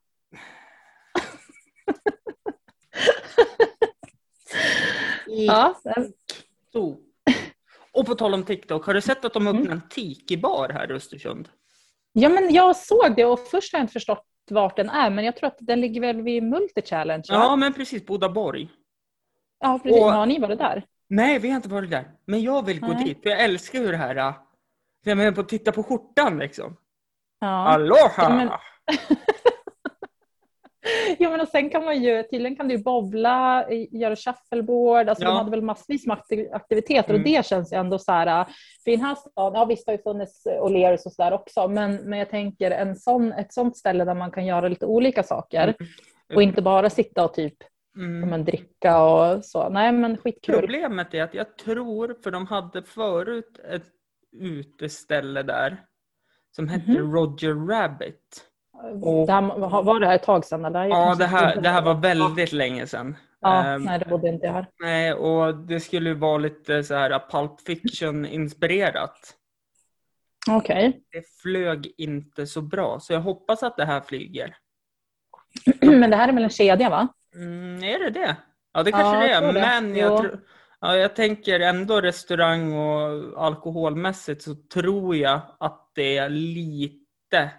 Ja. 5.26 5.74
Och 7.92 8.06
på 8.06 8.14
tal 8.14 8.34
om 8.34 8.42
TikTok, 8.44 8.86
har 8.86 8.94
du 8.94 9.00
sett 9.00 9.24
att 9.24 9.32
de 9.32 9.46
Mm. 9.46 9.56
öppnar 9.62 9.72
en 9.74 9.80
tiki-bar 9.90 10.68
här 10.68 10.90
i 10.90 10.94
Östersund? 10.94 11.48
ja, 12.12 12.28
men 12.28 12.54
jag 12.54 12.76
såg 12.76 13.16
det 13.16 13.24
och 13.24 13.40
först 13.40 13.72
har 13.72 13.78
jag 13.78 13.84
inte 13.84 13.92
förstått 13.92 14.26
vart 14.50 14.76
den 14.76 14.90
är, 14.90 15.10
men 15.10 15.24
jag 15.24 15.36
tror 15.36 15.46
att 15.46 15.56
den 15.60 15.80
ligger 15.80 16.00
väl 16.00 16.22
vid 16.22 16.42
Multi-challenge? 16.42 17.24
Ja, 17.28 17.56
men 17.56 17.72
precis, 17.74 18.06
Bodaborg. 18.06 18.68
ja 19.60 19.78
precis. 19.82 20.02
och- 20.02 20.12
Har 20.12 20.26
ni 20.26 20.38
varit 20.38 20.58
där? 20.58 20.82
Nej, 21.08 21.38
vi 21.38 21.48
har 21.48 21.56
inte 21.56 21.68
varit 21.68 21.90
där. 21.90 22.10
Men 22.24 22.42
jag 22.42 22.64
vill 22.66 22.80
gå 22.80 22.86
Nej. 22.92 23.04
dit, 23.04 23.22
för 23.22 23.30
jag 23.30 23.40
älskar 23.44 23.78
ju 23.78 23.90
det 23.90 23.96
här. 23.96 24.16
äh, 24.16 24.34
Jag 25.04 25.16
menar 25.18 25.32
på 25.32 25.40
att 25.40 25.48
titta 25.48 25.72
på 25.72 25.82
skjortan 25.82 26.38
liksom. 26.38 26.76
Ja. 27.40 27.46
Aloha! 27.68 28.10
Ja, 28.16 28.28
men- 28.28 28.50
ja, 31.18 31.30
men 31.30 31.40
och 31.40 31.48
sen 31.48 31.70
kan 31.70 31.84
man 31.84 32.02
ju, 32.02 32.22
tydligen 32.22 32.56
kan 32.56 32.68
du 32.68 32.78
eh, 33.70 33.94
göra 34.00 34.16
shuffleboard, 34.16 35.08
alltså 35.08 35.24
Ja. 35.24 35.30
de 35.30 35.36
hade 35.38 35.50
väl 35.50 35.62
massvis 35.62 36.06
med 36.06 36.16
akti- 36.16 36.48
aktiviteter 36.52 37.10
Mm. 37.10 37.20
och 37.22 37.24
det 37.28 37.46
känns 37.46 37.72
ju 37.72 37.76
ändå 37.76 37.98
så 37.98 38.12
här, 38.12 38.40
äh, 38.40 38.46
för 38.84 38.90
i 38.90 38.96
den 38.96 39.04
här 39.04 39.14
staden, 39.14 39.58
ja 39.58 39.64
visst 39.64 39.86
har 39.86 39.92
ju 39.94 40.02
funnits 40.02 40.46
O'Learys 40.46 41.06
och 41.06 41.12
sådär 41.12 41.32
också, 41.32 41.68
men, 41.68 41.96
men 41.96 42.18
jag 42.18 42.30
tänker 42.30 42.70
en 42.70 42.96
sån, 42.96 43.32
ett 43.32 43.52
sånt 43.52 43.76
ställe 43.76 44.04
där 44.04 44.14
man 44.14 44.30
kan 44.30 44.46
göra 44.46 44.68
lite 44.68 44.86
olika 44.86 45.22
saker 45.22 45.74
och 46.34 46.42
inte 46.42 46.62
bara 46.62 46.90
sitta 46.90 47.24
och 47.24 47.34
typ 47.34 47.54
Mm. 47.96 48.30
men, 48.30 48.44
dricka 48.44 49.02
och 49.02 49.44
så. 49.44 49.68
Nej 49.68 49.92
men 49.92 50.16
skitkul. 50.16 50.60
Problemet 50.60 51.14
är 51.14 51.22
att 51.22 51.34
jag 51.34 51.56
tror, 51.58 52.16
för 52.22 52.30
de 52.30 52.46
hade 52.46 52.82
förut 52.82 53.58
ett 53.72 53.84
uteställe 54.40 55.42
där 55.42 55.84
som 56.56 56.68
hette 56.68 56.90
Mhm. 56.90 57.12
Roger 57.14 57.54
Rabbit. 57.68 58.44
Och- 59.02 59.26
Det 59.26 59.32
här, 59.32 59.82
var 59.82 60.00
det 60.00 60.06
här 60.06 60.14
ett 60.14 60.22
tag 60.22 60.44
sedan 60.44 60.64
eller? 60.64 60.84
Ja, 60.84 61.14
det 61.18 61.26
här, 61.26 61.56
det 61.60 61.68
här 61.68 61.82
var 61.82 61.94
väldigt 61.94 62.52
länge 62.52 62.86
sedan. 62.86 63.16
Ja, 63.40 63.64
Ehm, 63.64 63.82
nej 63.82 63.98
det 63.98 64.04
bodde 64.04 64.28
inte 64.28 64.46
jag 64.46 64.52
här. 64.52 64.66
nej, 64.80 65.12
och 65.12 65.54
det 65.54 65.80
skulle 65.80 66.14
vara 66.14 66.38
lite 66.38 66.84
så 66.84 66.94
här 66.94 67.22
Pulp 67.30 67.60
Fiction-inspirerat. 67.66 69.36
Okej. 70.50 71.02
Det 71.12 71.22
flög 71.42 71.92
inte 71.98 72.46
så 72.46 72.62
bra, 72.62 73.00
så 73.00 73.12
jag 73.12 73.20
hoppas 73.20 73.62
att 73.62 73.76
det 73.76 73.84
här 73.84 74.00
flyger. 74.00 74.56
men 75.80 76.10
det 76.10 76.16
här 76.16 76.28
är 76.28 76.32
väl 76.32 76.42
en 76.44 76.50
kedja 76.50 76.90
va? 76.90 77.08
Mm, 77.34 77.84
är 77.84 77.98
det 77.98 78.10
det? 78.10 78.36
Ja, 78.72 78.82
det 78.82 78.92
kanske 78.92 79.28
Ja, 79.28 79.40
det 79.40 79.60
är. 79.60 79.80
Men 79.82 79.96
jag, 79.96 80.18
tror- 80.20 80.40
ja, 80.80 80.96
jag 80.96 81.16
tänker 81.16 81.60
ändå 81.60 82.00
restaurang 82.00 82.72
och 82.72 83.44
alkoholmässigt 83.46 84.42
så 84.42 84.54
tror 84.54 85.16
jag 85.16 85.40
att 85.60 85.90
det 85.94 86.16
är 86.18 86.28
lite 86.28 87.50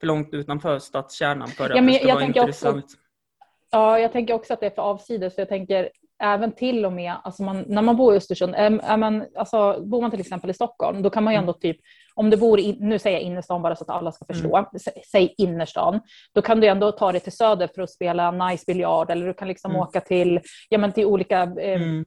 för 0.00 0.06
långt 0.06 0.34
utanför 0.34 0.78
stadskärnan 0.78 1.48
för 1.48 1.64
att 1.64 1.70
Ja, 1.70 1.76
men 1.76 1.86
det 1.86 1.92
ska 1.94 2.08
jag 2.08 2.14
vara 2.14 2.24
tänker 2.24 2.40
också- 2.48 2.68
intressant. 2.68 3.02
Ja, 3.70 3.98
jag 3.98 4.12
tänker 4.12 4.34
också 4.34 4.52
att 4.54 4.60
det 4.60 4.66
är 4.66 4.70
för 4.70 4.82
avsides. 4.82 5.38
Jag 5.38 5.48
tänker 5.48 5.90
även 6.22 6.52
till 6.52 6.84
och 6.86 6.92
med 6.92 7.14
alltså 7.24 7.42
man, 7.42 7.64
när 7.68 7.82
man 7.82 7.96
bor 7.96 8.14
i 8.14 8.16
Östersund, 8.16 8.54
är 8.54 8.96
man, 8.96 9.24
alltså, 9.36 9.80
bor 9.84 10.00
man 10.02 10.10
till 10.10 10.20
exempel 10.20 10.50
i 10.50 10.54
Stockholm, 10.54 11.02
då 11.02 11.10
kan 11.10 11.24
man 11.24 11.32
ju 11.34 11.38
ändå 11.38 11.52
typ, 11.52 11.76
om 12.14 12.30
du 12.30 12.36
bor 12.36 12.60
i, 12.60 12.76
nu 12.80 12.98
säger 12.98 13.16
jag 13.16 13.22
innerstan 13.22 13.62
bara 13.62 13.76
så 13.76 13.84
att 13.84 13.90
alla 13.90 14.12
ska 14.12 14.24
förstå, 14.24 14.48
sä- 14.72 15.02
säg 15.12 15.34
innerstan, 15.38 16.00
då 16.34 16.42
kan 16.42 16.60
du 16.60 16.66
ändå 16.66 16.92
ta 16.92 17.12
dig 17.12 17.20
till 17.20 17.32
söder 17.36 17.68
för 17.74 17.82
att 17.82 17.90
spela 17.90 18.30
nice 18.30 18.64
biljard 18.66 19.10
eller 19.10 19.26
du 19.26 19.34
kan 19.34 19.48
liksom 19.48 19.70
Mm. 19.70 19.82
åka 19.82 20.00
till, 20.00 20.40
ja 20.68 20.78
men 20.78 20.92
till 20.92 21.06
olika 21.06 21.42
eh, 21.42 21.82
Mm. 21.82 22.04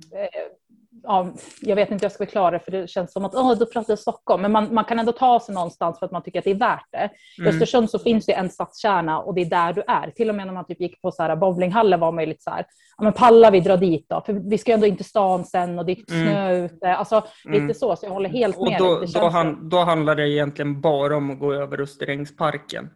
Ja, 1.03 1.27
jag 1.61 1.75
vet 1.75 1.91
inte 1.91 2.03
hur 2.03 2.05
jag 2.05 2.11
ska 2.11 2.25
förklara 2.25 2.51
det, 2.51 2.59
för 2.59 2.71
det 2.71 2.89
känns 2.89 3.13
som 3.13 3.25
att 3.25 3.35
åh, 3.35 3.53
då 3.57 3.65
pratar 3.65 3.91
jag 3.91 3.99
Stockholm. 3.99 4.41
Men 4.41 4.51
man, 4.51 4.73
man 4.73 4.83
kan 4.83 4.99
ändå 4.99 5.11
ta 5.11 5.39
sig 5.39 5.55
någonstans 5.55 5.99
för 5.99 6.05
att 6.05 6.11
man 6.11 6.23
tycker 6.23 6.39
att 6.39 6.45
det 6.45 6.51
är 6.51 6.55
värt 6.55 6.85
det. 6.91 7.09
I 7.37 7.41
Mm. 7.41 7.53
Östersund 7.53 7.89
så 7.89 7.99
finns 7.99 8.25
det 8.25 8.33
en 8.33 8.49
stadskärna 8.49 9.19
och 9.19 9.33
det 9.35 9.41
är 9.41 9.45
där 9.45 9.73
du 9.73 9.81
är. 9.87 10.11
Till 10.11 10.29
och 10.29 10.35
med 10.35 10.47
när 10.47 10.53
man 10.53 10.65
typ 10.65 10.81
gick 10.81 11.01
på 11.01 11.11
så 11.11 11.23
här 11.23 11.35
bowlinghallen 11.35 11.99
var 11.99 12.11
man 12.11 12.23
ju 12.23 12.27
lite 12.29 12.43
så 12.43 12.49
här, 12.49 12.65
ja 12.97 13.03
men 13.03 13.13
pallar 13.13 13.51
vi 13.51 13.59
dra 13.59 13.77
dit 13.77 14.05
då? 14.09 14.21
För 14.25 14.33
vi 14.33 14.57
ska 14.57 14.71
ju 14.71 14.73
ändå 14.73 14.87
in 14.87 14.95
till 14.95 15.05
stan 15.05 15.45
sen 15.45 15.79
och 15.79 15.85
det 15.85 15.91
är 15.91 16.03
snö 16.07 16.65
ute. 16.65 16.95
Alltså 16.95 17.23
Mm. 17.45 17.67
lite 17.67 17.79
så, 17.79 17.95
så 17.95 18.05
jag 18.05 18.11
håller 18.11 18.29
helt 18.29 18.57
Och 18.57 18.67
med 18.67 18.79
då. 18.79 18.93
Det 18.95 19.01
då, 19.01 19.07
som- 19.07 19.31
han, 19.33 19.69
då 19.69 19.77
handlar 19.77 20.15
det 20.15 20.29
egentligen 20.29 20.81
bara 20.81 21.17
om 21.17 21.31
att 21.31 21.39
gå 21.39 21.53
över 21.53 21.81
Österängsparken. 21.81 22.89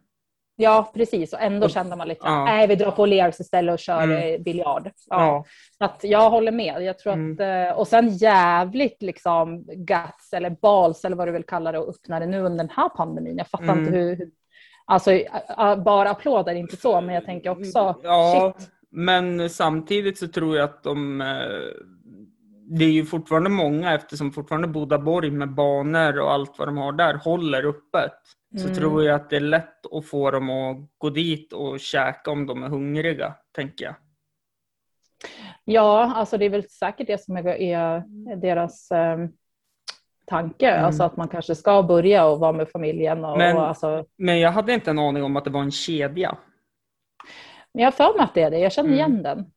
Ja, 0.56 0.90
precis. 0.94 1.32
Och 1.32 1.40
ändå 1.40 1.68
kände 1.68 1.96
man 1.96 2.08
lite, 2.08 2.20
ja. 2.24 2.44
nej 2.44 2.66
vi 2.66 2.74
drar 2.76 2.90
på 2.90 3.06
Lears 3.06 3.40
istället 3.40 3.72
och 3.72 3.78
kör 3.78 4.02
Mm. 4.02 4.34
eh, 4.34 4.40
biljard. 4.40 4.86
Ja. 4.86 5.44
Ja. 5.78 5.86
Att 5.86 6.00
jag 6.04 6.30
håller 6.30 6.52
med. 6.52 6.82
Jag 6.82 6.98
tror 6.98 7.12
Mm. 7.12 7.32
att, 7.32 7.40
eh, 7.72 7.78
och 7.78 7.88
sen 7.88 8.08
jävligt 8.08 9.02
liksom 9.02 9.64
guts 9.64 10.32
eller 10.32 10.50
bals 10.50 11.04
eller 11.04 11.16
vad 11.16 11.28
du 11.28 11.32
vill 11.32 11.44
kalla 11.44 11.72
det 11.72 11.78
och 11.78 11.88
öppna 11.88 12.20
det 12.20 12.26
nu 12.26 12.38
under 12.40 12.64
den 12.64 12.72
här 12.76 12.88
pandemin. 12.88 13.38
Jag 13.38 13.46
fattar 13.48 13.64
Mm. 13.64 13.78
inte 13.78 13.96
hur, 13.98 14.30
Alltså 14.86 15.10
ä- 15.12 15.76
bara 15.84 16.10
applåder 16.10 16.54
inte 16.54 16.76
så, 16.76 17.00
men 17.00 17.14
jag 17.14 17.24
tänker 17.24 17.50
också 17.50 17.94
Ja, 18.02 18.52
shit. 18.58 18.68
men 18.90 19.50
samtidigt 19.50 20.18
så 20.18 20.28
tror 20.28 20.56
jag 20.56 20.64
att 20.64 20.82
de... 20.82 21.20
Det 22.78 22.84
är 22.84 22.90
ju 22.92 23.04
fortfarande 23.04 23.50
många 23.50 23.94
eftersom 23.94 24.32
fortfarande 24.32 24.68
Bodaborg 24.68 25.30
med 25.30 25.54
banor 25.54 26.18
och 26.20 26.32
allt 26.32 26.58
vad 26.58 26.68
de 26.68 26.76
har 26.76 26.92
där 26.92 27.14
håller 27.14 27.64
öppet. 27.66 28.12
Så 28.56 28.64
Mm. 28.64 28.74
tror 28.74 29.04
jag 29.04 29.14
att 29.14 29.30
det 29.30 29.36
är 29.36 29.40
lätt 29.40 29.92
att 29.92 30.06
få 30.06 30.30
dem 30.30 30.50
att 30.50 30.76
gå 30.98 31.10
dit 31.10 31.52
och 31.52 31.80
käka 31.80 32.30
om 32.30 32.46
de 32.46 32.62
är 32.62 32.68
hungriga, 32.68 33.34
tänker 33.52 33.84
jag. 33.84 33.94
Ja, 35.64 36.12
alltså 36.16 36.38
det 36.38 36.44
är 36.44 36.50
väl 36.50 36.68
säkert 36.68 37.06
det 37.06 37.18
som 37.24 37.36
är, 37.36 38.36
deras 38.36 38.90
eh, 38.90 39.18
tanke. 40.26 40.68
Mm. 40.70 40.84
Alltså 40.84 41.02
att 41.02 41.16
man 41.16 41.28
kanske 41.28 41.54
ska 41.54 41.82
börja 41.82 42.24
och 42.26 42.38
vara 42.40 42.52
med 42.52 42.68
familjen. 42.68 43.24
Och, 43.24 43.38
Men- 43.38 43.56
och 43.56 43.66
alltså, 43.68 44.04
Men 44.16 44.40
jag 44.40 44.52
hade 44.52 44.74
inte 44.74 44.90
en 44.90 44.98
aning 44.98 45.22
om 45.24 45.36
att 45.36 45.44
det 45.44 45.50
var 45.50 45.60
en 45.62 45.70
kedja. 45.70 46.36
men 47.72 47.82
jag 47.82 47.86
har 47.86 47.92
för 47.92 48.14
mig 48.18 48.24
att 48.24 48.34
det 48.34 48.42
är 48.42 48.50
det. 48.50 48.58
Jag 48.58 48.72
känner 48.72 48.88
Mm. 48.88 48.98
igen 48.98 49.22
den. 49.22 49.50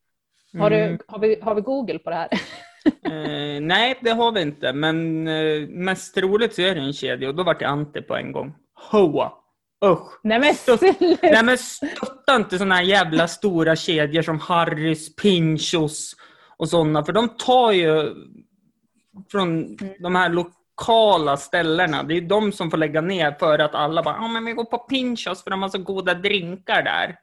Har, 0.61 0.71
Mm. 0.71 0.91
du, 0.97 1.03
har, 1.07 1.19
vi, 1.19 1.39
har 1.41 1.55
vi 1.55 1.61
Google 1.61 1.99
på 1.99 2.09
det 2.09 2.15
här? 2.15 2.29
Eh, 2.87 3.61
nej, 3.61 3.99
det 4.01 4.09
har 4.09 4.31
vi 4.31 4.41
inte. 4.41 4.73
Men 4.73 5.27
eh, 5.27 5.67
mest 5.67 6.17
roligt 6.17 6.55
så 6.55 6.61
är 6.61 6.75
det 6.75 6.81
en 6.81 6.93
kedja 6.93 7.29
och 7.29 7.35
då 7.35 7.43
vart 7.43 7.61
jag 7.61 7.71
anti 7.71 8.01
på 8.01 8.15
en 8.15 8.31
gång. 8.31 8.55
Hoa! 8.91 9.33
Usch! 9.85 10.19
Nej 10.23 10.39
men 10.39 10.55
sluta! 10.55 11.17
Nej 11.23 11.43
men 11.43 11.57
stötta 11.57 12.35
inte 12.35 12.57
såna 12.57 12.75
här 12.75 12.83
jävla 12.83 13.27
stora 13.27 13.75
kedjor 13.75 14.21
som 14.21 14.39
Harrys, 14.39 15.15
Pinchos 15.15 16.15
och 16.57 16.69
sådana. 16.69 17.03
För 17.03 17.13
de 17.13 17.29
tar 17.29 17.71
ju 17.71 18.13
från 19.31 19.77
de 19.99 20.15
här 20.15 20.29
lokala 20.29 21.37
ställena. 21.37 22.03
Det 22.03 22.17
är 22.17 22.21
de 22.21 22.51
som 22.51 22.71
får 22.71 22.77
lägga 22.77 23.01
ner 23.01 23.35
för 23.39 23.59
att 23.59 23.75
alla 23.75 24.03
bara 24.03 24.15
ja 24.15 24.27
men 24.27 24.45
vi 24.45 24.53
går 24.53 24.65
på 24.65 24.77
Pinchos 24.77 25.43
för 25.43 25.51
de 25.51 25.61
har 25.61 25.69
så 25.69 25.77
goda 25.77 26.13
drinkar 26.13 26.83
där. 26.83 27.15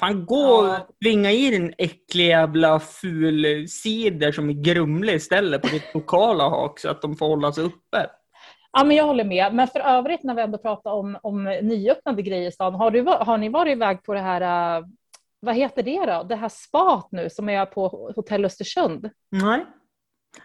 Fan 0.00 0.26
gå 0.26 0.36
Ja. 0.36 0.78
och 0.78 0.98
tvinga 1.04 1.32
i 1.32 1.50
din 1.50 1.74
äckliga 1.78 2.28
jävla 2.28 2.80
ful 2.80 3.68
cider 3.68 4.32
som 4.32 4.48
är 4.50 4.54
grumlig 4.54 5.14
istället 5.14 5.62
på 5.62 5.68
ditt 5.68 5.84
lokala 5.94 6.48
hak 6.48 6.78
så 6.78 6.90
att 6.90 7.02
de 7.02 7.16
får 7.16 7.26
hålla 7.26 7.52
sig 7.52 7.64
uppe. 7.64 8.06
Ja, 8.72 8.84
men 8.84 8.96
jag 8.96 9.04
håller 9.04 9.24
med. 9.24 9.54
Men 9.54 9.68
för 9.68 9.80
övrigt 9.80 10.22
när 10.22 10.34
vi 10.34 10.42
ändå 10.42 10.58
pratar 10.58 10.90
om, 10.90 11.18
om 11.22 11.44
nyöppnade 11.44 12.22
grejer 12.22 12.48
i 12.48 12.52
stan, 12.52 12.74
har, 12.74 12.90
du, 12.90 13.02
har 13.02 13.38
ni 13.38 13.48
varit 13.48 13.72
iväg 13.72 14.02
på 14.02 14.14
det 14.14 14.20
här, 14.20 14.76
äh, 14.78 14.84
vad 15.40 15.54
heter 15.54 15.82
det 15.82 16.06
då? 16.06 16.22
Det 16.22 16.36
här 16.36 16.48
spat 16.48 17.08
nu 17.12 17.30
som 17.30 17.48
är 17.48 17.66
på 17.66 18.12
Hotell 18.16 18.44
Östersund. 18.44 19.10
Nej. 19.30 19.66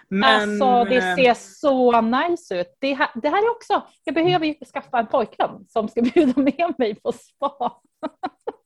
Men, 0.09 0.23
alltså 0.63 0.83
det 0.89 0.95
eh, 0.97 1.15
ser 1.15 1.33
så 1.33 2.01
nice 2.01 2.61
ut. 2.61 2.77
Det 2.79 2.93
här, 2.93 3.09
det 3.15 3.29
här 3.29 3.37
är 3.37 3.51
också, 3.51 3.81
jag 4.03 4.15
behöver 4.15 4.45
ju 4.45 4.55
skaffa 4.73 4.99
en 4.99 5.07
pojkvän 5.07 5.65
som 5.67 5.87
ska 5.87 6.01
bjuda 6.13 6.41
med 6.41 6.73
mig 6.77 6.95
på 6.95 7.11
spa. 7.11 7.81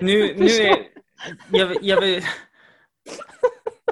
Nu, 0.00 0.34
nu 0.38 0.46
är, 0.46 0.76
jag, 1.50 1.76
jag 1.82 2.00
vill, 2.00 2.22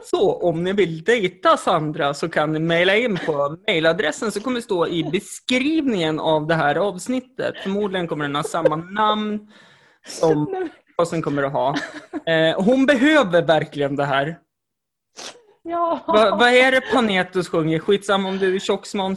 så 0.02 0.32
om 0.32 0.64
ni 0.64 0.72
vill 0.72 1.04
dejta 1.04 1.56
Sandra 1.56 2.14
så 2.14 2.28
kan 2.28 2.52
ni 2.52 2.58
mejla 2.58 2.96
in 2.96 3.18
på 3.26 3.56
mejladressen 3.66 4.32
som 4.32 4.42
kommer 4.42 4.60
stå 4.60 4.86
i 4.86 5.04
beskrivningen 5.04 6.20
av 6.20 6.46
det 6.46 6.54
här 6.54 6.76
avsnittet. 6.76 7.54
Förmodligen 7.62 8.08
kommer 8.08 8.24
den 8.24 8.36
ha 8.36 8.42
samma 8.42 8.76
namn 8.76 9.52
som 10.06 10.68
posten 10.96 11.22
kommer 11.22 11.42
att 11.42 11.52
ha. 11.52 11.74
Eh, 12.26 12.62
hon 12.62 12.86
behöver 12.86 13.42
verkligen 13.42 13.96
det 13.96 14.04
här. 14.04 14.38
Ja. 15.62 16.04
Va, 16.06 16.36
vad 16.40 16.48
är 16.48 16.72
det 16.72 16.80
Panetos 16.80 17.48
sjunger? 17.48 17.78
Skitsamma 17.78 18.28
om 18.28 18.38
du 18.38 18.54
är 18.54 18.58
tjock, 18.58 18.86
smal, 18.86 19.16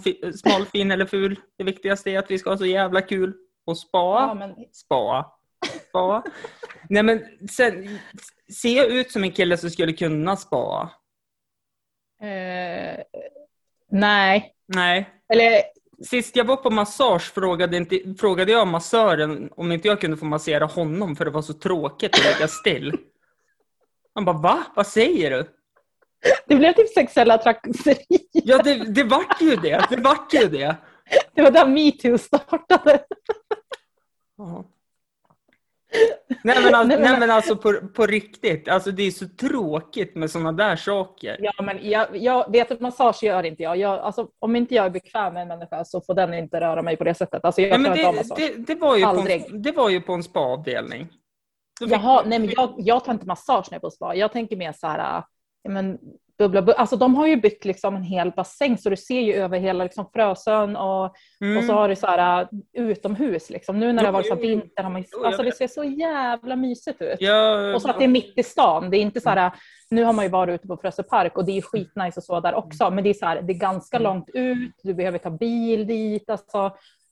fin 0.72 0.92
eller 0.92 1.06
ful. 1.06 1.40
Det 1.58 1.64
viktigaste 1.64 2.12
är 2.12 2.20
att 2.20 2.32
vi 2.32 2.40
ska 2.40 2.50
ha 2.50 2.58
så 2.58 2.66
jävla 2.66 3.02
kul 3.02 3.34
och 3.68 3.78
spa. 3.78 3.98
Ja, 4.28 4.34
men, 4.34 4.56
Spa. 4.72 5.34
Spa. 5.90 6.24
Nej 6.90 7.04
men 7.04 7.24
sen, 7.50 8.00
ser 8.62 8.78
jag 8.78 8.86
ut 8.86 9.12
som 9.12 9.24
en 9.24 9.32
kille 9.32 9.58
som 9.58 9.70
skulle 9.70 9.94
kunna 9.94 10.36
spa? 10.36 10.92
eh, 12.22 13.04
nej, 13.92 14.54
Nej. 14.68 15.10
eller 15.34 15.62
Sist 16.06 16.36
jag 16.36 16.46
var 16.46 16.56
på 16.56 16.70
massage 16.70 17.34
frågade, 17.34 17.78
inte, 17.78 18.16
frågade 18.20 18.52
jag 18.52 18.68
massören 18.68 19.50
om 19.56 19.72
inte 19.72 19.88
jag 19.88 20.02
kunde 20.02 20.18
få 20.18 20.26
massera 20.26 20.66
honom 20.66 21.16
för 21.16 21.26
det 21.26 21.32
var 21.32 21.42
så 21.42 21.54
tråkigt 21.54 22.16
att 22.16 22.26
ligga 22.26 22.48
still. 22.48 22.98
Han 24.14 24.26
bara 24.26 24.38
va? 24.38 24.64
Vad 24.76 24.88
säger 24.88 25.32
du? 25.32 25.50
det 26.48 26.56
blev 26.56 26.74
typ 26.74 26.90
sexuella 26.90 27.38
trakasserier. 27.38 28.22
Ja 28.32 28.62
det, 28.64 28.74
det 28.74 29.04
vart 29.04 29.42
ju 29.42 29.56
det. 29.56 29.86
Det 29.90 29.98
vart 29.98 30.34
ju 30.34 30.48
det. 30.48 30.76
Det 31.34 31.42
var 31.42 31.52
där 31.52 31.68
metoo 31.68 32.18
startade. 32.18 33.00
Nej 36.44 36.64
men, 36.64 36.76
alltså, 36.76 36.98
Nej, 37.00 37.20
men- 37.20 37.32
alltså 37.32 37.56
på, 37.56 37.74
på 37.94 38.06
riktigt, 38.06 38.68
alltså 38.68 38.92
det 38.92 39.04
är 39.04 39.12
så 39.12 39.28
tråkigt 39.28 40.16
med 40.16 40.32
sådana 40.32 40.52
där 40.52 40.76
saker. 40.76 41.38
Ja, 41.40 41.62
men 41.64 41.90
jag, 41.90 42.18
jag 42.18 42.52
vet 42.52 42.72
att 42.72 42.80
massage 42.80 43.24
gör 43.24 43.44
inte 43.44 43.64
jag. 43.64 43.78
jag 43.78 44.00
alltså, 44.00 44.28
om 44.40 44.56
inte 44.56 44.76
jag 44.76 44.86
är 44.86 44.90
bekväm 44.90 45.34
med 45.34 45.42
en 45.42 45.48
människa 45.48 45.86
så 45.86 46.02
får 46.02 46.14
den 46.14 46.34
inte 46.34 46.62
röra 46.62 46.82
mig 46.82 46.98
på 46.98 47.04
det 47.04 47.14
sättet. 47.14 47.46
Alltså, 47.46 47.62
jag 47.62 47.82
Nej, 47.82 47.92
men 47.92 48.14
det, 48.16 48.36
det, 48.36 48.68
det, 48.68 48.76
var 48.76 48.98
ju 48.98 49.04
på 49.04 49.28
en, 49.30 49.62
det 49.62 49.72
var 49.72 49.90
ju 49.90 50.02
på 50.02 50.14
en 50.14 50.24
spaavdelning. 50.24 51.08
Jaha, 51.80 52.24
nej 52.26 52.40
men 52.40 52.50
jag, 52.50 52.74
jag 52.78 53.06
tar 53.06 53.14
inte 53.14 53.26
massage 53.26 53.68
när 53.72 53.76
jag 53.76 53.80
är 53.80 53.88
på 53.88 53.92
spa. 53.92 54.16
Jag 54.16 54.32
tänker 54.32 54.56
mer 54.56 54.72
så 54.72 54.88
här, 54.88 55.24
ja, 55.64 55.70
men, 55.70 55.98
bubbla, 56.38 56.62
bu- 56.62 56.74
alltså 56.74 56.96
de 56.96 57.16
har 57.16 57.28
ju 57.28 57.36
byggt 57.36 57.66
liksom 57.66 57.96
en 57.96 58.04
hel 58.04 58.32
bassäng 58.32 58.78
så 58.78 58.90
du 58.90 58.98
ser 58.98 59.20
ju 59.22 59.34
över 59.34 59.60
hela 59.60 59.84
liksom 59.84 60.10
Frösön 60.14 60.76
och, 60.76 61.16
Mm. 61.42 61.58
och 61.58 61.64
så 61.64 61.74
har 61.74 61.90
du 61.90 61.96
så 61.96 62.08
här 62.08 62.42
uh, 62.42 62.48
utomhus 62.74 63.50
liksom. 63.50 63.80
Nu 63.80 63.94
när 63.94 64.02
det 64.04 64.08
har 64.08 64.14
varit 64.14 64.28
så 64.28 64.36
vinter 64.36 64.84
har 64.84 64.90
man 64.90 65.02
ju, 65.02 65.26
alltså 65.26 65.44
det 65.44 65.52
ser 65.56 65.68
så 65.68 65.84
jävla 65.84 66.56
mysigt 66.56 67.02
ut. 67.02 67.16
Ja, 67.20 67.76
Och 67.76 67.82
så 67.82 67.90
att 67.90 67.98
det 67.98 68.04
är 68.04 68.08
mitt 68.08 68.34
i 68.38 68.44
stan. 68.44 68.90
Det 68.90 68.98
är 68.98 69.02
inte 69.02 69.22
så 69.22 69.30
här, 69.30 69.52
nu 69.90 70.04
har 70.04 70.14
man 70.14 70.26
ju 70.26 70.32
varit 70.32 70.54
ute 70.56 70.68
på 70.68 70.78
Frösö 70.78 71.04
park 71.04 71.38
och 71.38 71.46
det 71.46 71.58
är 71.58 71.62
skitnice 71.62 72.18
och 72.20 72.24
så 72.24 72.40
där 72.40 72.54
också. 72.56 72.90
Men 72.90 73.04
det 73.04 73.10
är 73.10 73.14
så 73.14 73.26
här, 73.26 73.42
det 73.42 73.54
är 73.54 73.60
ganska 73.60 74.00
långt 74.00 74.30
ut, 74.34 74.76
du 74.84 74.94
behöver 74.94 75.18
ta 75.18 75.30
bil 75.30 75.88
dit. 75.88 76.30
Alltså, 76.30 76.58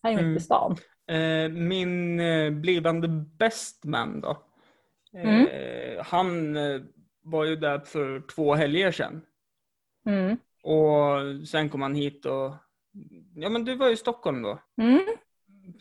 här 0.04 0.12
är 0.12 0.16
mitt 0.16 0.20
Mm. 0.22 0.38
i 0.38 0.40
stan. 0.40 0.76
Eh, 1.12 1.50
min 1.52 2.20
eh, 2.20 2.52
blivande 2.52 3.08
bestman 3.40 4.22
då. 4.22 4.38
Mm. 5.18 5.48
Eh, 5.48 6.04
han 6.06 6.56
var 7.26 7.44
ju 7.46 7.56
där 7.56 7.80
för 7.80 8.20
två 8.36 8.56
helger 8.56 8.92
sedan. 8.92 9.22
Mm. 10.10 10.38
Och 10.64 11.48
sen 11.48 11.70
kom 11.70 11.82
han 11.82 11.96
hit 11.96 12.26
och... 12.26 12.54
Ja 13.36 13.50
men 13.50 13.66
du 13.66 13.76
var 13.76 13.88
ju 13.88 13.94
i 13.94 13.98
Stockholm 13.98 14.42
då. 14.42 14.60
Mm. 14.82 15.02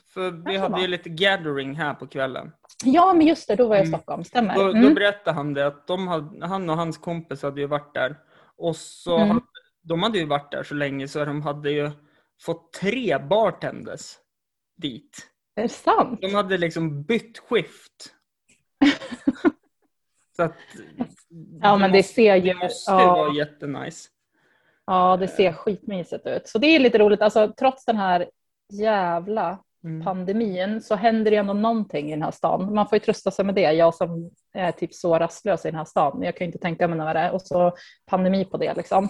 För 0.07 0.31
vi 0.31 0.57
hade 0.57 0.81
ju 0.81 0.87
lite 0.87 1.09
gathering 1.09 1.75
här 1.75 1.95
på 1.95 2.07
kvällen. 2.07 2.53
Ja, 2.85 3.15
men 3.15 3.27
just 3.27 3.49
det, 3.49 3.57
då 3.57 3.69
var 3.69 3.77
jag 3.77 3.85
i 3.85 3.89
Mm. 3.89 3.99
Stockholm. 3.99 4.25
Stämmer. 4.25 4.55
Då, 4.55 4.63
då 4.63 4.79
Mm. 4.79 4.95
berättade 4.95 5.37
han 5.37 5.55
det 5.55 5.67
att 5.67 5.87
de 5.87 6.09
hade, 6.09 6.47
han 6.47 6.71
och 6.71 6.77
hans 6.77 6.99
kompis 6.99 7.43
hade 7.43 7.61
ju 7.61 7.67
varit 7.67 7.95
där. 7.95 8.17
Och 8.57 8.77
så 8.77 9.17
Mm. 9.17 9.29
hade, 9.29 9.47
de 9.83 10.03
hade 10.03 10.19
ju 10.19 10.27
varit 10.27 10.51
där 10.53 10.63
så 10.63 10.75
länge 10.75 11.09
så 11.09 11.25
de 11.25 11.43
hade 11.43 11.71
ju 11.71 11.91
fått 12.43 12.73
tre 12.73 13.19
bartenders 13.19 14.17
dit. 14.77 15.31
Är 15.57 15.63
det 15.63 15.69
sant? 15.69 16.19
De 16.23 16.35
hade 16.35 16.59
liksom 16.59 17.03
bytt 17.03 17.39
skift. 17.39 18.15
så 20.37 20.43
att, 20.43 20.57
Ja, 21.63 21.77
men 21.77 21.93
det 21.93 22.03
ser 22.03 22.35
ju... 22.37 22.53
det 22.53 22.55
måste 22.55 22.91
Ja, 22.91 23.15
vara 23.15 23.35
jättenice. 23.35 24.09
ja, 24.87 25.17
det 25.17 25.29
ser 25.29 25.53
skitmysigt 25.53 26.27
ut. 26.27 26.49
Så 26.49 26.59
det 26.59 26.67
är 26.67 26.79
lite 26.79 26.99
roligt. 26.99 27.23
Alltså, 27.23 27.53
trots 27.59 27.85
den 27.85 27.97
här 27.97 28.27
jävla 28.73 29.59
Mm. 29.85 30.05
pandemin 30.05 30.83
så 30.83 30.95
händer 30.95 31.31
det 31.31 31.37
ändå 31.37 31.53
någonting 31.53 32.09
i 32.09 32.11
den 32.11 32.23
här 32.23 32.31
stan. 32.31 32.75
Man 32.75 32.89
får 32.89 32.97
ju 32.97 33.01
trösta 33.05 33.31
sig 33.31 33.45
med 33.45 33.55
det. 33.55 33.73
Jag 33.73 33.95
som 33.95 34.31
är 34.55 34.73
typ 34.73 34.95
så 34.95 35.19
rastlös 35.19 35.65
i 35.65 35.69
den 35.69 35.79
här 35.79 35.85
stan. 35.85 36.23
Jag 36.23 36.37
kan 36.37 36.45
ju 36.45 36.47
inte 36.47 36.59
tänka 36.59 36.89
mig 36.89 36.99
det 37.15 37.21
är. 37.21 37.31
Och 37.33 37.43
så 37.43 37.73
pandemi 38.07 38.45
på 38.45 38.57
det 38.57 38.75
liksom. 38.75 39.09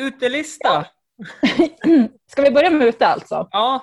Utelista! 0.00 0.86
Ska 2.30 2.42
vi 2.42 2.50
börja 2.50 2.70
med 2.70 2.86
ute 2.86 3.06
alltså? 3.06 3.48
Ja. 3.50 3.80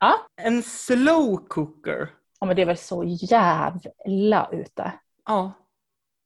Ja. 0.00 0.14
En 0.42 0.62
slow 0.62 1.36
cooker. 1.48 2.08
Ja, 2.40 2.46
men 2.46 2.56
det 2.56 2.64
väl 2.64 2.76
så 2.76 3.04
jävla 3.04 4.48
ute. 4.52 4.92
Ja. 5.26 5.52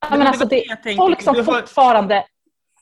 Ja, 0.01 0.17
men 0.17 0.27
alltså, 0.27 0.43
var 0.43 0.49
det, 0.49 0.65
tänkte. 0.75 0.95
folk 0.95 1.21
som 1.21 1.33
du, 1.33 1.41
har, 1.41 1.61
fortfarande... 1.61 2.25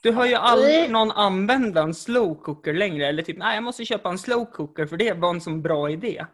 du 0.02 0.12
har 0.12 0.26
ju 0.26 0.34
aldrig 0.34 0.90
någon 0.90 1.10
använda 1.10 1.82
en 1.82 1.94
slow 1.94 2.34
cooker 2.34 2.74
längre. 2.74 3.06
Eller 3.08 3.22
typ, 3.22 3.38
nej 3.38 3.54
jag 3.54 3.64
måste 3.64 3.84
köpa 3.84 4.08
en 4.08 4.18
slow 4.18 4.44
cooker 4.44 4.86
för 4.86 4.96
det 4.96 5.12
var 5.12 5.30
en 5.30 5.40
sån 5.40 5.62
bra 5.62 5.90
idé. 5.90 6.26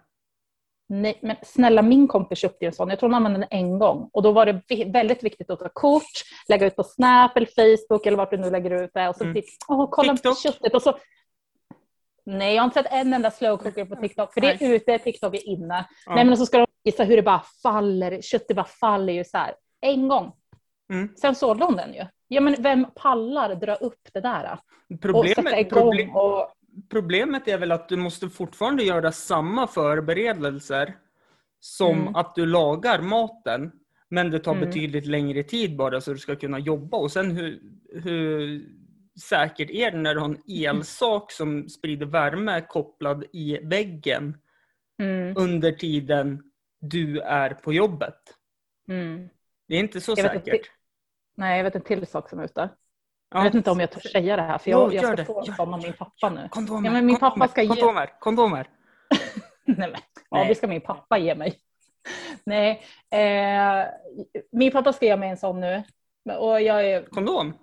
Nej, 0.89 1.19
men 1.23 1.37
snälla 1.43 1.83
min 1.83 2.09
kompis 2.09 2.39
köpte 2.39 2.65
ju 2.65 2.67
en 2.67 2.73
sån. 2.73 2.89
Jag 2.89 2.99
tror 2.99 3.09
hon 3.09 3.15
använde 3.15 3.39
den 3.39 3.49
en 3.51 3.79
gång. 3.79 4.11
Och 4.13 4.23
då 4.23 4.33
var 4.33 4.47
det 4.47 4.85
väldigt 4.93 5.23
viktigt 5.25 5.51
att 5.51 5.59
ta 5.59 5.69
kort, 5.73 6.03
lägga 6.49 6.67
ut 6.67 6.77
på 6.77 6.85
Snap 6.85 7.37
eller 7.37 7.47
Facebook 7.47 8.07
eller 8.07 8.17
vart 8.17 8.31
du 8.31 8.37
nu 8.37 8.51
lägger 8.51 8.71
ut 8.85 8.91
det. 8.95 9.09
Och 9.09 9.17
så 9.17 9.25
Mm. 9.25 9.35
titt, 9.35 9.47
åh, 9.69 9.89
kolla 9.91 10.13
TikTok? 10.13 10.39
köttet. 10.39 10.75
Och 10.75 10.83
så, 10.83 10.99
nej, 12.27 12.55
jag 12.55 12.63
har 12.63 12.65
inte 12.65 12.83
sett 12.83 12.93
en 12.93 13.13
enda 13.13 13.31
slow 13.31 13.57
cooker 13.57 13.85
på 13.85 13.97
TikTok. 13.97 14.35
För 14.35 14.41
det 14.41 14.63
är 14.63 14.75
ute, 14.75 14.99
TikTok 14.99 15.35
är 15.35 15.49
inne. 15.49 15.87
Ja. 16.07 16.15
Nej, 16.15 16.25
men 16.25 16.37
så 16.37 16.47
ska 16.47 16.59
de 16.59 16.67
visa 16.85 17.05
hur 17.05 17.17
det 17.17 17.23
bara 17.23 17.43
faller. 17.63 18.21
Köttet 18.23 18.57
bara 18.57 18.67
faller 18.67 19.13
ju 19.13 19.25
så 19.25 19.39
här. 19.39 19.55
En 19.81 20.09
gång. 20.09 20.33
Mm. 20.93 21.09
Sen 21.17 21.35
sålde 21.35 21.65
hon 21.65 21.77
den 21.77 21.95
ju. 21.95 22.05
Ja, 22.29 22.41
men 22.41 22.57
vem 22.63 22.87
pallar 22.95 23.55
dra 23.55 23.75
upp 23.75 24.09
det 24.13 24.21
där? 24.21 24.53
Och 24.53 24.59
sätta 24.89 24.99
Problemet, 25.13 25.59
igång 25.59 25.83
problem, 25.83 26.17
och... 26.17 26.49
problemet 26.91 27.49
är 27.49 27.59
väl 27.59 27.73
att 27.73 27.89
du 27.89 27.97
måste 27.97 28.29
fortfarande 28.29 28.83
göra 28.85 29.13
samma 29.13 29.67
förberedelser 29.67 30.97
som 31.61 32.01
Mm. 32.01 32.15
att 32.17 32.35
du 32.35 32.47
lagar 32.47 33.01
maten. 33.01 33.73
Men 34.09 34.31
det 34.31 34.39
tar 34.39 34.53
Mm. 34.55 34.65
betydligt 34.69 35.07
längre 35.07 35.43
tid 35.43 35.77
bara 35.77 36.01
så 36.01 36.13
du 36.13 36.19
ska 36.19 36.37
kunna 36.37 36.59
jobba. 36.59 36.97
Och 36.97 37.13
sen 37.13 37.31
hur, 37.31 37.61
hur 38.03 38.63
säkert 39.23 39.71
är 39.71 39.91
det 39.91 39.99
när 39.99 40.15
du 40.15 40.21
har 40.21 40.29
en 40.29 40.43
elsak 40.69 41.33
som 41.33 41.69
sprider 41.69 42.07
värme 42.07 42.61
kopplad 42.69 43.25
i 43.33 43.59
väggen 43.63 44.39
Mm, 44.99 45.35
under 45.37 45.73
tiden 45.73 46.43
du 46.81 47.21
är 47.21 47.51
på 47.55 47.73
jobbet? 47.73 48.19
mm. 48.89 49.29
Det 49.69 49.75
är 49.75 49.81
inte 49.81 50.01
så 50.01 50.15
Jag 50.17 50.23
vet 50.23 50.35
inte. 50.35 50.51
säkert. 50.51 50.71
Nej, 51.37 51.57
jag 51.57 51.65
vet 51.65 51.75
en 51.75 51.83
till 51.83 52.07
sak 52.07 52.31
som 52.31 52.39
är 52.39 52.45
ute. 52.45 52.61
Ja. 53.31 53.39
Jag 53.39 53.45
vet 53.45 53.55
inte 53.55 53.71
om 53.71 53.81
jag 53.81 53.91
törs 53.91 54.13
säga 54.13 54.37
det 54.37 54.43
här, 54.43 54.59
för 54.59 54.71
Jo, 54.71 54.79
jag, 54.79 54.87
jag 54.87 54.95
gör 54.95 55.03
ska 55.03 55.17
det. 55.17 55.25
få 55.25 55.45
Gör 55.47 55.53
sån 55.55 55.75
av 55.75 55.83
min 55.83 55.93
pappa 55.93 56.31
nu. 56.31 56.49
Kondomer, 56.51 56.89
Ja, 56.89 56.93
men 56.93 57.07
min 57.07 57.17
kondomer, 57.17 57.31
pappa 57.37 57.49
ska 57.49 57.63
ge- 57.63 57.69
kondomer, 57.69 58.13
kondomer. 58.21 58.69
Nej, 59.65 59.77
men, 59.91 60.01
ja, 60.31 60.39
Nej. 60.39 60.49
det 60.49 60.55
ska 60.55 60.67
min 60.67 60.81
pappa 60.81 61.19
ge 61.19 61.35
mig. 61.35 61.61
Nej, 62.45 62.83
eh, 63.11 63.85
min 64.53 64.71
pappa 64.73 64.93
ska 64.93 65.07
ge 65.07 65.17
mig 65.17 65.31
en 65.31 65.37
sån 65.37 65.61
nu. 65.61 65.83
Och 66.39 66.61
jag 66.63 66.85
är... 66.91 67.07
Kondom? 67.07 67.55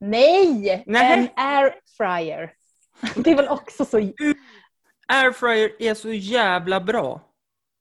Nej! 0.00 0.82
Nej. 0.86 1.12
En 1.18 1.28
airfryer. 1.46 2.52
Det 3.16 3.30
är 3.30 3.36
väl 3.36 3.48
också 3.48 3.84
så... 3.84 4.12
Airfryer 5.08 5.70
är 5.78 5.94
så 5.94 6.12
jävla 6.12 6.80
bra. 6.80 7.20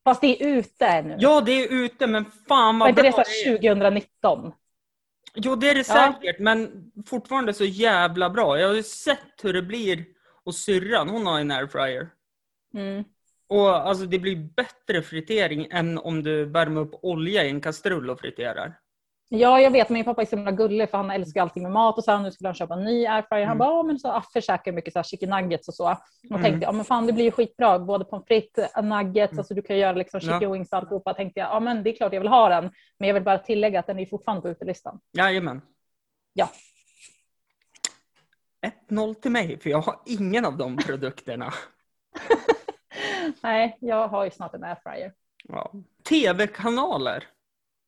Fast 0.04 0.22
det 0.22 0.44
är 0.44 0.48
ute 0.48 1.02
nu. 1.02 1.16
Ja, 1.20 1.42
det 1.42 1.52
är 1.52 1.74
ute, 1.74 2.08
men 2.08 2.26
fan 2.48 2.80
Var 2.80 2.86
vad 2.86 2.90
inte 2.90 3.02
bra 3.02 3.12
det 3.12 3.16
så 3.26 3.50
det 3.50 3.50
är. 3.50 3.52
här 3.52 3.58
2019? 3.58 4.52
Jo, 5.36 5.56
det 5.56 5.70
är 5.70 5.74
det 5.76 5.88
Ja. 5.88 6.14
säkert, 6.22 6.40
men 6.40 6.92
fortfarande 7.06 7.54
så 7.54 7.66
jävla 7.66 8.30
bra. 8.30 8.60
Jag 8.60 8.68
har 8.68 8.76
ju 8.76 8.84
sett 8.84 9.44
hur 9.44 9.54
det 9.54 9.62
blir 9.62 10.06
och 10.44 10.56
syrran, 10.56 11.10
hon 11.10 11.26
har 11.26 11.40
en 11.40 11.52
airfryer. 11.52 12.10
Mm. 12.74 13.04
Och 13.48 13.70
alltså 13.88 14.06
det 14.06 14.20
blir 14.20 14.36
bättre 14.36 15.02
fritering 15.02 15.68
än 15.72 15.98
om 15.98 16.24
du 16.24 16.46
värmer 16.46 16.82
upp 16.82 17.00
olja 17.02 17.44
i 17.46 17.50
en 17.50 17.62
kastrull 17.62 18.10
och 18.10 18.20
friterar. 18.20 18.80
Ja, 19.32 19.60
jag 19.62 19.72
vet. 19.72 19.90
Min 19.90 20.06
pappa 20.06 20.22
är 20.22 20.26
så 20.26 20.36
himla 20.36 20.52
gullig 20.52 20.90
för 20.90 20.98
han 20.98 21.12
älskar 21.12 21.42
allting 21.42 21.64
med 21.64 21.72
mat 21.72 21.98
och 21.98 22.04
så 22.04 22.12
här, 22.12 22.20
nu 22.20 22.32
skulle 22.32 22.48
han 22.48 22.56
köpa 22.56 22.74
en 22.74 22.84
ny 22.84 23.06
airfryer. 23.08 23.46
Han 23.46 23.58
Mm. 23.58 23.58
bara, 23.58 23.84
men 23.84 24.00
så 24.00 24.12
Affe 24.12 24.42
käkar 24.42 24.72
mycket 24.72 24.94
så 24.94 25.00
här 25.00 25.04
chicken 25.04 25.30
nuggets 25.30 25.68
och 25.68 25.74
så. 25.74 25.92
Och 25.92 25.98
Mm. 26.30 26.44
tänkte, 26.44 26.66
ja 26.66 26.72
men 26.72 26.86
fan 26.86 27.08
det 27.08 27.14
blir 27.14 27.26
ju 27.26 27.32
skitbra, 27.32 27.80
både 27.80 28.06
pommes 28.06 28.28
frites, 28.28 28.72
nuggets, 28.84 29.32
Mm. 29.32 29.40
alltså 29.40 29.54
du 29.54 29.62
kan 29.62 29.78
göra 29.78 29.92
liksom 29.94 30.20
chicken 30.20 30.42
Ja. 30.42 30.52
wings 30.52 30.72
och 30.72 30.78
alltihopa. 30.78 31.14
Tänkte 31.14 31.40
jag, 31.40 31.50
ja 31.50 31.60
men 31.60 31.84
det 31.84 31.90
är 31.90 31.96
klart 31.96 32.14
jag 32.14 32.20
vill 32.22 32.30
ha 32.30 32.50
den. 32.50 32.72
Men 33.00 33.08
jag 33.08 33.14
vill 33.14 33.24
bara 33.24 33.38
tillägga 33.38 33.80
att 33.80 33.88
den 33.88 34.00
är 34.00 34.06
fortfarande 34.06 34.42
på 34.42 34.50
utelistan. 34.50 35.00
Jajamän. 35.18 35.62
Ja. 36.34 36.50
1-0 38.62 39.14
till 39.16 39.32
mig, 39.32 39.60
för 39.60 39.70
jag 39.70 39.82
har 39.82 40.00
ingen 40.06 40.46
av 40.46 40.58
de 40.58 40.78
produkterna. 40.78 41.54
Nej, 43.44 43.78
jag 43.82 44.08
har 44.08 44.26
ju 44.26 44.32
snart 44.32 44.54
en 44.54 44.64
airfryer. 44.64 45.14
Ja. 45.44 45.72
TV-kanaler. 46.10 47.24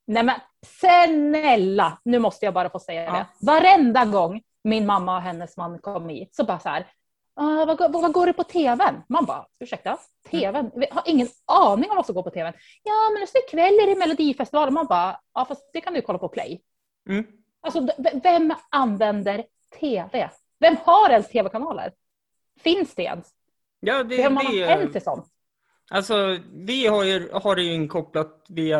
Nej 0.07 0.23
men 0.23 0.35
snälla, 0.65 1.97
nu 2.05 2.19
måste 2.19 2.45
jag 2.45 2.53
bara 2.53 2.69
få 2.69 2.79
säga 2.79 3.03
Ja. 3.03 3.11
det. 3.13 3.25
Varenda 3.45 4.05
gång 4.05 4.41
min 4.63 4.85
mamma 4.85 5.15
och 5.15 5.21
hennes 5.21 5.57
man 5.57 5.79
kom 5.79 6.09
hit 6.09 6.35
så 6.35 6.43
bara 6.43 6.59
så 6.59 6.69
här, 6.69 6.87
"Ah, 7.35 7.65
vad, 7.65 7.91
vad 7.91 8.13
går 8.13 8.25
det 8.25 8.33
på 8.33 8.43
tvn? 8.43 9.03
Man 9.09 9.25
bara, 9.25 9.45
ursäkta, 9.59 9.97
tvn? 10.31 10.71
Vi 10.75 10.87
har 10.91 11.03
ingen 11.05 11.27
aning 11.45 11.89
om 11.89 11.95
vad 11.95 12.05
som 12.05 12.15
går 12.15 12.23
på 12.23 12.29
tvn. 12.29 12.53
Ja 12.83 13.09
men 13.13 13.27
det 13.33 13.39
är 13.39 13.49
kväll 13.49 13.73
är 13.73 13.87
det 13.87 13.99
Melodifestivalen. 13.99 14.73
Man 14.73 14.85
bara, 14.85 15.19
ja 15.33 15.45
fast 15.45 15.69
det 15.73 15.81
kan 15.81 15.93
du 15.93 16.01
kolla 16.01 16.19
på 16.19 16.29
play. 16.29 16.61
Mm. 17.09 17.25
Alltså 17.61 17.87
vem 18.23 18.53
använder 18.69 19.43
tv? 19.79 20.29
Vem 20.59 20.75
har 20.83 21.09
ens 21.09 21.27
tv-kanaler? 21.29 21.93
Finns 22.59 22.95
det 22.95 23.03
ens? 23.03 23.27
Ja, 23.79 23.97
det, 23.97 24.03
Behöver 24.03 24.29
man 24.29 24.45
ha 24.45 24.51
det, 24.53 24.63
en 24.63 24.91
till 24.91 25.01
sånt? 25.03 25.25
Alltså, 25.91 26.37
vi 26.53 26.87
har, 26.87 27.03
ju, 27.03 27.31
har 27.33 27.55
det 27.55 27.63
ju 27.63 27.73
inkopplat 27.73 28.45
via 28.49 28.79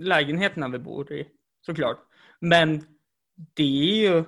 lägenheterna 0.00 0.68
vi 0.68 0.78
bor 0.78 1.12
i, 1.12 1.28
såklart. 1.60 1.98
Men 2.40 2.84
det 3.54 3.62
är 3.62 4.10
ju 4.10 4.24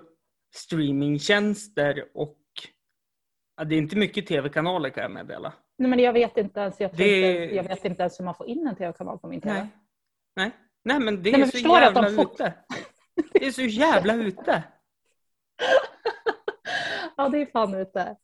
streamingtjänster 0.54 2.04
och 2.14 2.38
ja, 3.56 3.64
det 3.64 3.74
är 3.74 3.78
inte 3.78 3.96
mycket 3.96 4.26
tv-kanaler 4.26 4.90
kan 4.90 5.02
jag 5.02 5.10
meddela. 5.12 5.52
Nej 5.78 5.90
men 5.90 5.98
jag 5.98 6.12
vet 6.12 6.36
inte 6.36 6.60
ens, 6.60 6.80
jag, 6.80 6.96
Det- 6.96 7.42
inte, 7.42 7.54
jag 7.54 7.62
vet 7.64 7.84
inte 7.84 8.02
ens 8.02 8.20
hur 8.20 8.24
man 8.24 8.34
får 8.34 8.46
in 8.46 8.66
en 8.66 8.76
tv-kanal 8.76 9.18
på 9.18 9.26
min 9.28 9.40
tv. 9.40 9.54
Nej. 9.54 9.68
Nej, 10.36 10.50
Nej 10.84 11.00
men 11.00 11.22
det 11.22 11.30
Nej, 11.30 11.34
är 11.34 11.38
men 11.38 11.48
så 11.50 11.74
att 11.76 11.94
de 11.94 12.02
jävla 12.04 12.22
får- 12.24 12.32
ute. 12.34 12.54
Det 13.32 13.46
är 13.46 13.50
så 13.52 13.62
jävla 13.62 14.14
ute. 14.14 14.62
Ja, 17.16 17.28
det 17.28 17.38
är 17.42 17.46
fan 17.46 17.74
ute. 17.74 18.16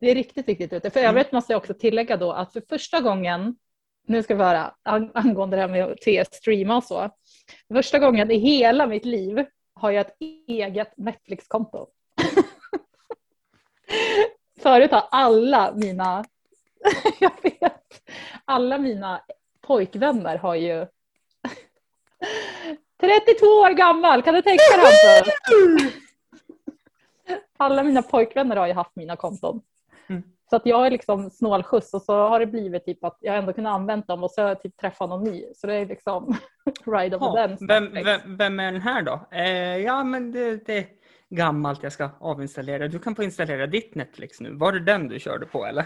Det 0.00 0.10
är 0.10 0.14
riktigt, 0.14 0.46
riktigt 0.48 0.72
ute. 0.72 0.90
För 0.90 1.00
övrigt 1.00 1.32
måste 1.32 1.52
jag 1.52 1.60
också 1.60 1.74
tillägga 1.74 2.16
då 2.16 2.32
att 2.32 2.52
för 2.52 2.62
första 2.68 3.00
gången, 3.00 3.56
nu 4.06 4.22
ska 4.22 4.34
vi 4.34 4.42
höra 4.42 4.74
angående 5.14 5.56
det 5.56 5.60
här 5.60 5.68
med 5.68 5.96
att 6.20 6.34
streama 6.34 6.76
och 6.76 6.84
så. 6.84 7.10
För 7.68 7.74
första 7.74 7.98
gången 7.98 8.30
i 8.30 8.38
hela 8.38 8.86
mitt 8.86 9.04
liv 9.04 9.46
har 9.74 9.90
jag 9.90 10.06
ett 10.06 10.16
eget 10.48 10.96
Netflix-konto. 10.96 11.86
Förut 14.60 14.90
har 14.90 15.04
alla 15.10 15.72
mina, 15.74 16.24
jag 17.20 17.32
vet, 17.42 18.02
alla 18.44 18.78
mina 18.78 19.22
pojkvänner 19.60 20.36
har 20.36 20.54
ju 20.54 20.76
32 23.00 23.46
år 23.46 23.70
gammal, 23.70 24.22
kan 24.22 24.34
du 24.34 24.42
tänka 24.42 24.62
dig 24.76 24.86
alltså? 24.86 25.30
Alla 27.56 27.82
mina 27.82 28.02
pojkvänner 28.02 28.56
har 28.56 28.66
ju 28.66 28.72
haft 28.72 28.96
mina 28.96 29.16
konton. 29.16 29.60
Mm. 30.06 30.31
Så 30.52 30.56
att 30.56 30.66
jag 30.66 30.86
är 30.86 30.90
liksom 30.90 31.30
snålskjuts 31.30 31.94
och 31.94 32.02
så 32.02 32.28
har 32.28 32.40
det 32.40 32.46
blivit 32.46 32.84
typ 32.84 33.04
att 33.04 33.18
jag 33.20 33.36
ändå 33.36 33.52
kunnat 33.52 33.74
använda 33.74 34.06
dem 34.06 34.22
och 34.22 34.30
så 34.30 34.42
har 34.42 34.48
jag 34.48 34.62
typ 34.62 34.76
träffat 34.76 35.08
någon 35.08 35.24
ny. 35.24 35.44
Så 35.54 35.66
det 35.66 35.74
är 35.74 35.86
liksom 35.86 36.36
ride 36.86 37.16
over 37.16 37.26
ja, 37.26 37.46
den. 37.46 37.66
Vem, 37.68 38.04
vem, 38.04 38.36
vem, 38.36 38.60
är 38.60 38.72
den 38.72 38.80
här 38.80 39.02
då? 39.02 39.26
Eh, 39.30 39.76
ja 39.76 40.04
men 40.04 40.32
det, 40.32 40.66
det 40.66 40.78
är 40.78 40.86
gammalt 41.30 41.82
jag 41.82 41.92
ska 41.92 42.10
avinstallera. 42.20 42.88
Du 42.88 42.98
kan 42.98 43.14
få 43.14 43.22
installera 43.22 43.66
ditt 43.66 43.94
Netflix 43.94 44.40
nu. 44.40 44.54
Var 44.54 44.72
det 44.72 44.80
den 44.80 45.08
du 45.08 45.20
körde 45.20 45.46
på 45.46 45.66
eller? 45.66 45.84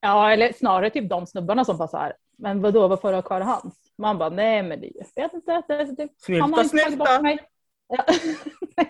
Ja 0.00 0.32
eller 0.32 0.52
snarare 0.52 0.90
typ 0.90 1.10
de 1.10 1.26
snubbarna 1.26 1.64
som 1.64 1.78
bara 1.78 1.88
så 1.88 1.96
här, 1.96 2.12
men 2.38 2.62
vadå 2.62 2.88
varför 2.88 3.12
har 3.12 3.22
du 3.22 3.26
kvar 3.26 3.40
hans? 3.40 3.74
Man 3.98 4.18
bara, 4.18 4.30
nej 4.30 4.62
men 4.62 4.80
det, 4.80 4.92
jag 4.94 5.22
vet 5.22 5.34
inte. 5.34 5.62
Det, 5.68 5.84
det, 5.96 6.08
snylta, 6.18 6.64
snylta. 6.64 7.38
Ja. 7.88 8.04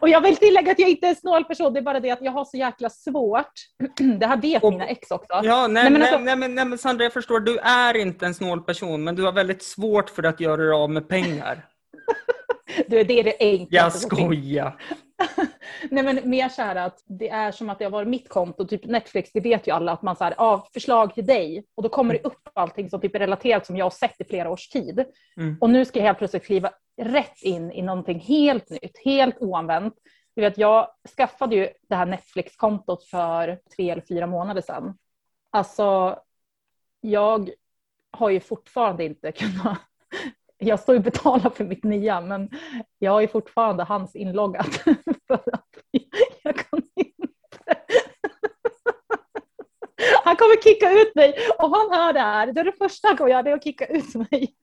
och 0.00 0.08
jag 0.08 0.20
vill 0.20 0.36
tillägga 0.36 0.72
att 0.72 0.78
jag 0.78 0.90
inte 0.90 1.06
är 1.06 1.10
en 1.10 1.16
snål 1.16 1.44
person, 1.44 1.72
det 1.72 1.80
är 1.80 1.82
bara 1.82 2.00
det 2.00 2.10
att 2.10 2.22
jag 2.22 2.32
har 2.32 2.44
så 2.44 2.56
jäkla 2.56 2.90
svårt. 2.90 3.52
det 4.20 4.26
här 4.26 4.36
vet 4.36 4.62
och, 4.62 4.72
mina 4.72 4.86
ex 4.86 5.10
också. 5.10 5.40
Ja, 5.42 5.66
nej, 5.66 5.82
nej, 5.82 5.92
men, 5.92 6.02
alltså... 6.02 6.18
nej, 6.18 6.36
nej, 6.36 6.64
men 6.64 6.78
Sandra, 6.78 7.04
jag 7.04 7.12
förstår, 7.12 7.40
du 7.40 7.58
är 7.58 7.96
inte 7.96 8.26
en 8.26 8.34
snål 8.34 8.62
person, 8.62 9.04
men 9.04 9.16
du 9.16 9.22
har 9.22 9.32
väldigt 9.32 9.62
svårt 9.62 10.10
för 10.10 10.22
att 10.22 10.40
göra 10.40 10.56
dig 10.56 10.72
av 10.72 10.90
med 10.90 11.08
pengar. 11.08 11.66
du, 12.86 13.04
det 13.04 13.20
är 13.20 13.24
det 13.24 13.36
enklaste. 13.40 13.76
Jag 13.76 13.92
skojar. 13.92 14.80
Nej 15.90 16.04
men 16.04 16.30
mer 16.30 16.48
så 16.48 16.62
här 16.62 16.76
att 16.76 17.02
det 17.06 17.28
är 17.28 17.52
som 17.52 17.70
att 17.70 17.78
det 17.78 17.84
har 17.84 17.90
varit 17.90 18.08
mitt 18.08 18.28
konto, 18.28 18.66
typ 18.66 18.84
Netflix, 18.84 19.30
det 19.32 19.40
vet 19.40 19.66
ju 19.66 19.72
alla 19.72 19.92
att 19.92 20.02
man 20.02 20.16
så 20.16 20.24
här, 20.24 20.34
ah, 20.38 20.68
förslag 20.72 21.14
till 21.14 21.26
dig 21.26 21.64
och 21.74 21.82
då 21.82 21.88
kommer 21.88 22.14
det 22.14 22.24
upp 22.24 22.48
allting 22.54 22.90
som 22.90 23.00
typ 23.00 23.14
är 23.14 23.18
relaterat 23.18 23.66
som 23.66 23.76
jag 23.76 23.84
har 23.84 23.90
sett 23.90 24.20
i 24.20 24.24
flera 24.24 24.50
års 24.50 24.68
tid. 24.68 25.04
Mm. 25.36 25.56
Och 25.60 25.70
nu 25.70 25.84
ska 25.84 25.98
jag 25.98 26.06
helt 26.06 26.18
plötsligt 26.18 26.44
kliva 26.44 26.70
rätt 26.96 27.42
in 27.42 27.72
i 27.72 27.82
någonting 27.82 28.20
helt 28.20 28.70
nytt, 28.70 28.98
helt 29.04 29.36
oanvänt. 29.40 29.94
Du 30.34 30.42
vet, 30.42 30.58
jag 30.58 30.88
skaffade 31.16 31.56
ju 31.56 31.68
det 31.88 31.94
här 31.94 32.06
Netflix-kontot 32.06 33.04
för 33.04 33.60
tre 33.76 33.90
eller 33.90 34.02
fyra 34.02 34.26
månader 34.26 34.60
sedan. 34.60 34.98
Alltså, 35.50 36.18
jag 37.00 37.50
har 38.10 38.30
ju 38.30 38.40
fortfarande 38.40 39.04
inte 39.04 39.32
kunnat 39.36 39.78
jag 40.66 40.80
står 40.80 40.94
ju 40.94 41.00
betalar 41.00 41.50
för 41.50 41.64
mitt 41.64 41.84
nya, 41.84 42.20
men 42.20 42.50
jag 42.98 43.12
har 43.12 43.20
ju 43.20 43.28
fortfarande 43.28 43.84
hans 43.84 44.16
inloggat. 44.16 44.66
För 45.26 45.34
att 45.52 45.68
jag 46.42 46.56
kan 46.56 46.82
inte. 46.96 47.80
Han 50.24 50.36
kommer 50.36 50.62
kicka 50.62 50.90
ut 50.92 51.14
mig. 51.14 51.34
Om 51.58 51.72
han 51.72 51.90
hör 51.90 52.12
det 52.12 52.20
här, 52.20 52.52
det 52.52 52.60
är 52.60 52.64
det 52.64 52.72
första 52.72 53.08
han 53.08 53.16
kommer 53.16 53.30
göra, 53.30 53.42
det 53.42 53.50
är 53.50 53.54
att 53.54 53.64
kicka 53.64 53.86
ut 53.86 54.14
mig. 54.14 54.54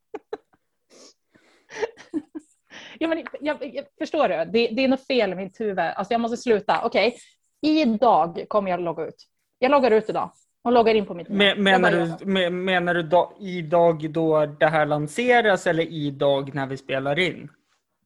Ja, 3.00 3.08
men, 3.08 3.24
jag, 3.40 3.76
jag, 3.76 3.86
förstår 3.98 4.28
du? 4.28 4.36
Det, 4.36 4.68
det 4.68 4.84
är 4.84 4.88
något 4.88 5.08
fel 5.08 5.32
i 5.32 5.36
mitt 5.36 5.60
huvud. 5.60 5.80
Alltså, 5.80 6.14
jag 6.14 6.22
måste 6.22 6.38
sluta. 6.38 6.86
Okej, 6.86 7.08
okay. 7.08 7.82
idag 7.82 8.46
kommer 8.48 8.72
jag 8.72 8.80
logga 8.80 9.06
ut. 9.06 9.28
Jag 9.60 9.72
loggar 9.72 9.92
ut 9.92 10.10
idag 10.10 10.32
och 10.64 10.72
loggar 10.72 10.96
in 10.96 11.06
på 11.06 11.14
mitt 11.14 11.30
Men, 11.30 11.64
menar, 11.64 11.92
du, 11.92 12.26
men, 12.26 12.64
menar 12.64 12.94
du 12.94 13.04
då, 13.04 13.34
idag 13.40 14.12
då 14.12 14.46
det 14.46 14.68
här 14.68 14.86
lanseras 14.86 15.68
eller 15.68 15.84
idag 15.84 16.56
när 16.56 16.68
vi 16.68 16.78
spelar 16.78 17.20
in? 17.20 17.52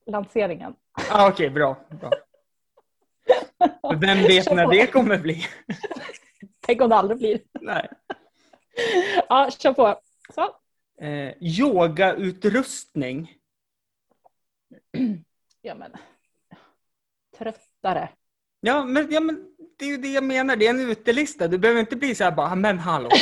Lanseringen. 0.05 0.75
Ah, 1.11 1.27
Okej, 1.27 1.33
okay, 1.33 1.49
bra. 1.49 1.75
bra. 1.89 2.11
Vem 4.01 4.17
vet 4.17 4.51
när 4.51 4.67
det 4.67 4.87
kommer 4.87 5.17
bli? 5.17 5.45
Tänk 6.61 6.81
om 6.81 6.89
det 6.89 6.95
aldrig 6.95 7.17
blir. 7.17 7.39
Nej. 7.61 7.89
Ja, 9.29 9.49
kör 9.59 9.73
på. 9.73 9.99
Så. 10.33 10.55
Eh, 11.05 11.33
yogautrustning. 11.39 13.33
Ja, 15.61 15.75
men. 15.75 15.91
Tröttare. 17.37 18.09
Ja 18.59 18.85
men, 18.85 19.11
ja, 19.11 19.19
men 19.19 19.54
det 19.77 19.85
är 19.85 19.89
ju 19.89 19.97
det 19.97 20.07
jag 20.07 20.23
menar. 20.23 20.55
Det 20.55 20.65
är 20.65 20.69
en 20.69 20.89
utelista. 20.89 21.47
Du 21.47 21.57
behöver 21.57 21.79
inte 21.79 21.95
bli 21.95 22.15
så 22.15 22.23
här 22.23 22.31
bara, 22.31 22.55
men 22.55 22.79
hallå. 22.79 23.09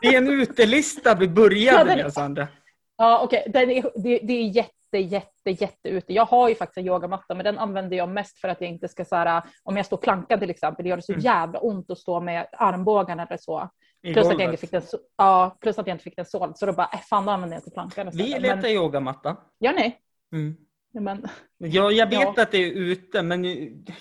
Det 0.00 0.08
är 0.08 0.18
en 0.18 0.28
utelista 0.28 1.14
vi 1.14 1.28
började 1.28 1.90
ja, 1.90 1.96
med, 1.96 2.12
Sandra. 2.12 2.48
Ja, 2.96 3.20
okej. 3.24 3.44
Okay. 3.48 3.82
Det, 3.94 4.18
det 4.18 4.32
är 4.32 4.48
jätte, 4.48 4.98
jätte, 4.98 5.50
jätte 5.50 5.88
ute. 5.88 6.12
Jag 6.12 6.24
har 6.24 6.48
ju 6.48 6.54
faktiskt 6.54 6.78
en 6.78 6.86
yogamatta, 6.86 7.34
men 7.34 7.44
den 7.44 7.58
använder 7.58 7.96
jag 7.96 8.08
mest 8.08 8.38
för 8.38 8.48
att 8.48 8.60
jag 8.60 8.70
inte 8.70 8.88
ska 8.88 9.04
så 9.04 9.16
här, 9.16 9.42
om 9.62 9.76
jag 9.76 9.86
står 9.86 9.96
plankan 9.96 10.40
till 10.40 10.50
exempel, 10.50 10.82
det 10.82 10.88
gör 10.88 10.96
det 10.96 11.02
så 11.02 11.12
mm. 11.12 11.24
jävla 11.24 11.58
ont 11.58 11.90
att 11.90 11.98
stå 11.98 12.20
med 12.20 12.46
armbågarna 12.52 13.26
eller 13.26 13.36
så. 13.36 13.70
plus 14.02 14.26
att, 14.26 14.40
jag 14.40 14.42
inte 14.42 14.56
fick 14.56 14.70
den, 14.70 14.82
ja, 15.16 15.56
plus 15.60 15.78
att 15.78 15.86
jag 15.86 15.94
inte 15.94 16.04
fick 16.04 16.16
den 16.16 16.26
såld, 16.26 16.58
så 16.58 16.66
då 16.66 16.72
bara, 16.72 16.90
äh, 16.92 17.00
fan 17.00 17.26
då 17.26 17.32
använder 17.32 17.56
jag 17.56 17.60
inte 17.60 17.70
plankan. 17.70 18.10
Vi 18.12 18.38
letar 18.38 18.56
men... 18.56 18.70
yogamatta. 18.70 19.36
Gör 19.60 19.72
ni? 19.72 19.96
Mm. 20.32 20.56
Men, 21.00 21.28
ja, 21.58 21.90
jag 21.90 22.10
vet 22.10 22.20
ja. 22.36 22.42
att 22.42 22.50
det 22.50 22.58
är 22.58 22.72
ute, 22.72 23.22
men 23.22 23.44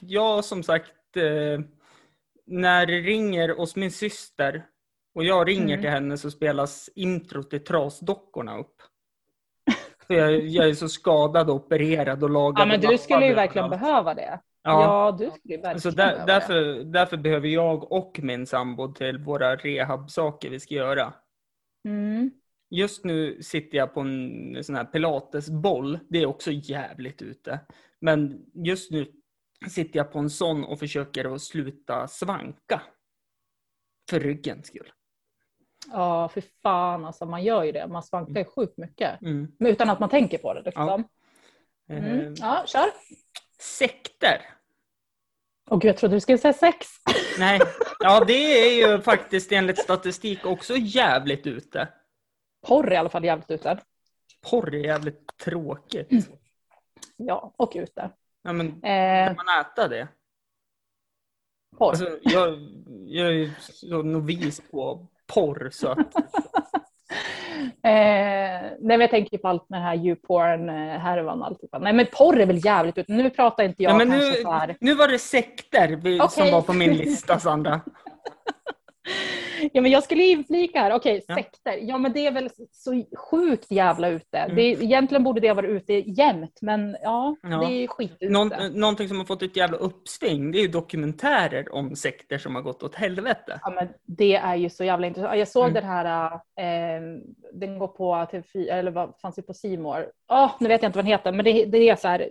jag 0.01 0.45
som 0.45 0.63
sagt, 0.63 0.91
när 2.45 2.85
det 2.85 2.99
ringer 2.99 3.49
hos 3.49 3.75
min 3.75 3.91
syster 3.91 4.65
och 5.15 5.23
jag 5.23 5.47
ringer 5.47 5.73
mm. 5.73 5.81
till 5.81 5.89
henne 5.89 6.17
så 6.17 6.31
spelas 6.31 6.89
intro 6.95 7.43
till 7.43 7.63
Trasdockorna 7.63 8.57
upp. 8.57 8.81
För 10.07 10.13
jag, 10.13 10.47
jag, 10.47 10.69
är 10.69 10.73
så 10.73 10.89
skadad 10.89 11.49
och 11.49 11.55
opererad 11.55 12.23
och 12.23 12.29
lagad. 12.29 12.61
Ja, 12.61 12.65
men 12.65 12.81
du 12.81 12.97
skulle 12.97 13.27
ju 13.27 13.33
verkligen 13.33 13.69
behöva 13.69 14.13
det. 14.13 14.39
Ja, 14.63 14.83
ja 14.83 15.17
du 15.19 15.31
skulle 15.39 15.57
verkligen 15.57 15.81
så 15.81 15.89
där, 15.89 15.95
behöva 15.95 16.25
därför, 16.25 16.61
det. 16.61 16.83
Därför 16.83 17.17
behöver 17.17 17.47
jag 17.47 17.91
och 17.91 18.19
min 18.23 18.45
sambo 18.45 18.93
till 18.93 19.17
våra 19.17 19.55
rehabsaker 19.55 20.49
vi 20.49 20.59
ska 20.59 20.75
göra. 20.75 21.13
Mm. 21.87 22.31
Just 22.69 23.05
nu 23.05 23.41
sitter 23.41 23.77
jag 23.77 23.93
på 23.93 23.99
en 23.99 24.63
sån 24.63 24.75
här 24.75 24.85
pilatesboll. 24.85 25.99
Det 26.09 26.21
är 26.21 26.25
också 26.25 26.51
jävligt 26.51 27.21
ute. 27.21 27.59
Men 28.01 28.45
just 28.53 28.91
nu 28.91 29.07
sitter 29.69 29.97
jag 29.97 30.11
på 30.11 30.19
en 30.19 30.29
sån 30.29 30.63
och 30.63 30.79
försöker 30.79 31.35
att 31.35 31.41
sluta 31.41 32.07
svanka. 32.07 32.81
För 34.09 34.19
ryggens 34.19 34.67
skull. 34.67 34.91
Ja, 35.91 36.29
för 36.29 36.43
fan 36.61 37.05
alltså. 37.05 37.25
Man 37.25 37.43
gör 37.43 37.63
ju 37.63 37.71
det. 37.71 37.87
Man 37.87 38.03
svankar 38.03 38.39
ju 38.39 38.45
sjukt 38.45 38.77
mycket. 38.77 39.21
Mm. 39.21 39.51
Men 39.59 39.71
utan 39.71 39.89
att 39.89 39.99
man 39.99 40.09
tänker 40.09 40.37
på 40.37 40.53
det. 40.53 40.61
Liksom. 40.61 40.87
Ja. 40.87 41.03
Mm. 41.95 42.19
Eh, 42.19 42.33
ja, 42.37 42.63
kör. 42.67 42.91
Sekter. 43.59 44.41
Och 45.69 45.85
jag 45.85 45.97
trodde 45.97 46.15
du 46.15 46.19
skulle 46.19 46.37
säga 46.37 46.53
sex. 46.53 46.87
Nej, 47.39 47.59
ja 47.99 48.25
det 48.25 48.33
är 48.33 48.73
ju 48.73 49.01
faktiskt 49.01 49.51
enligt 49.51 49.77
statistik 49.79 50.45
också 50.45 50.75
jävligt 50.77 51.47
ute. 51.47 51.87
Porr 52.67 52.87
är 52.87 52.91
i 52.91 52.97
alla 52.97 53.09
fall 53.09 53.25
jävligt 53.25 53.51
ute. 53.51 53.79
Porr 54.51 54.75
är 54.75 54.79
jävligt 54.79 55.37
tråkigt. 55.37 56.11
Mm. 56.11 56.23
Ja, 57.17 57.53
och 57.57 57.71
ute. 57.75 58.11
Ja, 58.45 58.53
men 58.53 58.67
eh, 58.67 59.27
kan 59.27 59.35
man 59.35 59.61
äta 59.61 59.87
det? 59.87 60.07
Porr? 61.77 61.89
Alltså, 61.89 62.19
jag, 62.21 62.57
jag 63.05 63.35
är 63.35 63.49
så 63.59 64.01
novis 64.01 64.61
på 64.71 65.07
porr 65.33 65.69
så 65.71 65.87
att... 65.87 65.97
Eh, 67.83 68.61
nej 68.79 68.79
men 68.79 68.99
jag 68.99 69.09
tänker 69.09 69.37
på 69.37 69.47
allt 69.47 69.69
med 69.69 69.79
det 69.79 69.83
här 69.83 69.95
YouPorn-härvan 69.95 71.39
och 71.39 71.47
alltihopa. 71.47 71.79
Nej 71.79 71.93
men 71.93 72.05
porr 72.05 72.39
är 72.39 72.45
väl 72.45 72.65
jävligt 72.65 72.97
ute. 72.97 73.11
Nu 73.11 73.29
pratar 73.29 73.63
inte 73.63 73.83
jag 73.83 73.97
nej, 73.97 74.07
men 74.07 74.19
nu, 74.19 74.31
så 74.31 74.51
här... 74.51 74.77
Nu 74.79 74.95
var 74.95 75.07
det 75.07 75.19
sekter 75.19 75.97
okay. 75.97 76.29
som 76.29 76.51
var 76.51 76.61
på 76.61 76.73
min 76.73 76.93
lista 76.93 77.39
Sandra. 77.39 77.81
Ja, 79.73 79.81
men 79.81 79.91
jag 79.91 80.03
skulle 80.03 80.23
inflika 80.23 80.79
här, 80.79 80.93
okej, 80.93 81.17
okay, 81.17 81.25
ja. 81.27 81.35
sekter. 81.35 81.77
Ja, 81.81 81.97
men 81.97 82.13
det 82.13 82.27
är 82.27 82.31
väl 82.31 82.49
så 82.71 83.03
sjukt 83.31 83.71
jävla 83.71 84.09
ute. 84.09 84.37
Mm. 84.37 84.55
Det, 84.55 84.61
egentligen 84.61 85.23
borde 85.23 85.41
det 85.41 85.53
vara 85.53 85.67
ute 85.67 85.93
jämt, 85.93 86.59
men 86.61 86.97
ja, 87.03 87.35
ja. 87.41 87.57
det 87.57 87.73
är 87.73 87.87
skit 87.87 88.17
ute. 88.19 88.31
Någon, 88.31 88.51
någonting 88.73 89.07
som 89.07 89.17
har 89.17 89.25
fått 89.25 89.41
ett 89.41 89.57
jävla 89.57 89.77
uppsving, 89.77 90.51
det 90.51 90.57
är 90.57 90.61
ju 90.61 90.67
dokumentärer 90.67 91.73
om 91.73 91.95
sekter 91.95 92.37
som 92.37 92.55
har 92.55 92.61
gått 92.61 92.83
åt 92.83 92.95
helvete. 92.95 93.59
Ja, 93.61 93.69
men 93.69 93.87
det 94.05 94.35
är 94.35 94.55
ju 94.55 94.69
så 94.69 94.83
jävla 94.83 95.07
intressant. 95.07 95.39
Jag 95.39 95.47
såg 95.47 95.63
mm. 95.63 95.73
den 95.73 95.83
här, 95.83 96.33
äh, 96.33 97.01
den 97.53 97.79
går 97.79 97.87
på 97.87 98.13
TV4, 98.13 98.71
eller 98.71 98.91
vad 98.91 99.13
fanns 99.21 99.35
det 99.35 99.41
på 99.41 99.53
Simor? 99.53 100.05
Oh, 100.27 100.51
nu 100.59 100.67
vet 100.67 100.81
jag 100.81 100.89
inte 100.89 100.97
vad 100.97 101.05
den 101.05 101.11
heter, 101.11 101.31
men 101.31 101.45
det, 101.45 101.65
det 101.65 101.89
är 101.89 101.95
så 101.95 102.07
här 102.07 102.29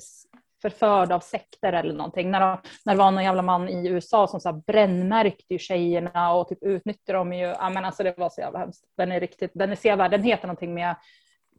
förförd 0.64 1.12
av 1.12 1.20
sekter 1.20 1.72
eller 1.72 1.94
någonting. 1.94 2.30
När, 2.30 2.40
de, 2.40 2.58
när 2.84 2.92
det 2.94 2.98
var 2.98 3.10
någon 3.10 3.24
jävla 3.24 3.42
man 3.42 3.68
i 3.68 3.88
USA 3.88 4.26
som 4.26 4.40
så 4.40 4.48
här 4.48 4.62
brännmärkte 4.66 5.52
ju 5.54 5.58
tjejerna 5.58 6.32
och 6.32 6.48
typ 6.48 6.62
utnyttjade 6.62 7.18
dem 7.18 7.32
ju. 7.32 7.46
Ja, 7.46 7.70
men 7.70 7.84
alltså 7.84 8.02
det 8.02 8.14
var 8.18 8.30
så 8.30 8.40
jävla 8.40 8.58
hemskt. 8.58 8.84
Den 8.96 9.12
är 9.12 9.20
riktigt, 9.20 9.50
den 9.54 9.70
är 9.70 9.76
sevärd. 9.76 10.10
Den 10.10 10.22
heter 10.22 10.46
någonting 10.46 10.74
med 10.74 10.96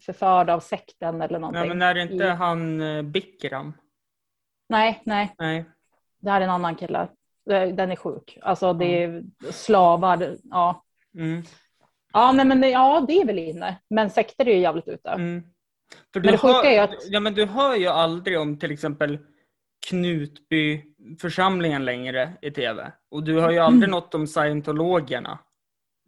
förförd 0.06 0.50
av 0.50 0.60
sekten 0.60 1.22
eller 1.22 1.40
någonting. 1.40 1.62
Ja, 1.64 1.68
men 1.68 1.82
är 1.82 1.94
det 1.94 2.02
inte 2.02 2.24
I... 2.24 2.30
han 2.30 2.82
eh, 2.82 3.02
Bikram? 3.02 3.74
Nej, 4.70 5.02
nej. 5.06 5.36
Nej. 5.38 5.66
Det 6.20 6.32
här 6.32 6.42
är 6.42 6.46
en 6.46 6.52
annan 6.52 6.76
kille. 6.76 7.08
Den 7.74 7.92
är 7.92 7.96
sjuk. 7.96 8.38
Alltså 8.42 8.74
det 8.74 9.04
är 9.04 9.24
slavar. 9.52 10.36
Ja, 10.44 10.82
Mm. 11.18 11.44
ja 12.14 12.32
nej, 12.32 12.46
men 12.46 12.70
ja, 12.70 13.06
det 13.08 13.14
är 13.22 13.26
väl 13.26 13.40
inne. 13.40 13.76
Men 13.90 14.10
sekter 14.10 14.48
är 14.48 14.54
ju 14.54 14.60
jävligt 14.60 14.88
ute. 14.88 15.10
Mm. 15.10 15.44
För 16.14 16.20
Men 16.20 16.32
det 16.32 16.38
sjuka 16.38 16.54
hör, 16.54 16.66
är 16.66 16.82
att- 16.84 17.10
ja, 17.10 17.20
men 17.20 17.34
du 17.34 17.46
hör 17.46 17.76
ju 17.76 17.88
aldrig 17.88 18.40
om 18.40 18.60
till 18.60 18.72
exempel 18.72 19.18
Knutby-församlingen 19.90 21.86
längre 21.86 22.34
i 22.42 22.52
tv. 22.52 22.92
Och 23.12 23.24
du 23.24 23.42
hör 23.42 23.52
ju 23.52 23.60
aldrig 23.60 23.90
något 23.92 24.16
om 24.16 24.28
scientologerna 24.28 25.40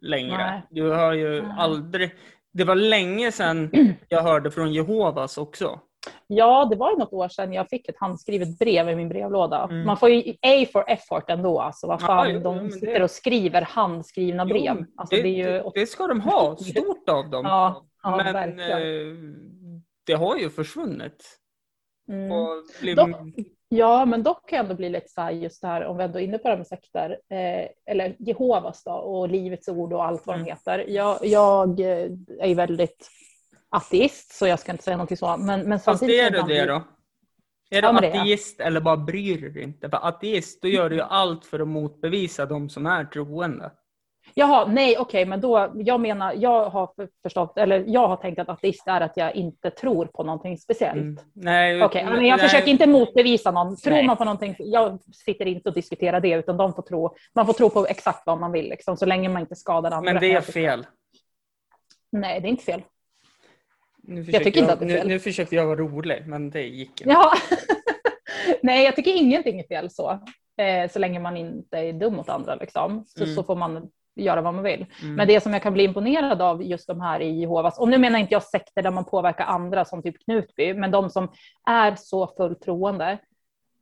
längre. 0.00 0.34
Mm. 0.34 0.46
Nej. 0.46 0.62
Du 0.70 0.92
hör 0.94 1.12
ju 1.12 1.42
Nej. 1.42 1.52
aldrig... 1.58 2.10
Det 2.52 2.64
var 2.64 2.74
länge 2.74 3.32
sedan 3.32 3.70
jag 4.08 4.22
hörde 4.22 4.50
från 4.50 4.72
Jehovas 4.72 5.38
också. 5.38 5.80
Ja, 6.26 6.64
det 6.70 6.76
var 6.76 6.90
ju 6.90 6.96
något 6.96 7.12
år 7.12 7.28
sedan 7.28 7.52
jag 7.52 7.68
fick 7.68 7.88
ett 7.88 7.98
handskrivet 7.98 8.58
brev 8.58 8.88
i 8.88 8.94
min 8.96 9.08
brevlåda. 9.08 9.64
Mm. 9.64 9.86
Man 9.86 9.96
får 9.96 10.08
ju 10.10 10.32
A 10.42 10.66
for 10.72 10.90
effort 10.90 11.30
ändå. 11.30 11.60
Alltså, 11.60 11.86
vad 11.86 12.02
Ja, 12.02 12.06
fan, 12.06 12.34
jo, 12.34 12.40
de 12.40 12.56
men 12.56 12.66
det- 12.66 12.72
sitter 12.72 13.02
och 13.02 13.10
skriver 13.10 13.62
handskrivna 13.62 14.44
brev. 14.46 14.76
Jo, 14.78 14.84
alltså, 14.96 15.16
det, 15.16 15.22
det, 15.22 15.28
ju... 15.28 15.62
det 15.74 15.86
ska 15.86 16.06
de 16.06 16.20
ha, 16.20 16.56
stort 16.60 17.08
av 17.08 17.30
dem. 17.30 17.44
Ja, 17.46 17.86
ja 18.02 18.16
men 18.16 18.32
verkligen. 18.32 18.70
eh, 18.70 19.16
det 20.08 20.14
har 20.14 20.36
ju 20.36 20.50
försvunnit. 20.50 21.38
Mm. 22.08 22.30
Blir, 22.80 22.96
Dock, 22.96 23.10
ja, 23.68 24.04
men 24.04 24.22
dock 24.22 24.48
kan 24.48 24.56
jag 24.56 24.64
ändå 24.64 24.74
bli 24.74 24.88
lite 24.88 25.08
så 25.08 25.20
här, 25.20 25.30
just 25.30 25.62
det 25.62 25.68
här, 25.68 25.84
om 25.84 25.96
vi 25.96 26.04
ändå 26.04 26.18
är 26.18 26.22
inne 26.22 26.38
på 26.38 26.42
det 26.42 26.50
här 26.50 26.56
med 26.56 26.66
sekter, 26.66 27.10
eh, 27.10 27.68
eller 27.86 28.16
Jehovas 28.18 28.84
då, 28.84 28.92
och 28.92 29.28
Livets 29.28 29.68
ord 29.68 29.92
och 29.92 30.04
allt 30.04 30.26
vad 30.26 30.36
de 30.36 30.40
Mm. 30.40 30.50
heter. 30.52 30.84
Jag, 30.88 31.18
jag 31.22 31.80
eh, 31.80 32.10
är 32.40 32.46
ju 32.46 32.54
väldigt 32.54 33.10
ateist, 33.68 34.32
så 34.32 34.46
jag 34.46 34.58
ska 34.58 34.72
inte 34.72 34.84
säga 34.84 34.96
någonting 34.96 35.16
så. 35.16 35.36
Men, 35.36 35.60
men 35.68 35.78
Fast 35.80 35.84
samtidigt 36.00 36.20
är 36.32 36.40
så 36.40 36.46
du 36.46 36.54
det 36.54 36.64
då? 36.66 36.82
Är 37.70 37.82
Ja, 37.82 37.92
du 37.92 37.98
det 38.00 38.06
är 38.06 38.20
ateist 38.20 38.60
eller 38.60 38.80
bara 38.80 38.96
bryr 38.96 39.38
du 39.40 39.50
dig 39.50 39.62
inte? 39.62 39.90
För 39.90 40.08
ateist, 40.08 40.62
då 40.62 40.68
gör 40.68 40.90
du 40.90 40.96
ju 40.96 41.02
allt 41.02 41.44
för 41.46 41.60
att 41.60 41.68
motbevisa 41.68 42.46
de 42.46 42.68
som 42.68 42.86
är 42.86 43.04
troende. 43.04 43.70
Jaha, 44.38 44.66
nej 44.66 44.98
okej, 44.98 45.24
men 45.24 45.40
då, 45.40 45.72
jag 45.74 46.00
menar, 46.00 46.32
jag 46.36 46.70
har 46.70 46.86
för- 46.96 47.08
förstått, 47.22 47.58
eller 47.58 47.84
jag 47.86 48.08
har 48.08 48.16
tänkt 48.16 48.38
att 48.38 48.48
ateist 48.48 48.86
är 48.88 49.00
att 49.00 49.16
jag 49.16 49.34
inte 49.36 49.70
tror 49.70 50.06
på 50.06 50.22
någonting 50.22 50.58
speciellt. 50.58 51.00
Mm. 51.00 51.18
Nej, 51.32 51.82
Okej, 51.84 52.04
men 52.04 52.26
jag 52.26 52.36
nej, 52.38 52.48
försöker 52.48 52.68
inte 52.70 52.86
motbevisa 52.86 53.50
någon. 53.50 53.76
Tror 53.76 53.94
Nej. 53.94 54.06
man 54.06 54.16
på 54.16 54.24
någonting, 54.24 54.54
jag 54.58 54.98
sitter 55.14 55.46
inte 55.46 55.68
och 55.68 55.74
diskuterar 55.74 56.20
det, 56.20 56.30
utan 56.34 56.56
de 56.56 56.74
får 56.74 56.82
tro, 56.82 57.14
man 57.34 57.46
får 57.46 57.52
tro 57.52 57.70
på 57.70 57.86
exakt 57.86 58.22
vad 58.26 58.40
man 58.40 58.52
vill, 58.52 58.68
liksom, 58.68 58.96
så 58.96 59.06
länge 59.06 59.28
man 59.28 59.40
inte 59.42 59.56
skadar 59.56 59.90
andra. 59.90 60.12
Men 60.12 60.20
det 60.20 60.32
är 60.32 60.40
fel. 60.40 60.86
Nej, 62.12 62.40
det 62.40 62.46
är 62.48 62.50
inte 62.50 62.64
fel. 62.64 62.82
Nu 64.02 64.24
tycker 64.24 64.38
försökte 64.38 64.58
inte 64.60 64.72
att 64.72 64.78
det 64.78 64.84
är 64.84 64.88
nu, 64.88 64.98
fel. 64.98 65.08
nu 65.08 65.18
försökte 65.20 65.54
jag 65.56 65.66
vara 65.66 65.76
rolig, 65.76 66.22
men 66.26 66.50
det 66.50 66.62
gick 66.62 67.00
inte. 67.00 67.10
Ja. 67.12 67.32
Nej, 68.62 68.84
jag 68.84 68.96
tycker 68.96 69.14
ingenting 69.16 69.60
är 69.60 69.66
fel 69.68 69.90
så. 69.90 70.10
Eh, 70.56 70.90
så 70.90 70.98
länge 70.98 71.18
man 71.20 71.36
inte 71.36 71.78
är 71.78 71.92
dum 71.92 72.14
mot 72.14 72.28
andra, 72.28 72.54
liksom. 72.54 73.04
så, 73.06 73.22
Mm. 73.24 73.34
så 73.36 73.42
får 73.42 73.56
man 73.56 73.90
göra 74.18 74.40
vad 74.40 74.54
man 74.54 74.64
vill. 74.64 74.86
Mm. 75.02 75.14
Men 75.14 75.28
det 75.28 75.40
som 75.40 75.52
jag 75.52 75.62
kan 75.62 75.72
bli 75.72 75.84
imponerad 75.84 76.42
av 76.42 76.62
just 76.62 76.86
de 76.86 77.00
här 77.00 77.20
i 77.20 77.40
Jehovas, 77.40 77.78
och 77.78 77.88
nu 77.88 77.98
menar 77.98 78.18
inte 78.18 78.34
jag 78.34 78.42
sekter 78.42 78.82
där 78.82 78.90
man 78.90 79.04
påverkar 79.04 79.44
andra 79.44 79.84
som 79.84 80.02
typ 80.02 80.24
Knutby, 80.24 80.74
men 80.74 80.90
de 80.90 81.10
som 81.10 81.28
är 81.66 81.94
så 81.96 82.26
fullt 82.36 82.62
troende. 82.62 83.18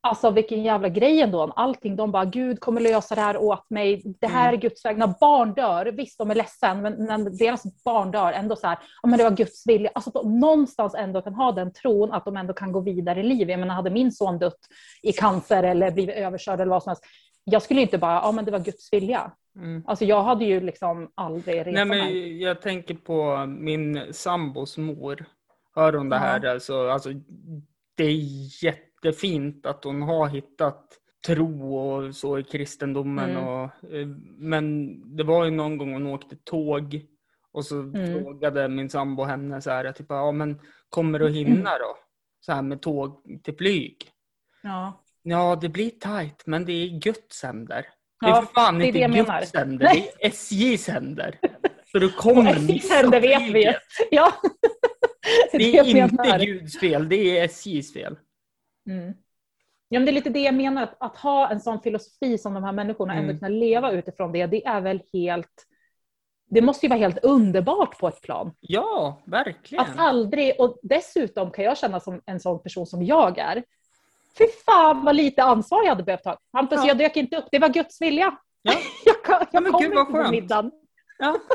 Alltså 0.01 0.31
vilken 0.31 0.63
jävla 0.63 0.89
grej 0.89 1.21
ändå. 1.21 1.53
Allting, 1.57 1.97
de 1.97 2.11
bara 2.11 2.25
Gud 2.25 2.61
kommer 2.61 2.81
lösa 2.81 3.15
det 3.15 3.21
här 3.21 3.37
åt 3.37 3.71
mig. 3.71 4.03
Det 4.21 4.27
här 4.27 4.45
är 4.45 4.49
Mm. 4.49 4.61
Guds 4.61 4.85
väg. 4.85 4.99
När 4.99 5.15
barn 5.21 5.55
dör, 5.55 5.87
visst 5.87 6.19
de 6.19 6.31
är 6.31 6.35
ledsen, 6.35 6.83
men 6.83 6.93
när 6.93 7.39
deras 7.39 7.85
barn 7.85 8.11
dör 8.11 8.33
ändå 8.33 8.57
så 8.57 8.67
här, 8.67 8.79
ja 9.03 9.09
men 9.09 9.19
det 9.19 9.25
var 9.25 9.31
Guds 9.31 9.67
vilja. 9.67 9.91
Alltså 9.95 10.11
de 10.11 10.41
någonstans 10.41 10.95
ändå 10.95 11.23
kan 11.23 11.35
ha 11.35 11.53
den 11.53 11.73
tron 11.73 12.13
att 12.13 12.25
de 12.25 12.37
ändå 12.37 12.55
kan 12.55 12.73
gå 12.73 12.81
vidare 12.81 13.21
i 13.21 13.23
livet. 13.23 13.49
Jag 13.49 13.61
menar 13.61 13.75
hade 13.75 13.91
min 13.91 14.13
son 14.13 14.39
dött 14.39 14.61
i 15.03 15.13
cancer 15.13 15.63
eller 15.63 15.91
blivit 15.91 16.17
överkörd 16.17 16.61
eller 16.61 16.71
vad 16.71 16.83
som 16.83 16.91
helst. 16.91 17.05
Jag 17.45 17.63
skulle 17.63 17.81
inte 17.81 17.99
bara, 17.99 18.15
ja 18.15 18.33
men 18.33 18.45
det 18.45 18.51
var 18.51 18.59
Guds 18.59 18.93
vilja. 18.93 19.33
Mm. 19.57 19.83
Alltså 19.87 20.05
jag 20.05 20.23
hade 20.23 20.45
ju 20.45 20.61
liksom 20.61 21.11
aldrig 21.15 21.57
retat 21.67 21.73
Nej, 21.73 21.85
men 21.85 22.39
jag 22.39 22.63
tänker 22.63 22.95
på 22.95 23.47
min 23.47 24.13
sambos 24.13 24.79
mor. 24.79 25.25
Hör 25.75 25.93
hon 25.93 26.09
det 26.09 26.17
här? 26.17 26.47
Alltså, 26.47 26.89
alltså, 26.89 27.11
det 27.97 28.05
är 28.05 28.65
jättefint 28.65 29.67
att 29.67 29.85
hon 29.85 30.03
har 30.03 30.29
hittat 30.29 30.99
tro 31.27 31.77
och 31.77 32.15
så 32.15 32.39
i 32.39 32.43
kristendomen. 32.43 33.31
Mm. 33.31 33.45
Och, 33.45 33.65
eh, 33.95 34.07
men 34.39 35.17
det 35.17 35.25
var 35.25 35.45
ju 35.45 35.51
någon 35.51 35.79
gång 35.79 35.93
hon 35.93 36.07
åkte 36.07 36.37
tåg 36.37 37.07
och 37.53 37.65
så 37.65 37.81
Mm. 37.81 38.23
frågade 38.23 38.69
min 38.69 38.91
sambo 38.91 39.23
henne 39.23 39.61
så 39.61 39.71
här, 39.71 39.93
typ, 39.93 40.07
ja 40.09 40.33
men 40.33 40.61
kommer 40.89 41.19
du 41.19 41.29
hinna 41.29 41.71
då? 41.71 41.97
Så 42.41 42.53
här 42.53 42.63
med 42.63 42.83
tåg 42.83 43.23
till 43.45 43.57
flyg. 43.57 43.97
Ja. 44.63 45.03
Ja, 45.23 45.59
det 45.61 45.69
blir 45.69 45.91
tajt, 45.91 46.43
men 46.47 46.65
det 46.65 46.73
är 46.73 47.01
Guds 47.01 47.43
händer. 47.43 47.87
Det 48.21 48.27
är 48.27 48.31
Ja, 48.31 48.43
för 48.43 48.55
fan 48.55 48.79
det 48.79 48.85
är 48.85 48.87
inte 48.87 48.99
det 48.99 49.03
jag 49.03 49.11
menar. 49.11 49.41
Guds 49.41 49.55
händer, 49.55 49.89
det 49.95 50.25
är 50.25 50.29
SJs 50.31 50.89
händer. 50.89 51.39
Så 51.93 51.99
du 51.99 52.13
kommer 52.13 52.51
SJs 52.51 52.69
missa 52.69 52.95
händer 52.95 53.21
vet 53.21 53.55
vi 53.55 53.75
ja. 54.11 54.33
Det 55.53 55.79
är 55.79 55.85
inte 55.85 56.15
menar. 56.17 56.39
Guds 56.39 56.79
fel, 56.79 57.09
det 57.09 57.39
är 57.39 57.45
SJs 57.45 57.93
fel. 57.93 58.17
Mm. 58.89 59.15
Ja, 59.89 59.99
men 59.99 60.05
det 60.05 60.11
är 60.11 60.15
lite 60.15 60.31
det 60.31 60.41
jag 60.41 60.55
menar, 60.55 60.83
att, 60.83 60.97
att 61.01 61.17
ha 61.17 61.51
en 61.51 61.61
sån 61.61 61.81
filosofi 61.81 62.39
som 62.39 62.55
de 62.55 62.65
här 62.65 62.73
människorna 62.73 63.15
ändå 63.15 63.25
Mm. 63.25 63.39
kunna 63.39 63.49
leva 63.49 63.91
utifrån 63.93 64.33
det, 64.33 64.47
det 64.47 64.67
är 64.67 64.81
väl 64.81 65.03
helt... 65.13 65.67
Det 66.51 66.61
måste 66.63 66.87
ju 66.87 66.91
vara 66.91 66.99
helt 66.99 67.25
underbart 67.25 67.99
på 67.99 68.09
ett 68.09 68.21
plan. 68.21 68.53
Ja, 68.61 69.23
verkligen. 69.27 69.85
Att 69.85 69.99
aldrig, 69.99 70.61
och 70.61 70.79
dessutom 70.83 71.51
kan 71.51 71.65
jag 71.65 71.79
känna 71.79 72.01
som 72.01 72.23
en 72.27 72.41
sån 72.41 72.63
person 72.63 72.87
som 72.87 73.03
jag 73.03 73.39
är, 73.39 73.65
fy 74.39 74.47
fan 74.67 75.05
vad 75.05 75.17
lite 75.17 75.43
ansvar 75.43 75.83
jag 75.83 75.89
hade 75.89 76.03
behövt 76.03 76.23
ta. 76.23 76.39
Hampus, 76.53 76.79
Ja. 76.81 76.87
jag 76.87 76.99
dök 76.99 77.17
inte 77.17 77.37
upp, 77.37 77.49
det 77.53 77.59
var 77.59 77.69
Guds 77.69 78.01
vilja. 78.01 78.39
Ja. 78.63 78.73
jag 79.05 79.25
kan, 79.25 79.39
jag 79.39 79.49
Ja, 79.53 79.61
men 79.61 79.73
kom 79.73 79.83
gud, 79.83 79.93
inte 79.93 80.13
på 80.13 80.31
middagen. 80.31 80.73
Ja. 81.19 81.37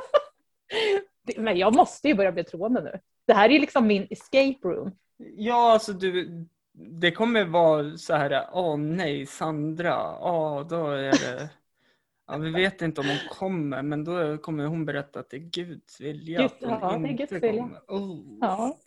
Men 1.38 1.58
jag 1.58 1.76
måste 1.76 2.08
ju 2.08 2.14
börja 2.14 2.32
bli 2.32 2.44
troende 2.44 2.82
nu. 2.82 3.00
Det 3.28 3.34
här 3.34 3.50
är 3.50 3.60
liksom 3.60 3.88
min 3.88 4.08
escape 4.10 4.60
room. 4.68 4.92
Ja, 5.18 5.74
alltså 5.74 5.94
du, 5.94 6.30
det 6.74 7.12
kommer 7.12 7.46
vara 7.46 7.98
så 7.98 8.14
här, 8.14 8.50
åh 8.54 8.78
nej, 8.78 9.26
Sandra, 9.26 9.90
ja 9.90 10.66
då 10.70 10.88
är 10.88 11.12
det, 11.12 11.50
ja, 12.28 12.38
vi 12.38 12.52
vet 12.52 12.82
inte 12.82 13.02
om 13.02 13.08
hon 13.08 13.38
kommer, 13.38 13.82
men 13.82 14.04
då 14.04 14.38
kommer 14.38 14.66
hon 14.66 14.86
berätta 14.86 15.20
att 15.20 15.30
det 15.30 15.38
är 15.38 15.40
Guds 15.40 16.02
vilja 16.02 16.42
Gud, 16.42 16.52
ja, 16.60 16.98
det 16.98 17.10
är 17.10 17.14
Guds 17.14 17.32
vilja. 17.32 17.70
Oh. 17.88 18.20
Ja. 18.42 18.78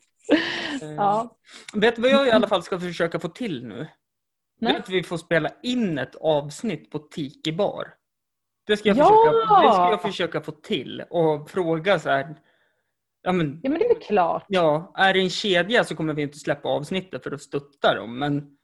Eh, 0.83 0.93
ja. 0.97 1.37
Vet 1.75 1.97
du 1.97 2.03
vad 2.03 2.11
jag 2.11 2.27
i 2.27 2.31
alla 2.31 2.49
fall 2.49 2.63
ska 2.63 2.81
försöka 2.81 3.21
få 3.21 3.29
till 3.29 3.67
nu? 3.67 3.75
Nej. 3.77 4.73
Det 4.73 4.79
är 4.79 4.81
att 4.81 4.89
vi 4.89 5.03
får 5.03 5.17
spela 5.17 5.51
in 5.63 5.99
ett 5.99 6.15
avsnitt 6.15 6.91
på 6.91 6.99
Tiki 6.99 7.53
bar. 7.53 7.95
Det 8.67 8.77
ska 8.77 8.89
jag, 8.89 8.97
Ja! 8.97 9.05
försöka, 9.05 9.63
det 9.69 9.73
ska 9.75 9.91
jag 9.91 10.03
försöka 10.03 10.41
få 10.41 10.53
till 10.53 11.05
och 11.11 11.51
fråga 11.51 11.99
så 11.99 12.11
här. 12.11 12.37
Ja, 13.23 13.33
men, 13.33 13.61
ja, 13.63 13.71
men 13.71 13.79
det 13.79 13.85
är 13.85 13.95
väl 13.95 14.03
klart. 14.03 14.45
ja, 14.49 14.93
är 14.97 15.15
det 15.15 15.21
en 15.21 15.31
kedja 15.31 15.85
så 15.85 15.97
kommer 15.97 16.15
vi 16.15 16.23
inte 16.23 16.39
släppa 16.39 16.69
avsnittet 16.69 17.23
för 17.23 17.33
att 17.33 17.43
stötta 17.43 17.95
dem. 17.95 18.19
Men, 18.19 18.57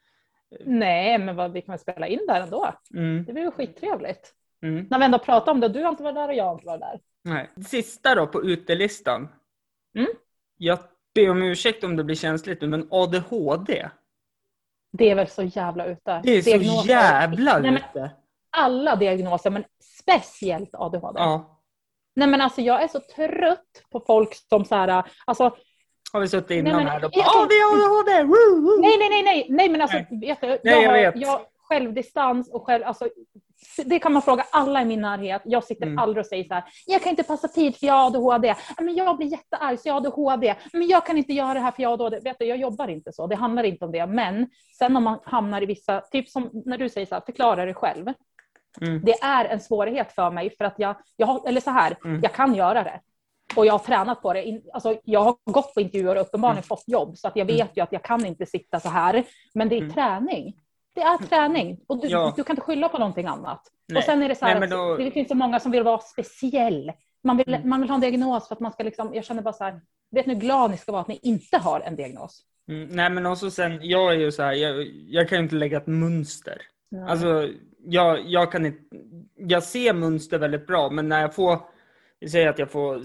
Nej, 0.65 1.19
men 1.19 1.37
vad, 1.37 1.53
vi 1.53 1.63
kan 1.63 1.73
väl 1.73 1.79
spela 1.79 2.07
in 2.07 2.21
där 2.29 2.41
ändå. 2.41 2.75
mm, 2.95 3.25
Det 3.25 3.33
blir 3.33 3.43
ju 3.43 3.51
skittrevligt. 3.51 4.35
mm, 4.63 4.87
När 4.91 4.99
vi 4.99 5.05
ändå 5.05 5.19
pratar 5.19 5.53
om 5.53 5.61
det, 5.61 5.69
du 5.69 5.83
har 5.83 5.89
inte 5.91 6.03
varit 6.03 6.15
där 6.15 6.29
och 6.29 6.35
jag 6.35 6.45
har 6.45 6.53
inte 6.53 6.67
varit 6.67 6.81
där. 6.81 7.01
nej. 7.25 7.51
Sista 7.67 8.15
då 8.15 8.27
på 8.27 8.43
utelistan. 8.45 9.29
Mm. 9.95 10.09
Jag 10.57 10.79
ber 11.15 11.31
om 11.31 11.43
ursäkt 11.43 11.85
om 11.85 11.97
det 11.97 12.05
blir 12.05 12.17
känsligt 12.17 12.61
nu, 12.61 12.67
men 12.69 12.89
ADHD. 12.91 13.89
Det 14.93 15.11
är 15.11 15.15
väl 15.15 15.29
så 15.29 15.43
jävla 15.43 15.87
ute. 15.87 16.21
Det 16.25 16.31
är 16.37 16.43
så 16.43 16.51
Diagnoser- 16.51 16.89
jävla 16.89 17.59
Nej, 17.59 17.71
men 17.71 17.83
ute. 17.91 18.11
Alla 18.57 18.97
diagnoser, 18.97 19.51
men 19.51 19.65
speciellt 20.01 20.71
ADHD. 20.75 21.19
Ja. 21.21 21.61
Nej, 22.17 22.29
men 22.29 22.41
alltså 22.41 22.61
jag 22.61 22.83
är 22.83 22.89
så 22.89 23.01
trött 23.01 23.83
på 23.91 24.01
folk 24.07 24.35
som 24.49 24.65
så 24.65 24.75
här, 24.75 25.05
alltså 25.25 25.57
Har 26.13 26.21
vi 26.21 26.29
suttit 26.29 26.51
innan 26.51 26.65
Nej, 26.65 26.85
men- 26.85 26.87
här 26.93 27.05
och 27.05 27.11
jag- 27.15 27.25
bara, 27.25 27.41
"Åh, 27.43 27.47
det 27.49 27.55
är 27.55 27.73
ADHD! 27.75 28.23
Woo, 28.25 28.61
woo." 28.63 28.81
Nej, 28.81 28.97
nej, 28.99 29.09
nej, 29.11 29.23
nej, 29.23 29.47
nej, 29.51 29.69
men 29.69 29.81
alltså, 29.81 29.97
Nej. 30.11 30.37
jag, 30.41 30.61
Nej, 30.65 30.83
jag 30.83 30.91
har, 30.91 30.93
vet. 31.13 31.17
jag 31.17 31.41
självdistans 31.57 32.51
och 32.53 32.67
själv, 32.67 32.85
alltså, 32.87 33.09
det 33.85 33.99
kan 33.99 34.13
man 34.13 34.23
fråga 34.23 34.45
alla 34.53 34.83
i 34.83 34.85
min 34.85 35.01
närhet. 35.01 35.43
Jag 35.45 35.65
sitter 35.65 35.87
Mm. 35.87 35.99
aldrig 35.99 36.21
och 36.21 36.27
säger 36.27 36.45
så 36.45 36.55
här, 36.55 36.65
jag 36.87 37.03
kan 37.03 37.11
inte 37.11 37.23
passa 37.23 37.49
tid 37.49 37.77
för 37.77 37.87
jag 37.87 37.95
har 37.95 38.07
ADHD. 38.07 38.55
Men 38.81 38.95
jag 38.95 39.17
blir 39.17 39.27
jättearg 39.27 39.81
så 39.81 39.89
jag 39.89 39.95
har 39.95 40.01
ADHD. 40.01 40.55
Men 40.73 40.89
jag 40.89 41.07
kan 41.07 41.19
inte 41.19 41.33
göra 41.33 41.55
det 41.55 41.61
här 41.61 41.71
för 41.71 41.83
jag 41.83 41.89
har 41.91 41.95
ADHD. 41.95 42.21
Vet 42.21 42.39
du, 42.39 42.45
jag 42.45 42.59
jobbar 42.59 42.89
inte 42.89 43.13
så, 43.13 43.27
det 43.27 43.37
handlar 43.37 43.63
inte 43.63 43.85
om 43.85 43.93
det. 43.93 44.07
Men 44.07 44.51
sen 44.79 44.97
om 44.97 45.05
man 45.05 45.19
hamnar 45.25 45.63
i 45.63 45.67
vissa, 45.67 46.01
typ 46.01 46.29
som 46.29 46.51
när 46.65 46.79
du 46.79 46.89
säger 46.89 47.07
så 47.07 47.15
här, 47.15 47.23
förklara 47.27 47.65
dig 47.65 47.75
själv. 47.75 48.07
Mm. 48.81 49.03
Det 49.05 49.13
är 49.23 49.45
en 49.45 49.61
svårighet 49.61 50.13
för 50.13 50.31
mig 50.31 50.57
för 50.57 50.65
att 50.65 50.75
jag, 50.77 50.97
jag 51.17 51.27
har, 51.27 51.49
eller 51.49 51.61
så 51.61 51.71
här, 51.71 51.97
Mm. 52.05 52.21
jag 52.23 52.33
kan 52.33 52.55
göra 52.55 52.83
det. 52.85 53.01
Och 53.57 53.67
jag 53.67 53.73
har 53.75 53.79
tränat 53.79 54.23
på 54.23 54.33
det. 54.33 54.61
Alltså, 54.73 54.97
jag 55.05 55.21
har 55.25 55.37
gått 55.45 55.75
på 55.75 55.81
intervjuer 55.81 56.15
och 56.17 56.21
uppenbarligen 56.23 56.57
Mm. 56.59 56.63
fått 56.63 56.85
jobb. 56.87 57.17
Så 57.19 57.29
att 57.29 57.37
jag 57.37 57.45
vet 57.45 57.77
ju 57.77 57.81
att 57.83 57.93
jag 57.93 58.03
kan 58.03 58.27
inte 58.27 58.47
sitta 58.47 58.81
så 58.81 58.89
här. 58.89 59.25
Men 59.55 59.69
det 59.69 59.75
är 59.77 59.81
Mm. 59.83 59.93
träning. 59.93 60.55
Det 61.01 61.05
är 61.05 61.19
träning. 61.19 61.81
Och 61.87 62.01
du, 62.01 62.09
Ja. 62.09 62.33
du 62.37 62.45
kan 62.45 62.53
inte 62.55 62.63
skylla 62.63 62.89
på 62.89 62.99
någonting 62.99 63.27
annat. 63.27 63.63
Nej. 63.89 63.99
Och 63.99 64.05
sen 64.05 64.23
är 64.23 64.29
det 64.29 64.35
så 64.35 64.45
här, 64.47 64.61
Nej, 64.61 64.69
då- 64.69 64.93
att 64.93 64.99
det 64.99 65.11
finns 65.11 65.29
så 65.29 65.35
många 65.35 65.61
som 65.61 65.73
vill 65.73 65.83
vara 65.83 65.99
speciell. 65.99 66.93
Man 67.25 67.37
vill, 67.37 67.55
Mm. 67.55 67.69
man 67.69 67.81
vill 67.81 67.91
ha 67.91 67.95
en 67.95 68.01
diagnos 68.01 68.49
för 68.49 68.55
att 68.55 68.61
man 68.61 68.73
ska 68.73 68.83
liksom, 68.85 69.15
jag 69.15 69.25
känner 69.25 69.43
bara 69.43 69.53
så 69.53 69.65
här, 69.65 69.81
vet 70.11 70.27
ni 70.27 70.35
hur 70.35 70.41
glad 70.41 70.71
ni 70.71 70.77
ska 70.77 70.93
vara 70.93 71.03
att 71.03 71.09
ni 71.09 71.19
inte 71.23 71.59
har 71.59 71.81
en 71.81 71.97
diagnos? 71.97 72.43
Mm, 72.71 72.89
nej 72.89 73.11
men 73.11 73.27
också 73.27 73.51
sen, 73.51 73.79
jag 73.83 74.13
är 74.13 74.19
ju 74.19 74.33
så 74.33 74.43
här, 74.43 74.53
jag, 74.53 74.87
jag 75.09 75.29
kan 75.29 75.39
ju 75.39 75.43
inte 75.45 75.55
lägga 75.57 75.77
ett 75.77 75.87
mönster. 75.87 76.63
Nej. 76.91 77.05
Alltså, 77.11 77.49
jag, 77.85 78.21
jag 78.27 78.53
kan 78.53 78.67
inte... 78.67 78.83
Jag 79.37 79.63
ser 79.63 79.93
mönster 79.95 80.39
väldigt 80.39 80.67
bra, 80.67 80.91
men 80.91 81.09
när 81.09 81.21
jag 81.21 81.35
får... 81.35 81.59
Säger 82.31 82.49
att 82.49 82.59
jag 82.59 82.71
får 82.71 83.01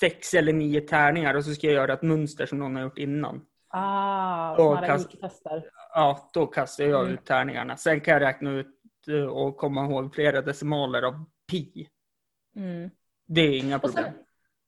sex 0.00 0.34
eller 0.34 0.52
nio 0.52 0.80
tärningar 0.80 1.34
och 1.34 1.44
så 1.44 1.54
ska 1.54 1.66
jag 1.66 1.74
göra 1.74 1.92
ett 1.92 2.02
mönster 2.02 2.46
som 2.46 2.58
någon 2.58 2.76
har 2.76 2.82
gjort 2.82 2.98
innan. 2.98 3.40
ah, 3.68 4.52
Och 4.56 4.78
kast-. 4.84 5.16
Ja, 5.94 6.30
då 6.32 6.46
kastar 6.46 6.84
jag 6.84 7.00
Mm. 7.00 7.14
ut 7.14 7.24
tärningarna. 7.24 7.76
Sen 7.76 8.00
kan 8.00 8.14
jag 8.14 8.20
räkna 8.22 8.50
ut 8.50 8.78
eh, 9.08 9.24
och 9.24 9.56
komma 9.56 9.84
ihåg 9.84 10.14
flera 10.14 10.42
decimaler 10.42 11.02
av 11.02 11.24
pi. 11.50 11.88
Mm. 12.56 12.90
Det 13.26 13.40
är 13.40 13.58
inga 13.58 13.78
problem. 13.78 14.04
sen, 14.04 14.14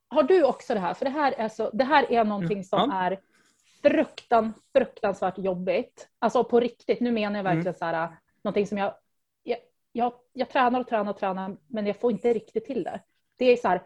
har 0.09 0.23
du 0.23 0.45
också 0.45 0.75
det 0.75 0.81
här? 0.81 0.95
För 0.95 1.05
det 1.05 1.11
här 1.11 1.33
är, 1.33 1.49
så, 1.49 1.71
det 1.71 1.85
här 1.85 2.13
är 2.13 2.25
någonting 2.25 2.65
som 2.65 2.91
Ja. 2.91 2.97
är 2.97 3.21
fruktan, 3.83 4.53
fruktansvärt 4.73 5.39
jobbigt. 5.39 6.09
Alltså 6.19 6.45
på 6.45 6.61
riktigt, 6.61 7.01
nu 7.01 7.13
menar 7.13 7.37
jag 7.37 7.45
verkligen 7.45 7.67
Mm. 7.67 7.75
så 7.79 7.85
här, 7.85 8.17
någonting 8.43 8.67
som 8.67 8.79
jag, 8.79 8.95
jag, 9.43 9.59
jag, 9.93 10.13
jag 10.33 10.51
tränar 10.51 10.81
och 10.81 10.87
tränar 10.89 11.11
och 11.13 11.19
tränar, 11.19 11.57
men 11.67 11.87
jag 11.87 11.97
får 12.01 12.11
inte 12.13 12.33
riktigt 12.33 12.65
till 12.65 12.85
det. 12.85 13.01
Det 13.37 13.45
är 13.45 13.57
så 13.57 13.69
här, 13.69 13.83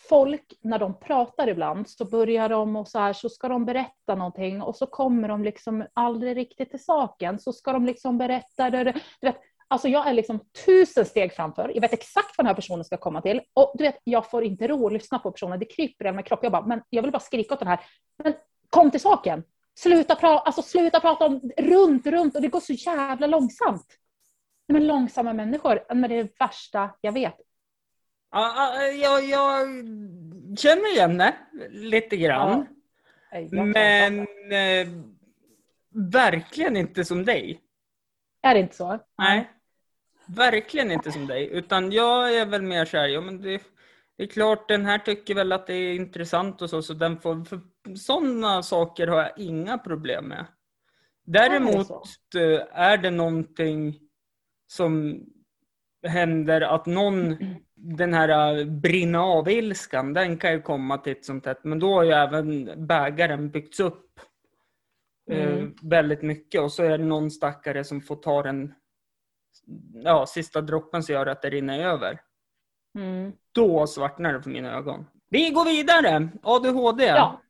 folk 0.00 0.58
när 0.60 0.78
de 0.78 1.00
pratar 1.00 1.48
ibland 1.48 1.88
så 1.88 2.04
börjar 2.04 2.48
de 2.48 2.76
och 2.76 2.88
så 2.88 2.98
här 2.98 3.12
så 3.12 3.28
ska 3.28 3.48
de 3.48 3.64
berätta 3.64 4.14
någonting 4.14 4.62
och 4.62 4.76
så 4.76 4.86
kommer 4.86 5.28
de 5.28 5.44
liksom 5.44 5.86
aldrig 5.92 6.36
riktigt 6.36 6.70
till 6.70 6.84
saken. 6.84 7.38
Så 7.38 7.52
ska 7.52 7.72
de 7.72 7.86
liksom 7.86 8.18
berätta, 8.18 8.70
du 8.70 8.92
vet, 9.20 9.36
Alltså 9.70 9.88
jag 9.88 10.08
är 10.08 10.12
liksom 10.12 10.40
tusen 10.64 11.04
steg 11.04 11.32
framför. 11.32 11.70
Jag 11.74 11.80
vet 11.80 11.92
exakt 11.92 12.38
vad 12.38 12.44
den 12.44 12.46
här 12.46 12.54
personen 12.54 12.84
ska 12.84 12.96
komma 12.96 13.20
till. 13.20 13.40
Och 13.54 13.72
du 13.74 13.84
vet, 13.84 14.00
jag 14.04 14.30
får 14.30 14.44
inte 14.44 14.68
ro 14.68 14.86
att 14.86 14.92
lyssna 14.92 15.18
på 15.18 15.30
personen. 15.30 15.58
Det 15.58 15.64
kryper 15.64 16.06
i 16.06 16.12
min 16.12 16.24
kropp. 16.24 16.40
Jag 16.42 16.52
bara, 16.52 16.66
men 16.66 16.82
jag 16.90 17.02
vill 17.02 17.12
bara 17.12 17.20
skrika 17.20 17.54
åt 17.54 17.60
den 17.60 17.68
här. 17.68 17.80
Men 18.24 18.34
kom 18.70 18.90
till 18.90 19.00
saken. 19.00 19.44
Sluta, 19.78 20.14
pra 20.14 20.38
alltså, 20.38 20.62
sluta 20.62 21.00
prata 21.00 21.26
om 21.26 21.50
runt, 21.56 22.06
runt. 22.06 22.36
Och 22.36 22.42
det 22.42 22.48
går 22.48 22.60
så 22.60 22.72
jävla 22.72 23.26
långsamt. 23.26 23.86
Men 24.68 24.86
långsamma 24.86 25.32
människor, 25.32 25.84
men 25.94 26.10
det 26.10 26.16
är 26.16 26.24
det 26.24 26.40
värsta 26.40 26.90
jag 27.00 27.12
vet. 27.12 27.36
Ja, 28.30 28.74
ja, 28.84 28.88
jag, 28.92 29.24
jag 29.24 29.66
känner 30.58 30.92
igen 30.92 31.18
det 31.18 31.34
lite 31.68 32.16
grann. 32.16 32.66
Jag 33.30 33.66
men 33.66 34.20
eh, 34.52 34.88
verkligen 35.90 36.76
inte 36.76 37.04
som 37.04 37.24
dig. 37.24 37.60
Är 38.42 38.54
det 38.54 38.60
inte 38.60 38.76
så? 38.76 38.98
Nej. 39.18 39.50
Verkligen 40.26 40.90
inte 40.90 41.12
som 41.12 41.26
dig. 41.26 41.48
Utan 41.52 41.92
jag 41.92 42.34
är 42.34 42.46
väl 42.46 42.62
mer 42.62 42.84
så 42.84 42.96
här, 42.96 43.08
ja 43.08 43.20
men 43.20 43.42
det, 43.42 43.62
det 44.16 44.22
är 44.22 44.26
klart 44.26 44.68
den 44.68 44.84
här 44.86 44.98
tycker 44.98 45.34
väl 45.34 45.52
att 45.52 45.66
det 45.66 45.74
är 45.74 45.94
intressant 45.94 46.62
och 46.62 46.70
så, 46.70 46.82
så 46.82 46.94
den 46.94 47.20
får, 47.20 47.44
för 47.44 47.60
sådana 47.96 48.62
saker 48.62 49.06
har 49.06 49.22
jag 49.22 49.38
inga 49.38 49.78
problem 49.78 50.24
med. 50.24 50.46
Däremot 51.24 51.86
så? 51.86 52.02
eh, 52.38 52.62
är 52.72 52.96
det 52.96 53.10
någonting 53.10 53.98
som 54.66 55.22
händer 56.06 56.60
att 56.60 56.86
någon, 56.86 57.36
den 57.80 58.14
här 58.14 58.58
eh, 58.58 58.64
brinna 58.64 59.20
av-ilskan, 59.22 60.14
den 60.14 60.36
kan 60.38 60.52
ju 60.52 60.62
komma 60.62 60.98
titt 60.98 61.24
som 61.24 61.40
tätt. 61.40 61.64
Men 61.64 61.78
då 61.78 61.94
har 61.94 62.02
ju 62.02 62.10
även 62.12 62.68
bägaren 62.86 63.50
byggts 63.50 63.80
upp 63.80 64.20
eh, 65.30 65.48
Mm. 65.48 65.74
väldigt 65.82 66.22
mycket 66.22 66.60
och 66.60 66.72
så 66.72 66.82
är 66.82 66.98
det 66.98 67.04
någon 67.04 67.30
stackare 67.30 67.84
som 67.84 68.00
får 68.00 68.16
ta 68.16 68.42
den 68.42 68.74
ja, 70.04 70.26
sista 70.26 70.60
droppen 70.60 71.02
som 71.02 71.12
gör 71.14 71.26
att 71.26 71.42
det 71.42 71.50
rinner 71.50 71.78
över. 71.84 72.20
Mm. 72.98 73.32
Då 73.52 73.86
svartnar 73.86 74.32
det 74.32 74.42
för 74.42 74.50
mina 74.50 74.72
ögon. 74.76 75.06
Vi 75.30 75.50
går 75.50 75.64
vidare! 75.64 76.28
ADHD 76.42 77.04
Ja. 77.04 77.40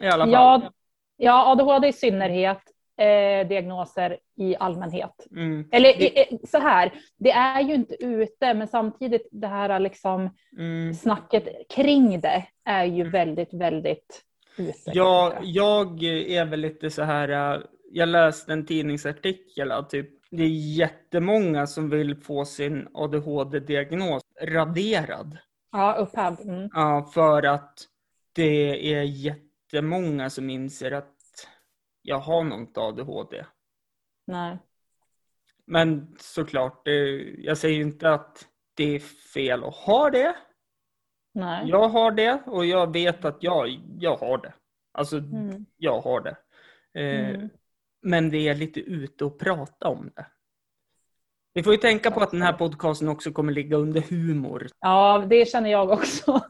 i 0.00 0.06
alla 0.06 0.24
fall. 0.24 0.32
Ja, 0.32 0.72
ja, 1.16 1.52
ADHD 1.52 1.88
i 1.88 1.92
synnerhet. 1.92 2.62
Eh, 2.96 3.48
diagnoser 3.48 4.18
i 4.36 4.56
allmänhet. 4.56 5.26
Mm, 5.30 5.68
Eller 5.72 6.18
eh, 6.18 6.38
så 6.44 6.58
här, 6.58 6.92
det 7.18 7.30
är 7.30 7.60
ju 7.60 7.74
inte 7.74 8.04
ute, 8.04 8.54
men 8.54 8.68
samtidigt 8.68 9.28
det 9.32 9.46
här 9.46 9.80
liksom 9.80 10.30
mm. 10.58 10.94
snacket 10.94 11.48
kring 11.74 12.20
det 12.20 12.46
är 12.64 12.84
ju 12.84 13.10
väldigt, 13.10 13.54
väldigt 13.54 14.24
ute. 14.58 14.72
Jag, 14.84 15.32
kanske. 15.32 15.50
jag 15.50 16.02
är 16.04 16.44
väl 16.44 16.60
lite 16.60 16.90
så 16.90 17.02
här, 17.02 17.54
äh, 17.54 17.60
jag 17.90 18.08
läste 18.08 18.52
en 18.52 18.66
tidningsartikel 18.66 19.72
att 19.72 19.90
typ, 19.90 20.10
det 20.30 20.42
är 20.42 20.76
jättemånga 20.76 21.66
som 21.66 21.90
vill 21.90 22.16
få 22.16 22.44
sin 22.44 22.88
ADHD-diagnos 22.94 24.22
raderad. 24.42 25.38
Ja, 25.72 25.92
upphävd. 25.92 26.40
Mm. 26.40 26.68
Ja, 26.72 27.10
för 27.14 27.42
att 27.42 27.74
det 28.32 28.94
är 28.94 29.02
jättemånga 29.02 30.30
som 30.30 30.50
inser 30.50 30.92
att 30.92 31.13
jag 32.06 32.18
har 32.18 32.44
något 32.44 32.78
ADHD. 32.78 33.44
Nej. 34.26 34.58
Men 35.66 36.16
såklart, 36.20 36.84
det, 36.84 37.18
jag 37.38 37.58
säger 37.58 37.76
ju 37.76 37.82
inte 37.82 38.10
att 38.10 38.46
det 38.74 38.84
är 38.94 38.98
fel 39.34 39.64
att 39.64 39.74
ha 39.74 40.10
det. 40.10 40.36
Nej. 41.34 41.68
Jag 41.68 41.88
har 41.88 42.10
det 42.12 42.42
och 42.46 42.66
jag 42.66 42.92
vet 42.92 43.24
att 43.24 43.42
jag, 43.42 43.80
jag 43.98 44.16
har 44.16 44.38
det. 44.38 44.54
Alltså, 44.92 45.16
Mm. 45.18 45.66
jag 45.76 46.00
har 46.00 46.20
det. 46.20 46.36
Eh, 47.00 47.30
Mm. 47.34 47.48
Men 48.02 48.30
det 48.30 48.48
är 48.48 48.54
lite 48.54 48.80
ute 48.80 49.24
och 49.24 49.38
prata 49.38 49.88
om 49.88 50.10
det. 50.16 50.26
Vi 51.52 51.62
får 51.62 51.72
ju 51.72 51.78
tänka 51.78 52.10
på 52.10 52.20
att 52.20 52.30
den 52.30 52.42
här 52.42 52.52
podcasten 52.52 53.08
också 53.08 53.32
kommer 53.32 53.52
ligga 53.52 53.76
under 53.76 54.00
humor. 54.00 54.66
Ja, 54.80 55.24
det 55.30 55.48
känner 55.48 55.70
jag 55.70 55.90
också. 55.90 56.40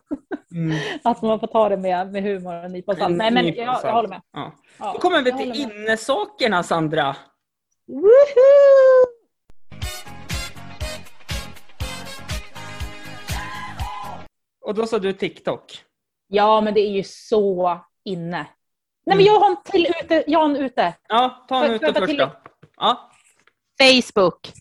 Mm. 0.55 0.79
Att 1.05 1.23
man 1.23 1.41
får 1.41 1.47
ta 1.47 1.69
det 1.69 1.77
med, 1.77 2.13
med 2.13 2.23
humor 2.23 2.65
och 2.65 2.71
nypa 2.71 2.97
salt. 2.97 3.17
Nej, 3.17 3.31
men 3.31 3.47
jag, 3.47 3.57
jag 3.57 3.93
håller 3.93 4.09
med. 4.09 4.23
Ja. 4.33 4.53
Ja, 4.79 4.93
Då 4.93 4.99
kommer 4.99 5.23
vi 5.23 5.33
till 5.33 5.61
innesakerna, 5.61 6.63
Sandra. 6.63 7.17
Woohoo! 7.87 9.05
Och 14.65 14.75
då 14.75 14.87
sa 14.87 14.99
du 14.99 15.13
TikTok. 15.13 15.85
Ja, 16.29 16.61
men 16.61 16.75
det 16.75 16.81
är 16.81 16.91
ju 16.91 17.03
så 17.03 17.81
inne. 18.05 18.37
Nej, 19.07 19.17
men 19.17 19.21
Mm. 19.21 19.27
jag 19.27 19.41
har 19.41 19.51
en 19.51 19.57
till 19.65 19.87
ute. 20.05 20.25
Jag 20.27 20.39
har 20.39 20.47
en 20.47 20.57
ute. 20.57 20.95
Ja, 21.09 21.45
ta 21.49 21.65
en 21.65 21.73
ute 21.73 21.93
först 21.95 22.07
till- 22.07 22.17
då. 22.17 22.31
Ja. 22.77 23.11
Facebook. 23.81 24.53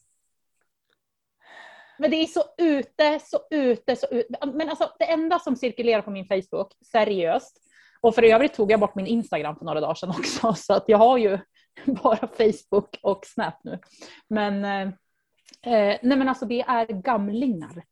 Men 2.00 2.12
det 2.12 2.18
är 2.18 2.26
så 2.26 2.44
ute, 2.58 3.20
så 3.20 3.40
ute, 3.52 3.96
så 3.96 4.08
ute. 4.12 4.46
Men 4.54 4.70
alltså 4.70 4.92
det 5.00 5.06
enda 5.06 5.40
som 5.40 5.56
cirkulerar 5.56 6.02
på 6.02 6.12
min 6.12 6.28
Facebook, 6.28 6.74
seriöst, 6.92 7.58
och 8.02 8.16
för 8.16 8.24
övrigt 8.24 8.54
tog 8.54 8.72
jag 8.72 8.80
bort 8.80 8.96
min 8.96 9.08
Instagram 9.08 9.56
för 9.56 9.66
några 9.66 9.82
dagar 9.82 9.96
sedan 9.96 10.10
också, 10.10 10.54
så 10.58 10.74
att 10.74 10.84
jag 10.88 10.98
har 10.98 11.18
ju 11.18 11.40
bara 11.86 12.28
Facebook 12.28 13.00
och 13.02 13.26
Snap 13.26 13.64
nu. 13.64 13.80
Men, 14.28 14.66
eh, 14.66 14.94
eh, 15.74 16.00
nej 16.02 16.18
men 16.18 16.30
alltså 16.30 16.46
det 16.46 16.62
är 16.62 16.86
gamlingar. 16.86 17.84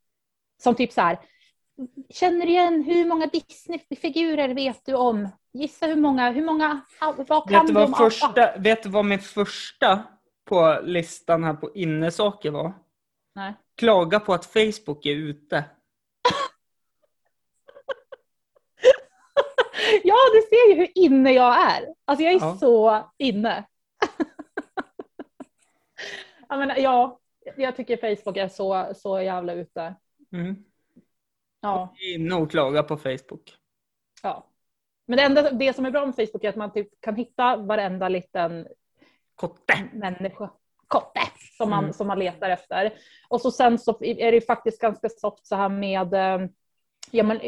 Som 0.63 0.75
typ 0.75 0.91
så 0.91 1.01
här, 1.01 1.19
känner 2.09 2.45
igen 2.45 2.83
hur 2.83 3.05
många 3.05 3.25
Disney-figurer 3.25 4.53
vet 4.53 4.85
du 4.85 4.93
om? 4.93 5.29
Gissa 5.53 5.85
hur 5.85 5.95
många, 5.95 6.31
hur 6.31 6.45
många, 6.45 6.81
vad 7.27 7.49
kan 7.49 7.59
Vet 7.59 7.67
du, 7.67 7.73
vad 7.73 7.83
alla? 7.83 7.97
första, 7.97 8.57
vet 8.57 8.83
du 8.83 8.89
vad 8.89 9.05
min 9.05 9.19
första 9.19 10.03
på 10.45 10.79
listan 10.83 11.43
här 11.43 11.53
på 11.53 11.71
innesaker 11.75 12.51
var? 12.51 12.73
Nej. 13.35 13.53
Klaga 13.75 14.19
på 14.19 14.33
att 14.33 14.45
Facebook 14.45 15.05
är 15.05 15.15
ute. 15.15 15.63
Ja, 20.03 20.15
du 20.33 20.41
ser 20.41 20.69
ju 20.69 20.75
hur 20.75 20.87
inne 20.95 21.31
jag 21.31 21.71
är. 21.71 21.93
Alltså 22.05 22.23
jag 22.23 22.33
är 22.33 22.39
Ja. 22.39 22.57
så 22.59 23.03
inne. 23.17 23.65
jag, 26.49 26.59
menar, 26.59 26.77
ja, 26.77 27.19
jag 27.57 27.75
tycker 27.75 28.15
Facebook 28.15 28.37
är 28.37 28.47
så, 28.47 28.91
så 28.95 29.21
jävla 29.21 29.53
ute. 29.53 29.95
Mm. 30.33 30.55
Ja, 31.61 31.95
Inne 32.15 32.35
och 32.35 32.51
klaga 32.51 32.83
på 32.83 32.97
Facebook. 32.97 33.55
ja. 34.23 34.47
Men 35.05 35.17
det, 35.17 35.23
enda, 35.23 35.51
det 35.51 35.73
som 35.73 35.85
är 35.85 35.91
bra 35.91 36.05
med 36.05 36.15
Facebook 36.15 36.43
är 36.43 36.49
att 36.49 36.55
man 36.55 36.73
typ 36.73 37.01
kan 37.01 37.15
hitta 37.15 37.57
varenda 37.57 38.09
liten 38.09 38.67
Kotte. 39.35 39.89
människa, 39.93 40.49
kotte, 40.91 41.19
som 41.57 41.69
man, 41.69 41.83
Mm. 41.83 41.93
som 41.93 42.07
man 42.07 42.19
letar 42.19 42.49
efter. 42.49 42.93
Och 43.27 43.41
så 43.41 43.51
sen 43.51 43.77
så 43.79 43.97
är 44.01 44.31
det 44.31 44.35
ju 44.35 44.41
faktiskt 44.41 44.81
ganska 44.81 45.09
soft 45.09 45.47
så 45.47 45.55
här 45.55 45.69
med 45.69 46.13
eh, 46.13 46.47
Ja, 47.13 47.23
men 47.23 47.39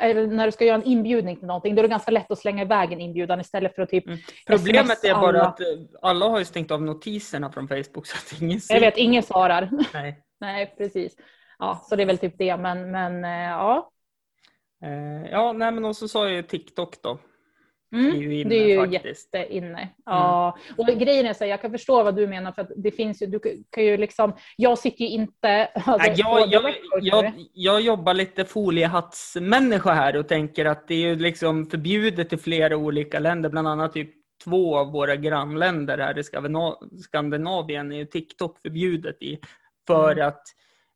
eller 0.00 0.26
när 0.26 0.46
du 0.46 0.52
ska 0.52 0.64
göra 0.64 0.76
en 0.76 0.84
inbjudning 0.84 1.36
till 1.36 1.46
någonting, 1.46 1.74
då 1.74 1.80
är 1.80 1.82
det 1.82 1.88
ganska 1.88 2.10
lätt 2.10 2.30
att 2.30 2.38
slänga 2.38 2.62
iväg 2.62 2.92
en 2.92 3.00
inbjudan 3.00 3.40
istället 3.40 3.74
för 3.74 3.82
att 3.82 3.90
typ 3.90 4.06
Mm. 4.06 4.18
Problemet 4.46 5.04
är 5.04 5.14
bara 5.14 5.28
alla. 5.28 5.46
att 5.46 5.60
eh, 5.60 5.66
alla 6.02 6.26
har 6.28 6.38
ju 6.38 6.44
stängt 6.44 6.70
av 6.70 6.82
notiserna 6.82 7.52
från 7.52 7.68
Facebook 7.68 8.06
så 8.06 8.16
att 8.16 8.40
ingen 8.42 8.60
ser. 8.60 8.74
Jag 8.74 8.80
vet, 8.80 8.96
ingen 8.96 9.22
svarar. 9.22 9.70
Nej. 9.94 10.22
Nej, 10.40 10.74
precis. 10.78 11.16
Ja, 11.58 11.84
så 11.88 11.96
det 11.96 12.02
är 12.02 12.06
väl 12.06 12.18
typ 12.18 12.34
det, 12.38 12.56
men, 12.56 12.90
men 12.90 13.24
eh, 13.24 13.50
ja. 13.50 13.90
Eh, 14.84 15.30
ja, 15.30 15.52
nej 15.52 15.72
men 15.72 15.84
och 15.84 15.96
så 15.96 16.08
sa 16.08 16.24
jag 16.24 16.32
ju 16.34 16.42
TikTok 16.42 17.02
då. 17.02 17.18
Mm. 17.92 18.10
Det 18.10 18.16
är 18.18 18.20
ju 18.22 18.40
inne 18.40 18.50
Det 18.50 18.56
är 18.56 18.68
ju 18.68 18.80
faktiskt. 18.80 19.34
Mm. 19.34 19.42
jätteinne. 19.44 19.88
Ja. 20.04 20.58
Och 20.76 20.86
grejen 20.86 21.26
är 21.26 21.32
så 21.32 21.44
här, 21.44 21.50
jag 21.50 21.60
kan 21.62 21.70
förstå 21.70 22.02
vad 22.02 22.16
du 22.16 22.26
menar 22.26 22.52
för 22.52 22.68
det 22.76 22.90
finns 22.90 23.22
ju, 23.22 23.26
du 23.26 23.40
kan 23.70 23.84
ju 23.84 23.96
liksom, 23.96 24.36
jag 24.56 24.78
sitter 24.78 25.04
ju 25.04 25.10
inte 25.10 25.64
alltså, 25.74 26.12
jag, 26.16 26.48
jag, 26.48 26.74
jag, 27.00 27.32
jag 27.52 27.80
jobbar 27.80 28.14
lite 28.14 28.44
foliehattsmänniska 28.44 29.92
här 29.92 30.16
och 30.16 30.28
tänker 30.28 30.64
att 30.64 30.88
det 30.88 30.94
är 30.94 30.98
ju 31.08 31.16
liksom 31.16 31.66
förbjudet 31.66 32.32
i 32.32 32.36
flera 32.36 32.76
olika 32.76 33.18
länder, 33.18 33.50
bland 33.50 33.68
annat 33.68 33.92
typ 33.92 34.10
två 34.44 34.76
av 34.78 34.92
våra 34.92 35.16
grannländer 35.16 35.98
här 35.98 36.18
i 36.18 36.22
Skandina- 36.22 37.00
Skandinavien 37.02 37.92
är 37.92 37.96
ju 37.96 38.04
TikTok 38.06 38.58
förbjudet 38.62 39.22
i. 39.22 39.38
För 39.86 40.12
Mm. 40.12 40.28
att 40.28 40.42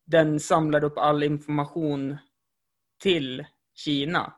den 0.07 0.41
samlar 0.41 0.85
upp 0.85 0.99
all 0.99 1.23
information 1.23 2.17
till 3.03 3.45
Kina. 3.75 4.33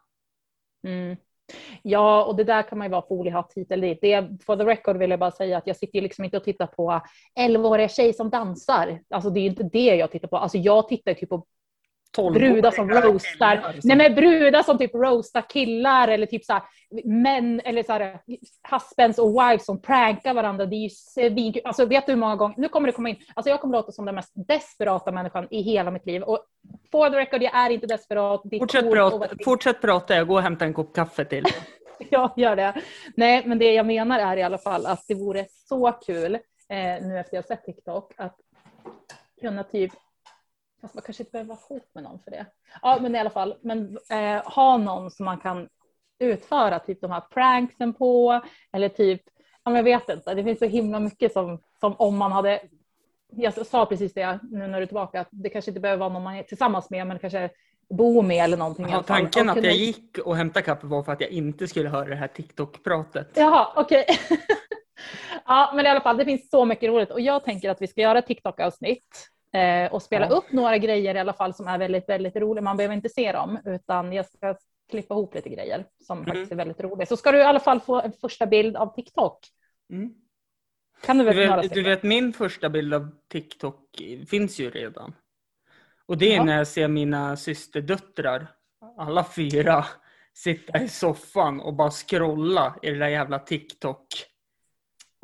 Ja, 1.82 2.24
och 2.24 2.36
det 2.36 2.44
där 2.44 2.62
kan 2.62 2.78
man 2.78 2.86
ju 2.86 2.90
vara 2.90 3.06
foliehatt 3.08 3.52
hit 3.56 3.70
eller 3.70 3.88
dit. 3.88 3.98
Det, 4.02 4.28
for 4.46 4.56
the 4.56 4.64
record 4.64 4.96
vill 4.96 5.10
jag 5.10 5.20
bara 5.20 5.30
säga 5.30 5.58
att 5.58 5.66
jag 5.66 5.76
sitter 5.76 5.94
ju 5.98 6.02
liksom 6.02 6.24
inte 6.24 6.36
och 6.36 6.44
tittar 6.44 6.66
på 6.66 7.00
11-åriga 7.40 7.88
tjej 7.88 8.12
som 8.12 8.30
dansar. 8.30 9.00
Alltså 9.10 9.30
det 9.30 9.40
är 9.40 9.42
ju 9.42 9.48
inte 9.48 9.62
det 9.72 9.94
jag 9.96 10.10
tittar 10.10 10.28
på. 10.28 10.36
Alltså 10.36 10.58
jag 10.58 10.88
tittar 10.88 11.14
typ 11.14 11.28
på 11.28 11.46
brudar 12.16 12.70
som 12.70 12.90
roastar. 12.90 13.74
Nej 13.82 13.96
men 13.96 14.14
brudar 14.14 14.62
som 14.62 14.78
typ 14.78 14.94
roastar 14.94 15.42
killar 15.48 16.08
eller 16.08 16.26
typ 16.26 16.44
såhär 16.44 16.62
män 17.04 17.60
eller 17.64 17.82
såhär 17.82 18.18
husbands 18.70 19.18
och 19.18 19.30
wives 19.30 19.64
som 19.64 19.82
prankar 19.82 20.34
varandra. 20.34 20.66
Det 20.66 20.76
är 20.76 20.82
ju 20.82 20.90
svinkul. 20.90 21.62
Alltså 21.64 21.86
vet 21.86 22.06
du 22.06 22.12
hur 22.12 22.18
många 22.18 22.36
gånger, 22.36 22.54
nu 22.58 22.68
kommer 22.68 22.86
det 22.86 22.92
komma 22.92 23.08
in, 23.08 23.16
alltså 23.34 23.50
jag 23.50 23.60
kommer 23.60 23.76
låta 23.78 23.92
som 23.92 24.04
den 24.04 24.14
mest 24.14 24.32
desperata 24.34 25.12
människan 25.12 25.46
i 25.50 25.62
hela 25.62 25.90
mitt 25.90 26.06
liv. 26.06 26.22
Och 26.22 26.46
for 26.90 27.10
the 27.10 27.16
record, 27.16 27.42
jag 27.42 27.56
är 27.56 27.70
inte 27.70 27.86
desperat. 27.86 28.44
Är 28.52 28.58
Fortsätt 28.58 28.92
prata, 28.92 29.28
fortsätt 29.44 29.80
prata, 29.80 30.16
jag 30.16 30.26
går 30.26 30.36
och 30.36 30.42
hämtar 30.42 30.66
en 30.66 30.74
kopp 30.74 30.94
kaffe 30.94 31.24
till. 31.24 31.44
Jag 32.10 32.30
gör 32.36 32.56
det. 32.56 32.74
Nej, 33.16 33.42
men 33.46 33.58
det 33.58 33.72
jag 33.72 33.86
menar 33.86 34.18
är 34.18 34.36
i 34.36 34.42
alla 34.42 34.58
fall 34.58 34.86
att 34.86 35.04
det 35.08 35.14
vore 35.14 35.46
så 35.68 35.92
kul 35.92 36.34
eh, 36.34 37.02
nu 37.02 37.18
efter 37.18 37.36
jag 37.36 37.44
sett 37.44 37.64
TikTok 37.64 38.12
att 38.16 38.36
kunna 39.40 39.64
typ 39.64 39.92
Fast 40.84 40.94
man 40.94 41.02
kanske 41.02 41.22
inte 41.22 41.32
behöver 41.32 41.48
vara 41.48 41.58
ihop 41.70 41.90
med 41.94 42.04
någon 42.04 42.18
för 42.18 42.30
det. 42.30 42.46
Ja, 42.82 42.98
men 43.00 43.14
i 43.14 43.18
alla 43.18 43.30
fall, 43.30 43.54
men 43.62 43.98
eh, 44.10 44.42
ha 44.44 44.76
någon 44.76 45.10
som 45.10 45.24
man 45.24 45.38
kan 45.38 45.68
utföra 46.18 46.78
typ 46.78 47.00
de 47.00 47.10
här 47.10 47.20
pranksen 47.20 47.94
på 47.94 48.40
eller 48.72 48.88
typ, 48.88 49.22
ja, 49.64 49.76
jag 49.76 49.82
vet 49.82 50.08
inte, 50.08 50.34
det 50.34 50.44
finns 50.44 50.58
så 50.58 50.64
himla 50.64 51.00
mycket 51.00 51.32
som, 51.32 51.62
som 51.80 51.96
om 51.98 52.16
man 52.16 52.32
hade, 52.32 52.62
jag 53.30 53.66
sa 53.66 53.86
precis 53.86 54.14
det 54.14 54.38
nu 54.42 54.66
när 54.66 54.78
du 54.78 54.82
är 54.82 54.86
tillbaka, 54.86 55.20
att 55.20 55.28
det 55.30 55.48
kanske 55.48 55.70
inte 55.70 55.80
behöver 55.80 56.00
vara 56.00 56.12
någon 56.12 56.22
man 56.22 56.36
är 56.36 56.42
tillsammans 56.42 56.90
med, 56.90 57.06
men 57.06 57.18
kanske 57.18 57.50
bo 57.88 58.22
med 58.22 58.44
eller 58.44 58.56
någonting. 58.56 58.86
Ja, 58.90 59.02
tanken 59.02 59.48
att 59.48 59.64
jag 59.64 59.74
gick 59.74 60.18
och 60.18 60.36
hämtade 60.36 60.64
kaffe 60.64 60.86
var 60.86 61.02
för 61.02 61.12
att 61.12 61.20
jag 61.20 61.30
inte 61.30 61.68
skulle 61.68 61.88
höra 61.88 62.08
det 62.08 62.16
här 62.16 62.28
TikTok-pratet. 62.28 63.30
Jaha, 63.34 63.72
okej. 63.76 64.06
ja, 65.46 65.72
men 65.74 65.86
i 65.86 65.88
alla 65.88 66.00
fall, 66.00 66.16
det 66.16 66.24
finns 66.24 66.50
så 66.50 66.64
mycket 66.64 66.88
roligt 66.88 67.10
och 67.10 67.20
jag 67.20 67.44
tänker 67.44 67.70
att 67.70 67.82
vi 67.82 67.86
ska 67.86 68.00
göra 68.00 68.18
ett 68.18 68.26
TikTok-avsnitt 68.26 69.30
eh, 69.54 69.92
och 69.92 70.02
spela 70.02 70.26
Ja. 70.30 70.32
upp 70.36 70.52
några 70.52 70.78
grejer 70.78 71.14
i 71.14 71.18
alla 71.18 71.32
fall 71.32 71.54
som 71.54 71.68
är 71.68 71.78
väldigt, 71.78 72.08
väldigt 72.08 72.36
roliga. 72.36 72.62
Man 72.62 72.76
behöver 72.76 72.94
inte 72.94 73.08
se 73.08 73.32
dem, 73.32 73.58
utan 73.64 74.12
jag 74.12 74.26
ska 74.26 74.56
klippa 74.90 75.14
ihop 75.14 75.34
lite 75.34 75.48
grejer 75.48 75.86
som 76.06 76.18
Mm. 76.18 76.26
faktiskt 76.30 76.52
är 76.52 76.56
väldigt 76.56 76.80
roliga. 76.80 77.06
Så 77.06 77.16
ska 77.16 77.32
du 77.32 77.38
i 77.38 77.42
alla 77.42 77.60
fall 77.60 77.80
få 77.80 78.00
en 78.00 78.12
första 78.12 78.46
bild 78.46 78.76
av 78.76 78.94
TikTok. 78.94 79.38
Mm. 79.92 80.14
Kan 81.04 81.18
du 81.18 81.24
Du 81.24 81.30
väl 81.30 81.48
några 81.48 81.62
vet, 81.62 81.74
du 81.74 81.82
vet 81.82 82.02
min 82.02 82.32
första 82.32 82.68
bild 82.68 82.94
av 82.94 83.10
TikTok 83.28 83.80
finns 84.28 84.58
ju 84.60 84.70
redan. 84.70 85.14
Och 86.06 86.18
det 86.18 86.32
är 86.32 86.36
Ja. 86.36 86.44
när 86.44 86.56
jag 86.58 86.66
ser 86.66 86.88
mina 86.88 87.36
systerdöttrar, 87.36 88.46
alla 88.98 89.24
fyra, 89.24 89.84
sitta 90.34 90.82
i 90.82 90.88
soffan 90.88 91.60
och 91.60 91.74
bara 91.74 91.90
scrolla 91.90 92.76
i 92.82 92.90
det 92.90 92.98
där 92.98 93.08
jävla 93.08 93.38
TikTok. 93.38 94.06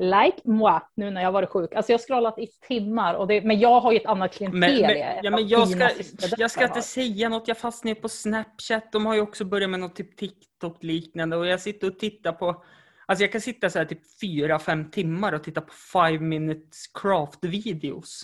Like 0.00 0.40
moi, 0.44 0.80
nu 0.94 1.10
när 1.10 1.22
jag 1.22 1.32
varit 1.32 1.48
sjuk. 1.48 1.74
Alltså 1.74 1.92
jag 1.92 1.98
har 1.98 2.04
scrollat 2.04 2.38
i 2.38 2.46
timmar, 2.46 3.14
och 3.14 3.26
det, 3.26 3.42
men 3.42 3.60
jag 3.60 3.80
har 3.80 3.92
ju 3.92 3.98
ett 3.98 4.06
annat 4.06 4.34
klientel. 4.34 4.60
Men, 4.60 4.82
men, 4.82 4.98
ja, 5.22 5.30
men 5.30 5.48
jag, 5.48 5.68
ska, 5.68 5.90
jag 6.38 6.50
ska 6.50 6.60
har. 6.60 6.68
inte 6.68 6.82
säga 6.82 7.28
något, 7.28 7.48
jag 7.48 7.58
fastnar 7.58 7.94
på 7.94 8.08
Snapchat. 8.08 8.92
De 8.92 9.06
har 9.06 9.14
ju 9.14 9.20
också 9.20 9.44
börjat 9.44 9.70
med 9.70 9.80
något 9.80 9.96
typ 9.96 10.16
TikTok-liknande 10.16 11.36
och 11.36 11.46
jag 11.46 11.60
sitter 11.60 11.86
och 11.86 11.98
tittar 11.98 12.32
på 12.32 12.64
Alltså 13.10 13.24
jag 13.24 13.32
kan 13.32 13.40
sitta 13.40 13.70
så 13.70 13.78
här 13.78 13.86
typ 13.86 14.20
fyra, 14.20 14.58
fem 14.58 14.90
timmar 14.90 15.32
och 15.32 15.44
titta 15.44 15.60
på 15.60 15.72
five 15.92 16.18
minutes 16.18 16.86
craft-videos. 16.94 18.22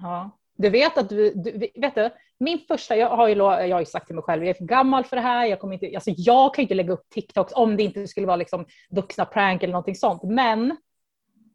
Ja. 0.00 0.30
Du 0.56 0.70
vet 0.70 0.98
att 0.98 1.08
du, 1.08 1.32
du, 1.34 1.70
vet 1.80 1.94
du, 1.94 2.10
min 2.38 2.58
första, 2.58 2.96
jag 2.96 3.08
har 3.08 3.28
ju, 3.28 3.34
jag 3.34 3.76
har 3.76 3.80
ju 3.80 3.86
sagt 3.86 4.06
till 4.06 4.14
mig 4.14 4.24
själv, 4.24 4.42
jag 4.42 4.50
är 4.50 4.54
för 4.54 4.64
gammal 4.64 5.04
för 5.04 5.16
det 5.16 5.22
här, 5.22 5.46
jag 5.46 5.60
kommer 5.60 5.74
inte, 5.74 5.90
alltså 5.94 6.10
jag 6.16 6.54
kan 6.54 6.62
ju 6.62 6.64
inte 6.64 6.74
lägga 6.74 6.92
upp 6.92 7.08
TikToks 7.10 7.52
om 7.54 7.76
det 7.76 7.82
inte 7.82 8.08
skulle 8.08 8.26
vara 8.26 8.36
liksom 8.36 8.66
vuxna 8.90 9.24
prank 9.24 9.62
eller 9.62 9.72
någonting 9.72 9.94
sånt. 9.94 10.22
Men 10.22 10.76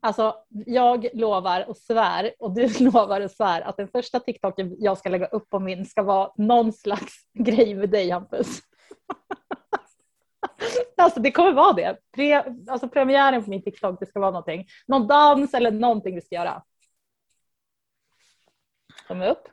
alltså 0.02 0.36
jag 0.50 1.08
lovar 1.14 1.70
och 1.70 1.78
svär 1.78 2.34
och 2.40 2.56
du 2.56 2.68
lovar 2.80 3.22
och 3.22 3.32
svär 3.32 3.62
att 3.62 3.78
den 3.78 3.88
första 3.88 4.20
TikToken 4.20 4.76
jag 4.80 4.98
ska 4.98 5.10
lägga 5.10 5.28
upp 5.28 5.50
på 5.50 5.60
min 5.60 5.86
ska 5.86 6.04
vara 6.04 6.32
någon 6.36 6.74
slags 6.74 7.14
grej 7.34 7.76
med 7.76 7.90
dig 7.90 8.10
Hampus. 8.10 8.62
Alltså 10.98 11.20
det 11.20 11.32
kommer 11.32 11.52
vara 11.52 11.74
det. 11.74 11.98
Pre, 12.12 12.44
alltså 12.68 12.90
premiären 12.90 13.44
på 13.44 13.50
min 13.50 13.64
TikTok, 13.64 14.00
det 14.00 14.06
ska 14.06 14.20
vara 14.20 14.32
någonting. 14.32 14.68
Någon 14.88 15.08
dans 15.08 15.54
eller 15.54 15.72
någonting 15.72 16.16
vi 16.16 16.22
ska 16.22 16.36
göra. 16.36 16.64
Tumme 19.08 19.30
upp. 19.30 19.48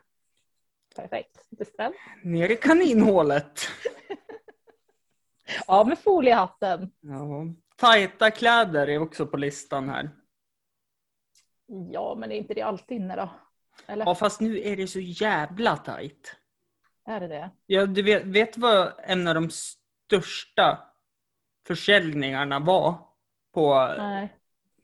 Perfekt. 0.95 1.49
Bestämt. 1.49 1.95
Ner 2.23 2.51
i 2.51 2.55
kaninhålet. 2.55 3.59
Av 5.67 5.87
med 5.87 5.99
foliehatten. 5.99 6.91
Ja. 6.99 7.45
Tajta 7.75 8.31
kläder 8.31 8.87
är 8.87 8.99
också 8.99 9.25
på 9.25 9.37
listan 9.37 9.89
här. 9.89 10.09
Ja, 11.91 12.15
men 12.17 12.31
är 12.31 12.35
inte 12.35 12.53
det 12.53 12.61
alltid 12.61 12.97
inne 12.97 13.15
då? 13.15 13.29
Eller 13.87 14.05
Ja, 14.05 14.15
fast 14.15 14.41
nu 14.41 14.59
är 14.59 14.77
det 14.77 14.87
så 14.87 14.99
jävla 14.99 15.77
tajt. 15.77 16.35
är 17.05 17.19
det 17.19 17.27
det? 17.27 17.51
Ja, 17.65 17.85
du 17.85 18.01
vet, 18.01 18.25
vet 18.25 18.57
vad 18.57 18.93
en 19.03 19.27
av 19.27 19.35
de 19.35 19.49
största 19.49 20.79
försäljningarna 21.67 22.59
var? 22.59 22.95
På, 23.53 23.95
Nej. 23.97 24.33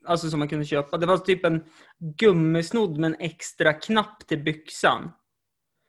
alltså 0.04 0.30
som 0.30 0.38
man 0.38 0.48
kunde 0.48 0.64
köpa. 0.64 0.96
Det 0.96 1.06
var 1.06 1.18
typ 1.18 1.44
en 1.44 1.64
gummisnodd 1.98 2.98
med 2.98 3.08
en 3.08 3.20
extra 3.20 3.72
knapp 3.72 4.26
till 4.26 4.42
byxan. 4.42 5.12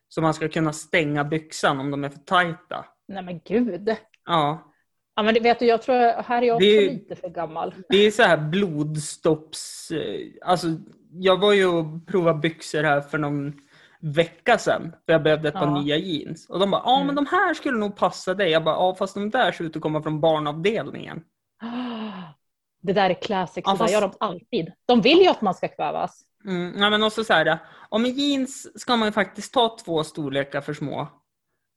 Så 0.10 0.22
man 0.22 0.34
ska 0.34 0.50
kunna 0.50 0.74
stänga 0.74 1.24
byxan 1.24 1.80
om 1.80 1.92
de 1.92 2.04
är 2.04 2.10
för 2.10 2.20
tajta. 2.20 2.86
Nej 3.08 3.24
men 3.24 3.40
gud. 3.46 3.96
Ja, 4.26 4.74
Ja, 5.18 5.24
men 5.24 5.34
det 5.34 5.40
vet 5.40 5.60
du, 5.60 5.66
jag 5.66 5.82
tror 5.82 6.22
här 6.24 6.42
är 6.42 6.46
jag 6.48 6.56
också 6.56 6.66
Det 6.68 6.82
lite 6.90 7.16
för 7.16 7.30
gammal. 7.30 7.76
det 7.90 7.98
är 7.98 8.12
så 8.12 8.24
här 8.24 8.38
blodstopps... 8.38 9.92
eh, 9.92 10.20
Alltså, 10.42 10.68
jag 11.12 11.38
var 11.40 11.54
ju 11.54 11.66
och 11.66 12.08
provade 12.08 12.40
byxor 12.40 12.84
här 12.84 13.02
för 13.02 13.18
någon 13.18 13.54
vecka 14.02 14.58
sedan. 14.58 14.92
För 15.06 15.14
jag 15.14 15.24
behövde 15.24 15.48
ett 15.48 15.54
par 15.56 15.66
Ja. 15.68 15.82
nya 15.82 15.98
jeans. 15.98 16.50
Och 16.50 16.60
de 16.60 16.72
bara, 16.72 16.82
ja 16.86 16.96
Mm. 16.96 17.08
men 17.08 17.16
de 17.16 17.26
här 17.26 17.54
skulle 17.54 17.78
nog 17.78 17.96
passa 17.96 18.34
dig. 18.34 18.50
Jag 18.52 18.64
bara, 18.64 18.76
ja 18.76 18.96
fast 18.96 19.14
de 19.14 19.30
där 19.30 19.52
ser 19.52 19.64
ut 19.64 19.76
att 19.76 19.82
komma 19.82 20.02
från 20.04 20.20
barnavdelningen. 20.22 21.24
Det 22.82 22.94
där 22.94 23.10
är 23.10 23.14
classic, 23.22 23.64
Ja, 23.66 23.72
så 23.72 23.78
fast- 23.78 23.94
där 23.94 24.02
gör 24.02 24.08
de 24.08 24.18
alltid. 24.20 24.72
De 24.86 25.02
vill 25.02 25.18
ju 25.18 25.28
att 25.28 25.42
man 25.42 25.54
ska 25.54 25.68
kvävas. 25.68 26.22
Mm, 26.46 26.72
nej, 26.72 26.90
men 26.90 27.04
också 27.04 27.24
så 27.24 27.34
här, 27.34 27.58
om 27.90 28.06
jeans 28.06 28.82
ska 28.82 28.96
man 28.98 29.08
ju 29.08 29.12
faktiskt 29.12 29.54
ta 29.54 29.78
två 29.86 30.04
storlekar 30.04 30.62
för 30.62 30.74
små. 30.74 31.08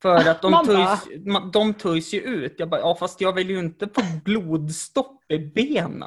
För 0.03 0.29
att 0.31 0.43
de 0.43 0.65
töjs, 0.67 1.07
ma- 1.27 1.51
de 1.53 1.75
töjs 1.75 2.15
ju 2.15 2.21
ut. 2.21 2.55
Jag 2.59 2.69
bara, 2.69 2.81
ja 2.81 2.95
fast 2.95 3.21
jag 3.21 3.33
vill 3.33 3.51
ju 3.51 3.59
inte 3.59 3.89
få 3.95 4.03
blodstopp 4.25 5.25
i 5.33 5.39
benen. 5.39 6.05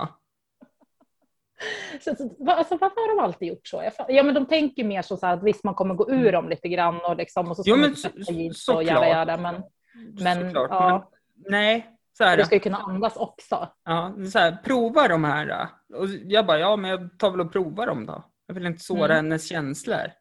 Så, 2.01 2.15
så, 2.15 2.51
alltså, 2.51 2.77
varför 2.77 3.01
har 3.01 3.15
de 3.15 3.23
alltid 3.23 3.47
gjort 3.47 3.67
så? 3.67 3.91
Ja, 4.07 4.23
men 4.23 4.33
de 4.35 4.45
tänker 4.45 4.83
mer 4.83 5.01
så, 5.01 5.17
så 5.17 5.25
här 5.25 5.33
att 5.37 5.43
visst, 5.43 5.63
man 5.63 5.73
kommer 5.75 5.95
gå 5.95 6.09
ur 6.11 6.31
dem 6.31 6.49
lite 6.49 6.67
grann 6.69 6.99
och, 7.05 7.15
liksom, 7.17 7.49
och 7.51 7.55
så 7.57 7.63
ska 7.63 7.71
Jo, 7.71 7.77
men 7.77 7.95
så- 7.95 8.09
såklart. 8.53 8.75
och 8.77 8.83
jada, 8.83 9.07
jada, 9.07 9.37
men, 9.37 9.63
men, 10.23 10.47
Såklart, 10.47 10.69
ja, 10.71 11.09
men 11.35 11.51
nej. 11.51 11.89
Så 12.17 12.23
här, 12.23 12.37
du 12.37 12.43
ska 12.45 12.55
ju 12.55 12.59
kunna 12.59 12.77
andas 12.77 13.15
också. 13.15 13.67
Ja, 13.85 14.13
så 14.31 14.39
här, 14.39 14.57
prova 14.63 15.07
de 15.07 15.23
här. 15.23 15.45
då. 15.89 15.97
Och 15.97 16.07
jag 16.23 16.45
bara, 16.45 16.59
ja 16.59 16.75
men 16.75 16.91
jag 16.91 17.19
tar 17.19 17.31
väl 17.31 17.41
och 17.41 17.51
provar 17.51 17.87
dem 17.87 18.05
då. 18.05 18.23
Jag 18.47 18.55
vill 18.55 18.65
inte 18.65 18.83
såra 18.83 19.05
Mm. 19.05 19.15
hennes 19.15 19.49
känslor. 19.49 20.11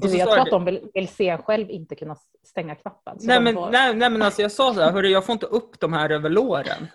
Du, 0.00 0.16
jag 0.16 0.28
tror 0.30 0.38
att 0.38 0.50
de 0.50 0.64
vill, 0.64 0.90
vill 0.94 1.08
se 1.08 1.38
själv 1.38 1.70
inte 1.70 1.94
kunna 1.94 2.16
stänga 2.44 2.74
knappen. 2.74 3.16
Nej 3.20 3.40
men, 3.40 3.54
får- 3.54 3.70
nej, 3.70 3.94
nej 3.94 4.10
men 4.10 4.22
alltså 4.22 4.42
jag 4.42 4.52
sa 4.52 4.74
så 4.74 4.80
här, 4.80 4.92
hörru 4.92 5.08
jag 5.08 5.26
får 5.26 5.32
inte 5.32 5.46
upp 5.46 5.80
de 5.80 5.92
här 5.92 6.10
över 6.10 6.30
låren. 6.30 6.86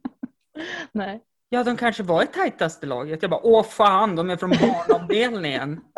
nej. 0.92 1.20
Ja 1.48 1.64
de 1.64 1.76
kanske 1.76 2.02
var 2.02 2.22
i 2.22 2.26
tajtaste 2.26 2.86
laget. 2.86 3.22
Jag 3.22 3.30
bara, 3.30 3.40
åh 3.46 3.64
fan 3.64 4.16
de 4.16 4.30
är 4.30 4.36
från 4.36 4.50
barnavdelningen. 4.50 5.80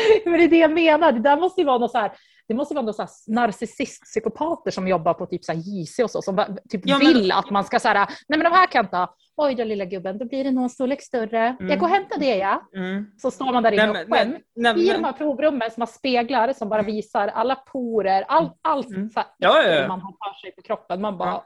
Men 0.24 0.32
det 0.38 0.44
är 0.44 0.48
det 0.48 0.58
jag 0.58 0.70
menar. 0.72 1.12
Det 1.12 1.20
där 1.20 1.36
måste 1.36 1.60
ju 1.60 1.64
vara 1.66 1.78
något 1.78 1.90
så 1.90 1.98
här, 1.98 2.12
det 2.48 2.54
måste 2.54 2.74
vara 2.74 2.84
någon 2.84 2.94
så 2.94 3.06
narcissistpsykopater 3.26 4.70
som 4.70 4.88
jobbar 4.88 5.14
på 5.14 5.26
typ 5.26 5.44
så 5.44 5.52
här 5.52 5.58
JC 5.64 5.98
och 5.98 6.10
så, 6.10 6.22
som 6.22 6.44
typ 6.68 6.80
Ja, 6.84 6.98
men- 6.98 7.06
vill 7.06 7.32
att 7.32 7.50
man 7.50 7.64
ska 7.64 7.80
så 7.80 7.88
här, 7.88 7.94
nej 8.28 8.38
men 8.38 8.40
de 8.40 8.48
här 8.52 8.66
kan 8.66 8.82
jag 8.84 8.90
ta. 8.90 9.14
Oj 9.36 9.54
då 9.54 9.64
lilla 9.64 9.84
gubben, 9.84 10.18
då 10.18 10.24
blir 10.24 10.44
det 10.44 10.50
någon 10.50 10.70
storlek 10.70 11.02
större. 11.02 11.56
Jag 11.60 11.78
går 11.78 11.86
och 11.86 11.92
hämtar 11.94 12.18
det 12.18 12.36
ja. 12.36 12.68
Mm. 12.76 13.06
Så 13.18 13.30
står 13.30 13.52
man 13.52 13.62
där 13.62 13.72
inne 13.72 13.86
Nej, 13.92 14.04
och 14.04 14.14
skäms. 14.14 14.34
nej, 14.56 14.74
nej, 14.74 14.88
I 14.88 14.92
de 14.92 15.04
här 15.04 15.12
provrummen 15.12 15.70
som 15.70 15.80
har 15.80 15.86
speglar 15.86 16.52
som 16.52 16.68
bara 16.68 16.82
visar 16.82 17.28
alla 17.28 17.54
porer, 17.54 18.24
allt, 18.28 18.58
allt 18.62 18.88
Mm. 18.90 19.10
så 19.10 19.20
här, 19.20 19.28
Ja, 19.38 19.62
ja, 19.62 19.68
ja. 19.74 19.88
man 19.88 20.00
har 20.00 20.10
för 20.12 20.40
sig 20.40 20.54
på 20.54 20.62
kroppen. 20.62 21.00
Man 21.00 21.18
bara, 21.18 21.42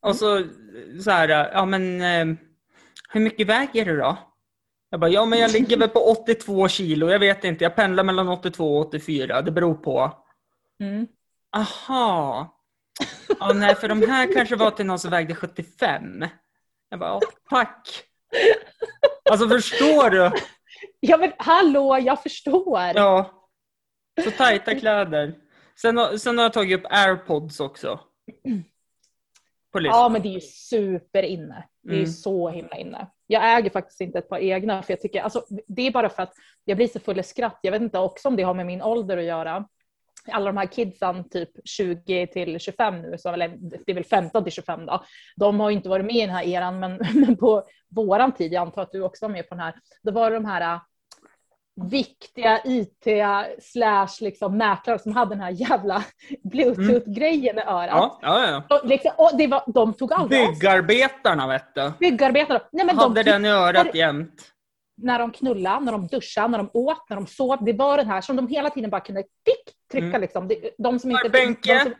och 0.00 0.16
så, 0.16 0.42
så 1.04 1.10
här, 1.10 1.28
ja 1.52 1.64
men 1.64 2.00
eh, 2.00 2.36
hur 3.12 3.20
mycket 3.20 3.46
väger 3.46 3.84
du 3.84 3.96
då? 3.98 4.16
Jag 4.92 5.00
bara, 5.00 5.10
ja 5.10 5.24
men 5.26 5.38
jag 5.38 5.52
ligger 5.52 5.76
väl 5.76 5.88
på 5.88 6.00
82 6.00 6.68
kilo, 6.68 7.10
jag 7.10 7.18
vet 7.18 7.44
inte, 7.44 7.64
jag 7.64 7.76
pendlar 7.76 8.04
mellan 8.04 8.28
82 8.28 8.76
och 8.76 8.86
84, 8.86 9.42
det 9.42 9.50
beror 9.50 9.74
på. 9.74 10.12
mm. 10.80 11.06
Aha. 11.56 12.58
Ja, 13.40 13.52
nej, 13.54 13.74
för 13.74 13.88
de 13.88 14.02
här 14.08 14.34
kanske 14.34 14.56
var 14.56 14.70
till 14.70 14.86
någon 14.86 14.98
som 14.98 15.10
vägde 15.10 15.34
75. 15.34 16.24
Jag 16.88 16.98
bara, 16.98 17.08
ja, 17.10 17.20
tack. 17.50 17.88
Alltså 19.30 19.48
förstår 19.48 20.10
du? 20.10 20.30
Ja 21.00 21.16
men 21.16 21.32
hallå, 21.38 21.98
jag 21.98 22.22
förstår. 22.22 22.80
Ja. 22.94 23.48
Så 24.24 24.30
tajta 24.30 24.74
kläder. 24.74 25.34
Sen, 25.80 26.18
sen 26.18 26.38
har 26.38 26.44
jag 26.44 26.52
tagit 26.52 26.78
upp 26.80 26.86
airpods 26.90 27.60
också. 27.60 28.00
Listan. 29.78 30.00
Ja 30.00 30.08
men 30.08 30.22
det 30.22 30.28
är 30.28 30.32
ju 30.32 30.40
super 30.40 31.22
inne. 31.22 31.64
Det 31.82 31.90
är 31.90 31.94
ju 31.96 32.00
Mm. 32.02 32.12
så 32.12 32.48
himla 32.50 32.76
inne. 32.76 33.06
Jag 33.32 33.58
äger 33.58 33.70
faktiskt 33.70 34.00
inte 34.00 34.18
ett 34.18 34.28
par 34.28 34.38
egna 34.38 34.82
för 34.82 34.92
jag 34.92 35.00
tycker, 35.00 35.22
alltså 35.22 35.44
det 35.66 35.86
är 35.86 35.90
bara 35.90 36.08
för 36.08 36.22
att 36.22 36.34
jag 36.64 36.76
blir 36.76 36.88
så 36.88 37.00
full 37.00 37.20
i 37.20 37.22
skratt. 37.22 37.58
Jag 37.62 37.72
vet 37.72 37.82
inte 37.82 37.98
också 37.98 38.28
om 38.28 38.36
det 38.36 38.42
har 38.42 38.54
med 38.54 38.66
min 38.66 38.82
ålder 38.82 39.16
att 39.16 39.24
göra. 39.24 39.68
Alla 40.32 40.46
de 40.46 40.56
här 40.56 40.66
kidsen, 40.66 41.28
typ 41.28 41.50
20 41.64 42.26
till 42.26 42.60
25 42.60 43.02
nu, 43.02 43.18
så, 43.18 43.32
eller 43.32 43.48
det 43.58 43.92
är 43.92 43.94
väl 43.94 44.04
15 44.04 44.44
till 44.44 44.52
25 44.52 44.86
då. 44.86 45.04
De 45.36 45.60
har 45.60 45.70
ju 45.70 45.76
inte 45.76 45.88
varit 45.88 46.06
med 46.06 46.16
i 46.16 46.20
den 46.20 46.30
här 46.30 46.44
eran, 46.44 46.80
men, 46.80 47.00
men 47.14 47.36
på 47.36 47.64
våran 47.90 48.32
tid, 48.32 48.52
jag 48.52 48.60
antar 48.60 48.82
att 48.82 48.92
du 48.92 49.02
också 49.02 49.26
var 49.26 49.32
med 49.32 49.48
på 49.48 49.54
den 49.54 49.64
här, 49.64 49.74
då 50.02 50.12
var 50.12 50.30
det 50.30 50.36
de 50.36 50.44
här 50.44 50.80
viktiga 51.90 52.60
IT 52.64 53.06
slash 53.62 54.08
liksom 54.20 54.56
mäklare 54.56 54.98
som 54.98 55.12
hade 55.16 55.30
den 55.34 55.40
här 55.40 55.50
jävla 55.50 56.04
bluetooth-grejen 56.44 57.58
i 57.58 57.62
örat. 57.62 57.88
Ja, 57.90 58.18
ja, 58.22 58.62
ja. 58.68 58.76
Och 58.80 58.86
Liksom, 58.88 59.12
det 59.38 59.46
var, 59.46 59.62
de 59.66 59.94
tog 59.94 60.12
aldrig. 60.12 60.48
Byggarbetarna 60.48 61.46
vet 61.48 61.74
du. 61.74 61.92
Byggarbetare. 62.00 62.62
Nej, 62.72 62.86
men 62.86 62.96
de 62.96 63.02
Hade 63.02 63.22
den 63.22 63.44
i 63.44 63.48
örat 63.48 63.94
jämt. 63.94 64.42
när 64.96 65.18
de 65.18 65.30
knullade, 65.32 65.84
när 65.84 65.92
de 65.92 66.06
duschade, 66.06 66.48
när 66.48 66.58
de 66.58 66.70
åt, 66.72 67.08
när 67.08 67.16
de 67.16 67.26
sov. 67.26 67.64
Det 67.64 67.72
var 67.72 67.96
den 67.96 68.06
här 68.06 68.20
som 68.20 68.36
de 68.36 68.48
hela 68.48 68.70
tiden 68.70 68.90
bara 68.90 69.00
kunde 69.00 69.22
tick, 69.22 69.90
trycka 69.92 70.06
Mm. 70.06 70.20
liksom. 70.20 70.48
Det- 70.48 70.74
De 70.78 70.98
som 70.98 71.10
inte... 71.10 71.28
Benke. 71.28 71.74
De 71.74 71.80
som, 71.82 71.92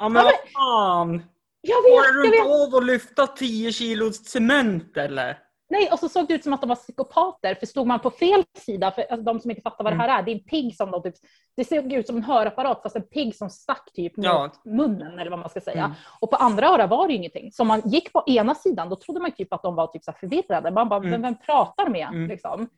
Ja 0.00 0.08
men 0.08 0.24
vad 0.24 0.32
fan. 0.54 1.22
jag 1.60 1.82
vet, 1.82 2.12
du 2.12 2.24
jag 2.26 2.34
inte 2.36 2.54
av 2.74 2.74
att 2.74 2.84
lyfta 2.86 3.26
10 3.26 3.72
kilo 3.72 4.12
cement 4.12 4.96
eller? 4.96 5.38
Nej, 5.70 5.88
och 5.92 5.98
så 5.98 6.08
såg 6.08 6.28
det 6.28 6.34
ut 6.34 6.44
som 6.44 6.52
att 6.52 6.60
de 6.60 6.68
var 6.68 6.76
psykopater. 6.76 7.54
För 7.54 7.66
stod 7.66 7.86
man 7.86 8.00
på 8.00 8.10
fel 8.10 8.44
sida, 8.58 8.90
för 8.90 9.02
alltså, 9.02 9.24
de 9.24 9.40
som 9.40 9.50
inte 9.50 9.62
fattar 9.62 9.84
vad 9.84 9.92
Mm. 9.92 10.06
det 10.06 10.12
här 10.12 10.18
är, 10.18 10.22
det 10.24 10.30
är 10.30 10.34
en 10.34 10.44
pigg 10.44 10.76
som 10.76 10.90
de 10.90 11.02
typ... 11.02 11.14
Det 11.56 11.64
såg 11.64 11.92
ut 11.92 12.06
som 12.06 12.16
en 12.16 12.22
hörapparat 12.22 12.82
fast 12.82 12.96
en 12.96 13.02
pigg 13.02 13.34
som 13.36 13.50
stack 13.50 13.92
typ 13.94 14.16
mot 14.16 14.26
Ja. 14.26 14.50
munnen 14.64 15.18
eller 15.18 15.30
vad 15.30 15.38
man 15.40 15.48
ska 15.50 15.60
säga. 15.60 15.84
Mm. 15.84 15.96
Och 16.20 16.30
på 16.30 16.36
andra 16.36 16.68
örat 16.68 16.90
var 16.90 17.06
det 17.06 17.12
ju 17.12 17.18
ingenting. 17.18 17.52
Så 17.52 17.62
om 17.62 17.68
man 17.68 17.80
gick 17.84 18.12
på 18.12 18.24
ena 18.26 18.54
sidan 18.54 18.88
då 18.88 18.96
trodde 18.96 19.20
man 19.20 19.32
typ 19.32 19.52
att 19.52 19.62
de 19.62 19.74
var 19.74 19.86
typ 19.86 20.04
så 20.04 20.12
förvirrade. 20.12 20.70
Man 20.70 20.88
bara, 20.88 20.98
Mm. 21.00 21.10
vem, 21.10 21.22
vem 21.22 21.34
pratar 21.46 21.88
med? 21.88 22.08
Mm. 22.08 22.28
Liksom. 22.28 22.68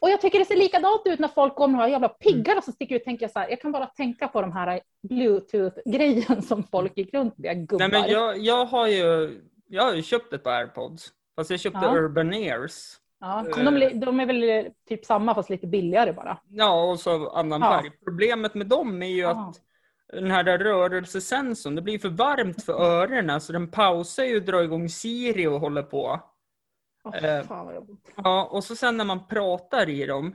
Och 0.00 0.10
jag 0.10 0.20
tycker 0.20 0.38
det 0.38 0.44
ser 0.44 0.56
likadant 0.56 1.02
ut 1.04 1.18
när 1.18 1.28
folk 1.28 1.54
går 1.54 1.68
med 1.68 1.78
de 1.78 1.82
här 1.82 1.88
jävla 1.88 2.08
piggarna 2.08 2.62
som 2.62 2.72
sticker 2.72 2.94
ut. 2.96 3.04
Tänker 3.04 3.24
jag, 3.24 3.30
så 3.30 3.38
här, 3.38 3.48
jag 3.50 3.60
kan 3.60 3.72
bara 3.72 3.86
tänka 3.86 4.28
på 4.28 4.40
de 4.40 4.52
här 4.52 4.80
bluetooth-grejen 5.08 6.42
som 6.42 6.62
folk 6.64 6.96
gick 6.98 7.14
runt 7.14 7.38
med, 7.38 7.68
gubbar. 7.68 7.88
Nej 7.88 8.00
men 8.00 8.10
jag, 8.10 8.38
jag 8.38 8.64
har 8.66 8.86
ju 8.86 9.40
jag 9.68 9.82
har 9.82 9.94
ju 9.94 10.02
köpt 10.02 10.32
ett 10.32 10.44
par 10.44 10.52
airpods. 10.52 11.08
Fast 11.36 11.50
jag 11.50 11.60
köpte 11.60 11.80
Ja. 11.82 11.96
Urban 11.96 12.34
Ears. 12.34 12.96
ja, 13.20 13.46
de, 13.56 13.74
li- 13.76 13.92
de 13.94 14.20
är 14.20 14.26
väl 14.26 14.70
typ 14.88 15.04
samma 15.04 15.34
fast 15.34 15.50
lite 15.50 15.66
billigare 15.66 16.12
bara. 16.12 16.38
Ja, 16.48 16.90
och 16.90 17.00
så 17.00 17.28
annan 17.30 17.60
Ja. 17.60 17.70
färg. 17.82 17.90
Problemet 18.04 18.54
med 18.54 18.66
dem 18.66 19.02
är 19.02 19.06
ju 19.06 19.20
Ja. 19.20 19.30
att 19.48 19.60
den 20.12 20.30
här 20.30 20.44
rörelsesensorn, 20.58 21.74
det 21.74 21.82
blir 21.82 21.98
för 21.98 22.08
varmt 22.08 22.62
för 22.64 22.72
öronen 22.72 23.40
så 23.40 23.52
den 23.52 23.70
pausar 23.70 24.24
ju 24.24 24.36
och 24.36 24.42
drar 24.42 24.62
igång 24.62 24.88
Siri 24.88 25.46
och 25.46 25.60
håller 25.60 25.82
på. 25.82 26.20
Åh, 27.04 27.24
Eh. 27.24 27.44
Ja, 28.16 28.44
och 28.52 28.64
så 28.64 28.76
sen 28.76 28.96
när 28.96 29.04
man 29.04 29.26
pratar 29.26 29.88
i 29.88 30.06
dem, 30.06 30.34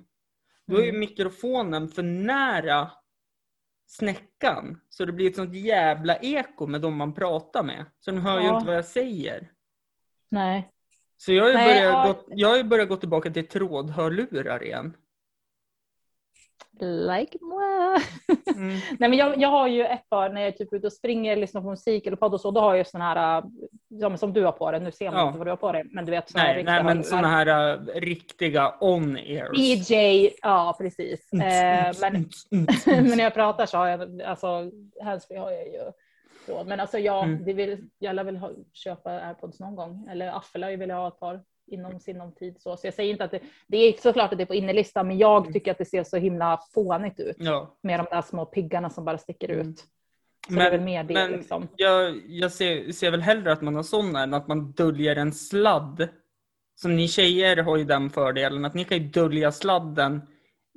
då 0.68 0.78
är 0.78 0.82
ju 0.84 0.90
Mm. 0.90 1.00
mikrofonen 1.00 1.88
för 1.88 2.04
nära 2.04 2.92
snäckan. 3.88 4.82
Så 4.90 5.06
det 5.06 5.12
blir 5.12 5.30
ett 5.30 5.36
sånt 5.36 5.56
jävla 5.56 6.16
eko 6.16 6.68
med 6.68 6.82
dem 6.82 6.96
man 6.96 7.14
pratar 7.14 7.64
med. 7.64 7.86
Så 8.00 8.12
de 8.12 8.18
hör 8.22 8.40
ju 8.40 8.46
Ja. 8.46 8.56
inte 8.56 8.68
vad 8.68 8.76
jag 8.78 8.86
säger. 8.86 9.52
Nej. 10.30 10.72
Så 11.22 11.34
jag 11.34 11.44
har 11.44 11.50
ju, 11.50 11.56
Nej, 11.56 11.68
börjat, 11.68 11.94
ja. 12.08 12.14
gå, 12.14 12.34
jag 12.36 12.50
har 12.50 12.58
ju 12.58 12.64
börjat 12.64 12.90
gå 12.90 12.96
tillbaka 12.96 13.30
till 13.32 13.48
trådhörlurar 13.48 14.64
igen. 14.64 14.94
Like 16.80 17.38
moi. 17.42 18.00
Mm. 18.56 18.70
Nej, 19.00 19.10
men 19.10 19.14
jag, 19.14 19.42
jag 19.42 19.50
har 19.50 19.68
ju 19.68 19.86
ett 19.86 20.10
par 20.10 20.30
när 20.30 20.42
jag 20.42 20.48
är 20.48 20.52
typ 20.52 20.74
ute 20.74 20.88
och 20.88 20.94
springer, 20.94 21.36
lyssnar 21.36 21.62
på 21.62 21.70
musik 21.70 22.08
eller 22.08 22.18
podd 22.18 22.34
och 22.34 22.42
så. 22.42 22.52
Då 22.52 22.62
har 22.62 22.76
jag 22.76 22.88
såna 22.88 23.04
här, 23.04 23.38
äh, 23.38 23.44
ja, 23.88 24.18
som 24.18 24.34
du 24.34 24.46
har 24.46 24.52
på 24.52 24.72
dig. 24.72 24.80
Nu 24.80 24.92
ser 24.92 25.06
man 25.12 25.20
Ja. 25.20 25.28
inte 25.28 25.38
vad 25.38 25.48
du 25.48 25.52
har 25.52 25.58
på 25.58 25.72
dig. 25.72 25.84
Men 25.92 26.06
du 26.06 26.12
vet 26.12 26.30
såna 26.30 26.44
här 26.44 26.50
Nej, 26.50 26.58
riktiga 26.58 26.84
nej, 26.84 26.96
men 26.96 27.04
såna 27.04 27.28
här 27.28 27.74
äh, 27.74 28.02
riktiga 28.02 28.74
on-ears. 28.80 29.58
DJ, 29.58 30.30
ja 30.42 30.76
precis. 30.78 31.34
Mm, 31.34 31.48
Eh, 31.48 31.94
men, 32.02 32.16
mm, 32.16 32.30
mm. 32.52 32.68
men 33.08 33.18
när 33.18 33.24
jag 33.24 33.34
pratar 33.34 33.66
så 33.66 33.78
har 33.78 33.88
jag, 33.88 34.22
alltså 34.22 34.72
handsfree 35.04 35.40
har 35.40 35.52
jag 35.52 35.68
ju. 35.68 35.92
Så, 36.46 36.64
men 36.64 36.80
alltså 36.80 37.00
jag, 37.00 37.24
Mm. 37.24 37.44
vill, 37.44 37.88
jag 38.00 38.16
lär 38.16 38.24
väl 38.24 38.38
ha, 38.38 38.52
köpa 38.74 39.12
airpods 39.12 39.60
någon 39.60 39.76
gång. 39.76 40.08
Eller 40.12 40.28
Affe 40.38 40.58
lär 40.58 40.70
ju 40.70 40.78
vilja 40.78 40.96
ha 40.96 41.08
ett 41.08 41.20
par 41.20 41.42
inom 41.68 42.00
sinom 42.00 42.36
tid. 42.36 42.56
Så, 42.62 42.78
så 42.78 42.88
jag 42.88 42.94
säger 42.94 43.12
inte 43.12 43.24
att 43.24 43.32
det, 43.32 43.40
det 43.68 43.78
är 43.78 43.94
såklart 44.02 44.32
att 44.32 44.38
det 44.38 44.44
är 44.44 44.46
på 44.46 44.56
innerlistan, 44.56 45.08
men 45.08 45.18
jag 45.18 45.42
Mm. 45.42 45.54
tycker 45.54 45.72
att 45.72 45.78
det 45.78 45.86
ser 45.86 46.04
så 46.04 46.18
himla 46.18 46.60
fånigt 46.74 47.20
ut. 47.20 47.36
Ja, 47.40 47.78
Med 47.82 48.00
de 48.00 48.06
där 48.12 48.22
små 48.22 48.46
piggarna 48.46 48.90
som 48.90 49.06
bara 49.06 49.18
sticker 49.18 49.50
ut. 49.52 49.62
Mm. 49.62 49.76
Så 50.48 50.54
det 50.54 50.62
är 50.66 50.72
väl 50.72 50.82
mer 50.82 51.04
det 51.04 51.14
men 51.14 51.32
liksom. 51.32 51.68
jag, 51.76 52.22
jag 52.28 52.52
ser, 52.52 52.92
ser 52.92 53.12
väl 53.12 53.22
hellre 53.22 53.52
att 53.52 53.62
man 53.62 53.76
har 53.76 53.84
såna 53.84 54.24
än 54.24 54.34
att 54.34 54.48
man 54.48 54.72
döljer 54.72 55.16
en 55.16 55.32
sladd. 55.34 56.08
Så 56.76 56.88
ni 56.88 57.08
tjejer 57.08 57.58
har 57.58 57.78
ju 57.78 57.84
den 57.84 58.10
fördelen 58.10 58.66
att 58.66 58.74
ni 58.74 58.84
kan 58.84 58.98
ju 58.98 59.04
dölja 59.04 59.52
sladden 59.52 60.22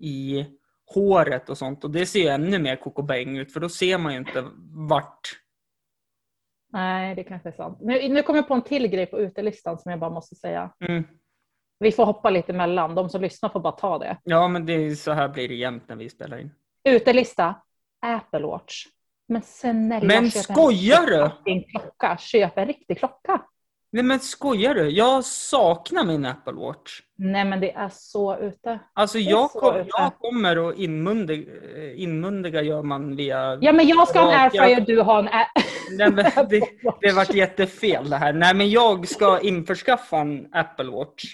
i 0.03 0.47
håret 0.95 1.49
och 1.51 1.59
sånt 1.59 1.85
och 1.85 1.91
det 1.91 2.07
ser 2.07 2.21
ju 2.21 2.27
ännu 2.29 2.59
mer 2.59 2.77
kokobäng 2.77 3.39
ut 3.39 3.53
för 3.53 3.61
då 3.61 3.69
ser 3.69 3.99
man 3.99 4.13
ju 4.13 4.19
inte 4.19 4.45
vart. 4.89 5.41
Nej, 6.75 7.15
det 7.15 7.25
kanske 7.25 7.49
är 7.49 7.53
sant. 7.53 7.79
Nu, 7.81 8.09
nu 8.09 8.23
kommer 8.23 8.39
jag 8.39 8.49
på 8.49 8.55
en 8.55 8.63
till 8.63 8.87
grej 8.87 9.07
på 9.07 9.19
utelistan 9.19 9.79
som 9.79 9.91
jag 9.91 10.01
bara 10.01 10.11
måste 10.11 10.35
säga. 10.35 10.71
Mm. 10.89 11.05
Vi 11.79 11.93
får 11.93 12.05
hoppa 12.05 12.31
lite 12.31 12.53
emellan. 12.53 12.95
De 12.95 13.09
som 13.09 13.23
lyssnar 13.23 13.49
får 13.49 13.61
bara 13.61 13.73
ta 13.73 13.99
det. 13.99 14.17
Ja, 14.25 14.49
men 14.49 14.67
det 14.67 14.73
är 14.73 14.95
så 14.95 15.13
här 15.13 15.29
blir 15.29 15.49
det 15.49 15.55
jämt 15.55 15.83
när 15.89 15.97
vi 15.97 16.09
spelar 16.09 16.39
in. 16.39 16.51
Utelista. 16.85 17.55
Apple 18.01 18.47
Watch. 18.47 18.87
Men 19.29 19.43
snälla 19.43 20.07
Men 20.07 20.31
köp 20.31 20.37
en 20.37 20.55
skojar 20.55 21.07
riktig 21.07 21.67
du? 21.67 21.71
klocka. 21.71 22.17
Köp 22.21 22.59
en 22.59 22.67
riktig 22.67 22.99
klocka. 22.99 23.43
Nej 23.95 24.03
men 24.03 24.21
skojar 24.21 24.75
du? 24.75 24.89
Jag 24.91 25.25
saknar 25.25 26.05
min 26.05 26.27
Apple 26.27 26.53
Watch. 26.53 27.01
Nej 27.17 27.45
men 27.45 27.61
det 27.61 27.73
är 27.73 27.89
så 27.93 28.39
ute. 28.39 28.79
Alltså 28.95 29.19
jag, 29.19 29.51
så 29.51 29.61
kom, 29.61 29.77
ute. 29.77 29.89
jag 29.99 30.13
kommer 30.19 30.69
att 30.71 30.79
inmundiga, 30.79 31.45
inmundiga 31.95 32.63
gör 32.63 32.83
man 32.83 33.17
via... 33.17 33.59
Ja 33.61 33.73
men 33.73 33.89
jag 33.89 34.09
ska 34.09 34.21
ha 34.21 34.33
en 34.33 34.41
airfryer, 34.41 34.69
jag- 34.71 34.87
du 34.87 35.01
har 35.01 35.19
en 35.19 35.29
a- 35.29 35.47
Nej, 35.99 36.11
men 36.11 36.25
det, 36.51 36.61
det 37.01 37.13
vart 37.13 37.35
jättefel 37.35 38.11
det 38.11 38.17
här. 38.17 38.33
Nej 38.33 38.55
men 38.55 38.71
jag 38.71 39.09
ska 39.09 39.41
införskaffa 39.41 40.19
en 40.19 40.49
Apple 40.53 40.91
Watch. 40.91 41.25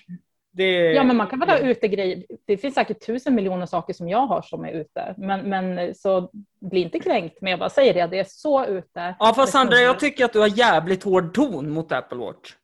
Det, 0.52 0.92
Ja 0.92 1.04
men 1.04 1.16
man 1.16 1.26
kan 1.26 1.38
väl 1.40 1.48
ha 1.48 1.58
ute 1.58 1.88
grejer. 1.88 2.22
Det 2.46 2.56
finns 2.56 2.74
säkert 2.74 3.06
tusen 3.06 3.34
miljoner 3.34 3.66
saker 3.66 3.92
som 3.94 4.08
jag 4.08 4.26
har 4.26 4.42
som 4.42 4.64
är 4.64 4.72
ute. 4.72 5.14
Men, 5.18 5.40
men 5.50 5.94
så 5.94 6.30
bli 6.70 6.80
inte 6.82 6.98
kränkt. 6.98 7.38
Men 7.40 7.50
jag 7.50 7.58
bara 7.60 7.70
säger 7.70 7.94
det, 7.94 8.06
det 8.06 8.18
är 8.18 8.26
så 8.28 8.64
ute. 8.66 9.14
Ja 9.18 9.26
fast 9.26 9.38
med 9.38 9.48
Sandra 9.48 9.76
jag 9.76 10.00
tycker 10.00 10.24
att 10.24 10.32
du 10.32 10.38
har 10.40 10.58
jävligt 10.58 11.04
hård 11.04 11.34
ton 11.34 11.70
mot 11.70 11.92
Apple 11.92 12.18
Watch. 12.18 12.54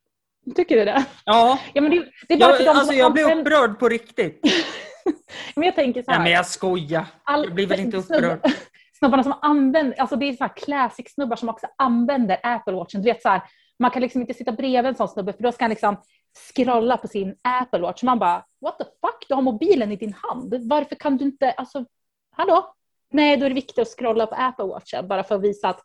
Tycker 0.57 0.77
du 0.77 0.85
det? 0.85 1.05
Ja, 1.25 1.59
Ja 1.75 1.83
men 1.83 1.91
det, 1.91 2.05
det 2.29 2.35
är 2.35 2.39
bara 2.39 2.53
för 2.53 2.65
jag, 2.65 2.75
de 2.75 2.79
alltså 2.79 2.95
jag 2.95 3.13
blir 3.13 3.39
upprörd 3.41 3.79
på 3.79 3.89
riktigt. 3.89 4.41
Men 5.57 5.65
jag 5.65 5.75
tänker 5.75 6.03
så 6.03 6.11
Nej 6.11 6.17
här. 6.17 6.23
men 6.25 6.33
jag 6.33 6.47
skojar. 6.47 7.05
all- 7.25 7.45
jag 7.45 7.55
blir 7.55 7.67
väl 7.67 7.81
inte 7.81 7.97
upprörd. 7.97 8.41
Snubbarna 8.99 9.23
som 9.23 9.35
använder, 9.43 10.01
alltså 10.01 10.17
det 10.17 10.29
är 10.29 10.33
så 10.33 10.45
här 10.45 10.53
classic 10.57 11.15
snubbar 11.15 11.37
som 11.37 11.49
också 11.49 11.67
använder 11.79 12.39
Apple 12.43 12.73
Watchen. 12.75 13.03
Du 13.03 13.09
vet 13.13 13.23
så 13.23 13.29
här, 13.29 13.43
man 13.79 13.91
kan 13.91 14.03
liksom 14.03 14.21
inte 14.21 14.35
sitta 14.35 14.53
bredvid 14.53 14.87
en 14.89 14.95
sån 14.95 15.09
snubbe 15.09 15.33
för 15.33 15.43
då 15.43 15.53
ska 15.53 15.65
han 15.65 15.71
liksom 15.71 15.97
scrolla 16.37 16.97
på 16.97 17.09
sin 17.09 17.37
Apple 17.43 17.81
Watch. 17.81 18.03
Man 18.03 18.19
bara, 18.19 18.45
what 18.61 18.79
the 18.79 18.85
fuck, 18.85 19.29
du 19.29 19.35
har 19.35 19.43
mobilen 19.43 19.93
i 19.93 19.97
din 19.97 20.13
hand. 20.13 20.55
Varför 20.69 20.97
kan 20.97 21.17
du 21.17 21.25
inte, 21.25 21.51
alltså, 21.53 21.85
hallå? 22.31 22.75
Nej, 23.11 23.37
då 23.37 23.45
är 23.45 23.51
det 23.51 23.55
viktigt 23.55 23.79
att 23.79 23.89
scrolla 23.99 24.27
på 24.27 24.35
Apple 24.35 24.65
Watchen 24.65 25.09
bara 25.09 25.25
för 25.25 25.35
att 25.35 25.43
visa 25.43 25.69
att, 25.69 25.81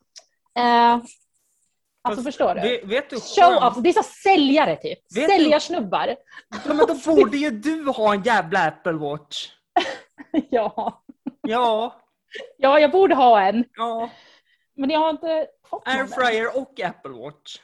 eh, 0.58 0.94
alltså 0.94 1.12
Fast 2.04 2.24
förstår 2.24 2.56
du? 2.56 2.62
Vet, 2.62 2.86
vet 2.86 3.10
du 3.10 3.16
Show 3.16 3.64
off, 3.64 3.78
det 3.78 3.90
är 3.90 3.94
så 3.94 4.04
säljare 4.04 4.76
typ. 4.76 5.00
Säljarsnubbar. 5.30 6.16
Ja, 6.66 6.74
men 6.74 6.78
då 6.78 6.96
borde 7.16 7.38
ju 7.38 7.52
du 7.52 7.90
ha 7.90 8.14
en 8.14 8.24
jävla 8.24 8.68
Apple 8.68 8.92
Watch. 8.92 9.50
ja. 10.50 11.04
Ja, 11.42 12.02
ja, 12.58 12.80
jag 12.80 12.92
borde 12.92 13.16
ha 13.16 13.42
en. 13.42 13.66
ja. 13.76 14.10
Men 14.76 14.90
jag 14.90 15.00
har 15.00 15.10
inte 15.10 15.48
fått 15.70 15.86
någon. 15.88 15.96
Airfryer 15.96 16.58
och 16.58 16.80
Apple 16.80 17.12
Watch. 17.12 17.60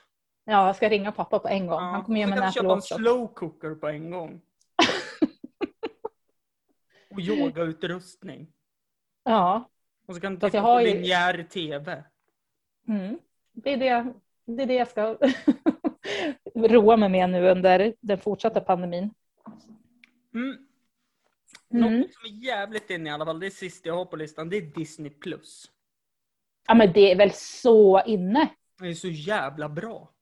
Ja, 0.49 0.67
jag 0.67 0.75
ska 0.75 0.89
ringa 0.89 1.11
pappa 1.11 1.39
på 1.39 1.47
en 1.47 1.67
gång. 1.67 1.79
Ja. 1.79 1.91
Han 1.91 2.03
kommer 2.03 2.19
ge 2.19 2.27
mig 2.27 2.37
en 2.37 2.43
Apple 2.43 2.61
köpa 2.61 2.73
en 2.73 2.81
slow 2.81 3.27
cooker 3.33 3.75
på 3.75 3.87
en 3.87 4.11
gång. 4.11 4.41
och 7.11 7.19
yogautrustning. 7.19 8.47
Ja, 9.23 9.69
Och 10.07 10.15
så 10.15 10.21
kan 10.21 10.35
du 10.35 10.39
titta 10.39 10.61
på 10.61 10.81
ju- 10.81 10.87
linjär 10.87 11.43
TV. 11.43 12.03
mm. 12.87 13.19
det, 13.53 13.73
är 13.73 13.77
det, 13.77 14.13
det 14.45 14.63
är 14.63 14.67
det 14.67 14.73
jag 14.73 14.87
ska 14.87 15.17
roa 16.67 16.97
mig 16.97 17.09
med 17.09 17.29
nu 17.29 17.49
under 17.49 17.93
den 18.01 18.17
fortsatta 18.17 18.61
pandemin. 18.61 19.13
Mm. 20.33 20.57
Mm. 21.73 21.99
Något 21.99 22.13
som 22.13 22.25
är 22.25 22.45
jävligt 22.45 22.89
inne 22.89 23.09
i 23.09 23.13
alla 23.13 23.25
fall, 23.25 23.39
det 23.39 23.45
är 23.45 23.49
sist 23.51 23.85
jag 23.85 23.95
har 23.95 24.05
på 24.05 24.15
listan, 24.15 24.49
det 24.49 24.57
är 24.57 24.61
Disney+. 24.61 25.11
Ja, 26.67 26.73
men 26.73 26.93
det 26.93 27.11
är 27.11 27.15
väl 27.15 27.31
så 27.33 28.03
inne. 28.05 28.49
Det 28.79 28.87
är 28.87 28.93
så 28.93 29.07
jävla 29.07 29.69
bra. 29.69 30.13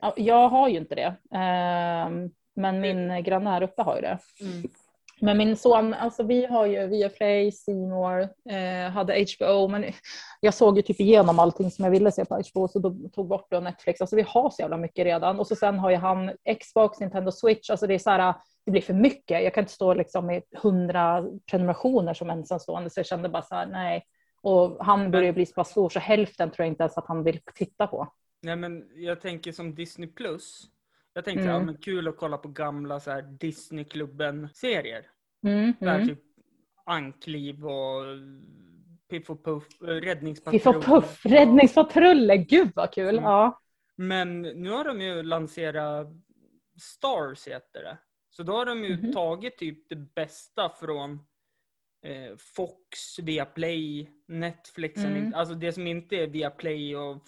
Ja, 0.00 0.12
Jag 0.16 0.48
har 0.48 0.68
ju 0.68 0.76
inte 0.78 0.94
det. 0.94 1.14
Ehm, 1.38 2.30
Men 2.56 2.80
min 2.80 3.22
granne 3.22 3.50
här 3.50 3.62
uppe 3.62 3.82
har 3.82 3.94
ju 3.96 4.00
det. 4.02 4.18
Men 5.20 5.38
min 5.38 5.56
son, 5.56 5.94
alltså 5.94 6.22
vi 6.22 6.46
har 6.46 6.66
ju 6.66 6.86
Viaplay, 6.86 7.52
More, 7.68 8.22
eh, 8.50 8.90
hade 8.90 9.24
HBO, 9.38 9.68
men 9.68 9.84
jag 10.40 10.54
såg 10.54 10.76
ju 10.76 10.82
typ 10.82 11.00
igenom 11.00 11.38
allting 11.38 11.70
som 11.70 11.84
jag 11.84 11.92
ville 11.92 12.12
se 12.12 12.24
på 12.24 12.34
HBO 12.34 12.68
så 12.68 12.78
då 12.78 12.94
tog 13.14 13.28
bort 13.28 13.46
det 13.50 13.56
och 13.56 13.62
Netflix. 13.62 14.00
Alltså 14.00 14.16
vi 14.16 14.22
har 14.28 14.50
så 14.50 14.62
jävla 14.62 14.76
mycket 14.76 15.04
redan. 15.04 15.40
Och 15.40 15.46
så 15.46 15.56
sen 15.56 15.78
har 15.78 15.90
ju 15.90 15.96
han 15.96 16.32
Xbox, 16.60 17.00
Nintendo 17.00 17.32
Switch, 17.32 17.70
alltså 17.70 17.86
det 17.86 17.94
är 17.94 17.98
så 17.98 18.10
här, 18.10 18.34
det 18.64 18.70
blir 18.70 18.82
för 18.82 18.94
mycket. 18.94 19.42
Jag 19.44 19.54
kan 19.54 19.62
inte 19.62 19.72
stå 19.72 19.94
liksom 19.94 20.26
med 20.26 20.42
hundra 20.62 21.24
prenumerationer 21.50 22.14
som 22.14 22.30
ensamstående 22.30 22.90
så 22.90 22.98
jag 23.00 23.06
kände 23.06 23.28
bara 23.28 23.42
så 23.42 23.54
här, 23.54 23.66
nej. 23.66 24.04
Och 24.42 24.76
han 24.84 25.10
börjar 25.10 25.26
ju 25.26 25.32
bli 25.32 25.46
så 25.46 25.54
pass 25.54 25.70
stor 25.70 25.88
så 25.88 25.98
hälften 25.98 26.50
tror 26.50 26.64
jag 26.64 26.72
inte 26.72 26.82
ens 26.82 26.98
att 26.98 27.08
han 27.08 27.24
vill 27.24 27.40
titta 27.54 27.86
på. 27.86 28.08
Nej 28.44 28.56
men 28.56 28.88
jag 28.94 29.20
tänker 29.20 29.52
som 29.52 29.74
Disney 29.74 30.08
Plus. 30.08 30.70
Jag 31.12 31.24
tänkte, 31.24 31.42
Mm. 31.44 31.54
ja 31.54 31.60
men 31.62 31.76
kul 31.76 32.08
att 32.08 32.16
kolla 32.16 32.38
på 32.38 32.48
gamla 32.48 33.00
så 33.00 33.10
här 33.10 33.22
Disneyklubben-serier. 33.22 35.06
Mm, 35.46 35.72
här 35.80 35.94
mm. 35.94 36.08
typ 36.08 36.20
Ankliv 36.86 37.66
och 37.66 38.04
Piff 39.10 39.30
och 39.30 39.44
Puff, 39.44 39.64
eh, 39.82 39.86
Piff 39.86 40.04
Räddningspatrullen. 40.04 40.76
och 40.78 40.84
Puff, 40.84 41.26
Räddningspatrullen, 41.26 42.44
gud 42.44 42.70
vad 42.74 42.92
kul! 42.92 43.08
Mm. 43.18 43.24
Ja. 43.24 43.60
Men 43.96 44.42
nu 44.42 44.70
har 44.70 44.84
de 44.84 45.00
ju 45.00 45.22
lanserat 45.22 46.06
Stars 46.80 47.46
heter 47.48 47.82
det. 47.82 47.98
Så 48.30 48.42
då 48.42 48.52
har 48.52 48.66
de 48.66 48.84
ju 48.84 48.96
Mhm. 48.96 49.12
tagit 49.12 49.58
typ 49.58 49.88
det 49.88 49.96
bästa 49.96 50.68
från 50.68 51.26
eh, 52.04 52.36
Fox, 52.36 53.18
Viaplay, 53.18 54.10
Netflix. 54.26 55.04
Mm. 55.04 55.34
Alltså 55.34 55.54
det 55.54 55.72
som 55.72 55.86
inte 55.86 56.16
är 56.16 56.26
Viaplay 56.26 56.96
och 56.96 57.22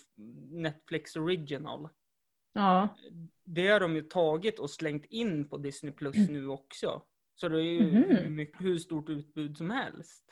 Netflix 0.50 1.16
original. 1.16 1.88
ja. 2.52 2.88
Det 3.48 3.68
har 3.68 3.80
de 3.80 3.94
ju 3.96 4.02
tagit 4.02 4.58
och 4.58 4.70
slängt 4.70 5.04
in 5.04 5.48
på 5.48 5.56
Disney 5.56 5.92
Plus 5.92 6.16
nu 6.28 6.48
också. 6.48 7.02
Så 7.34 7.48
det 7.48 7.58
är 7.58 7.62
ju 7.62 7.82
hur, 7.82 8.28
mycket, 8.30 8.60
hur 8.60 8.78
stort 8.78 9.08
utbud 9.08 9.56
som 9.56 9.70
helst. 9.70 10.24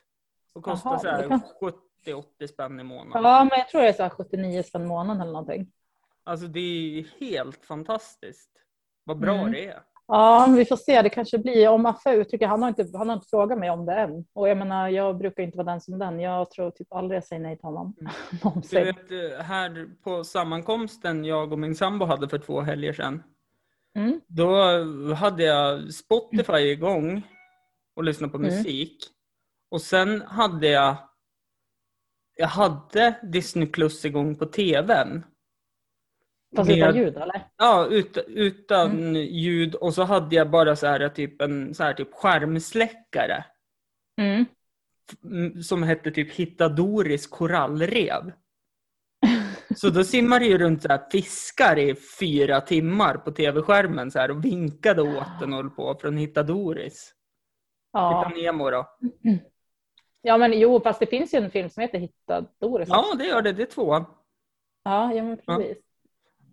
Och 0.53 0.63
kostar 0.65 0.91
Jaha, 0.91 0.99
så 0.99 1.09
här 1.09 1.23
det 1.23 1.29
kan- 1.29 1.41
70-80 2.41 2.47
spänn 2.47 2.81
i 2.81 2.83
månaden. 2.83 3.23
ja, 3.23 3.45
men 3.51 3.59
jag 3.59 3.69
tror 3.69 3.81
det 3.83 3.89
är 3.89 3.93
så 3.93 4.03
här 4.03 4.11
79 4.11 4.63
spänn 4.63 4.83
i 4.83 4.87
månaden 4.87 5.21
eller 5.23 5.33
någonting. 5.33 5.73
Alltså 6.25 6.47
det 6.47 6.61
är 6.61 7.07
helt 7.21 7.65
fantastiskt. 7.65 8.51
Vad 9.05 9.19
bra 9.19 9.35
Mm. 9.39 9.53
det 9.53 9.67
är. 9.67 9.83
Ja, 10.07 10.47
vi 10.57 10.65
får 10.65 10.77
se. 10.77 11.03
Det 11.03 11.09
kanske 11.09 11.39
blir 11.39 11.69
om 11.69 11.87
Affe 11.87 12.15
uttrycker. 12.15 12.47
Han 12.47 12.63
har, 12.63 12.69
inte, 12.69 12.89
han 12.95 13.09
har 13.09 13.17
inte 13.17 13.29
frågat 13.29 13.59
mig 13.59 13.71
om 13.71 13.87
det 13.87 13.95
än. 13.95 14.25
Och 14.33 14.49
jag 14.49 14.59
menar, 14.59 14.89
jag 14.89 15.19
brukar 15.19 15.43
inte 15.43 15.57
vara 15.57 15.71
den 15.71 15.81
som 15.81 15.99
den. 15.99 16.21
Jag 16.21 16.51
tror 16.51 16.71
typ 16.71 16.93
aldrig 16.93 17.17
jag 17.17 17.25
säger 17.25 17.43
nej 17.43 17.57
till 17.57 17.65
honom. 17.65 17.95
Mm. 18.01 18.13
Du 18.71 18.85
vet, 18.85 19.11
eh, 19.11 19.45
här 19.45 19.89
på 20.05 20.25
sammankomsten 20.25 21.25
jag 21.25 21.53
och 21.53 21.59
min 21.59 21.75
sambo 21.75 22.05
hade 22.05 22.29
för 22.29 22.39
två 22.39 22.61
helger 22.61 22.93
sedan. 22.93 23.23
Mm. 23.97 24.21
Då 24.27 24.57
hade 25.15 25.43
jag 25.45 25.95
Spotify 25.95 26.59
igång 26.59 27.23
och 27.97 28.05
lyssnade 28.05 28.31
på 28.31 28.39
Mm. 28.39 28.51
musik. 28.51 28.99
Och 29.71 29.81
sen 29.81 30.23
hade 30.23 30.69
jag 30.69 30.97
jag 32.37 32.49
hade 32.49 33.15
Disney 33.23 33.67
Plus 33.67 34.05
igång 34.05 34.37
på 34.37 34.47
tvn. 34.47 35.25
Fast 36.57 36.71
Med- 36.71 36.79
utan 36.79 36.97
ljud 36.97 37.17
eller? 37.17 37.49
Ja, 37.57 37.87
ut, 37.87 38.19
utan 38.29 39.15
ljud 39.15 39.75
och 39.75 39.95
så 39.95 40.03
hade 40.03 40.37
jag 40.37 40.51
bara 40.51 40.77
så 40.77 40.87
här 40.87 41.09
typ 41.09 41.43
en 41.43 41.75
så 41.75 41.83
här 41.83 41.95
typ 41.95 42.15
skärmsläckare. 42.15 43.45
Mm. 44.21 44.45
mm, 45.25 45.63
som 45.63 45.83
hette 45.83 46.11
typ 46.11 46.33
Hitta 46.33 46.69
Doris 46.69 47.27
korallrev. 47.27 48.33
Så 49.77 49.91
då 49.91 50.05
simmade 50.05 50.45
ju 50.45 50.59
runt 50.59 50.83
så 50.83 50.89
här 50.89 51.11
fiskar 51.11 51.79
i 51.79 51.95
fyra 52.21 52.61
timmar 52.61 53.15
på 53.17 53.33
tv-skärmen 53.33 54.11
så 54.11 54.19
här 54.19 54.31
och 54.31 54.45
vinkade 54.45 55.03
åt 55.03 55.41
den 55.41 55.53
och 55.53 55.57
höll 55.57 55.71
på 55.71 55.99
från 56.01 56.17
Hitta 56.17 56.43
Doris. 56.43 57.15
Ja. 57.93 58.29
Hitta 58.29 58.43
Nemo 58.43 58.71
då. 58.71 58.87
ja, 60.23 60.39
men 60.39 60.61
jo, 60.61 60.81
fast 60.81 61.01
det 61.01 61.07
finns 61.07 61.35
ju 61.35 61.39
en 61.39 61.51
film 61.51 61.71
som 61.71 61.81
heter 61.81 61.99
Hitta 61.99 62.45
Doris. 62.61 62.89
Ja, 62.89 63.15
det 63.19 63.25
gör 63.25 63.43
det. 63.43 63.53
Det 63.53 63.63
är 63.63 63.67
två. 63.67 63.95
Ja, 64.85 65.15
ja 65.15 65.23
men 65.23 65.39
Ja. 65.45 65.63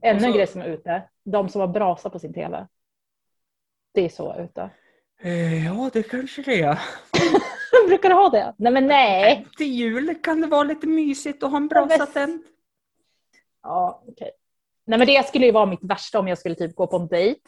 Ännu 0.02 0.26
en 0.26 0.32
så- 0.32 0.38
grej 0.38 0.47
som 0.47 0.62
är 0.62 0.66
ute. 0.66 1.04
De 1.24 1.49
som 1.49 1.62
har 1.62 1.68
brasa 1.68 2.10
på 2.10 2.20
sin 2.20 2.34
tv. 2.34 2.68
Det 3.93 4.02
är 4.06 4.10
så 4.10 4.36
ute. 4.39 4.70
Eh, 5.22 5.66
ja, 5.66 5.89
det 5.93 6.04
kanske 6.04 6.41
det 6.41 6.62
är. 6.62 6.80
Brukar 7.88 8.10
du 8.10 8.16
ha 8.16 8.30
det? 8.30 8.56
Nej, 8.58 8.72
men 8.74 8.88
nej. 8.88 9.47
Till 9.58 9.68
jul 9.74 10.16
kan 10.24 10.41
det 10.41 10.47
vara 10.47 10.64
lite 10.64 10.88
mysigt 10.88 11.43
att 11.43 11.49
ha 11.52 11.58
en 11.58 11.70
Ja, 11.72 11.86
brasa 11.86 11.97
visst. 12.04 12.14
tänd. 12.14 12.43
Ja, 13.64 14.04
okej. 14.08 14.32
Nej, 14.86 14.99
men 14.99 15.08
det 15.08 15.28
skulle 15.28 15.45
ju 15.45 15.52
vara 15.52 15.66
mitt 15.66 15.84
värsta 15.84 16.20
om 16.20 16.28
jag 16.28 16.38
skulle 16.38 16.56
typ 16.56 16.76
gå 16.76 16.88
på 16.88 16.95
en 16.97 17.08
dejt, 17.08 17.41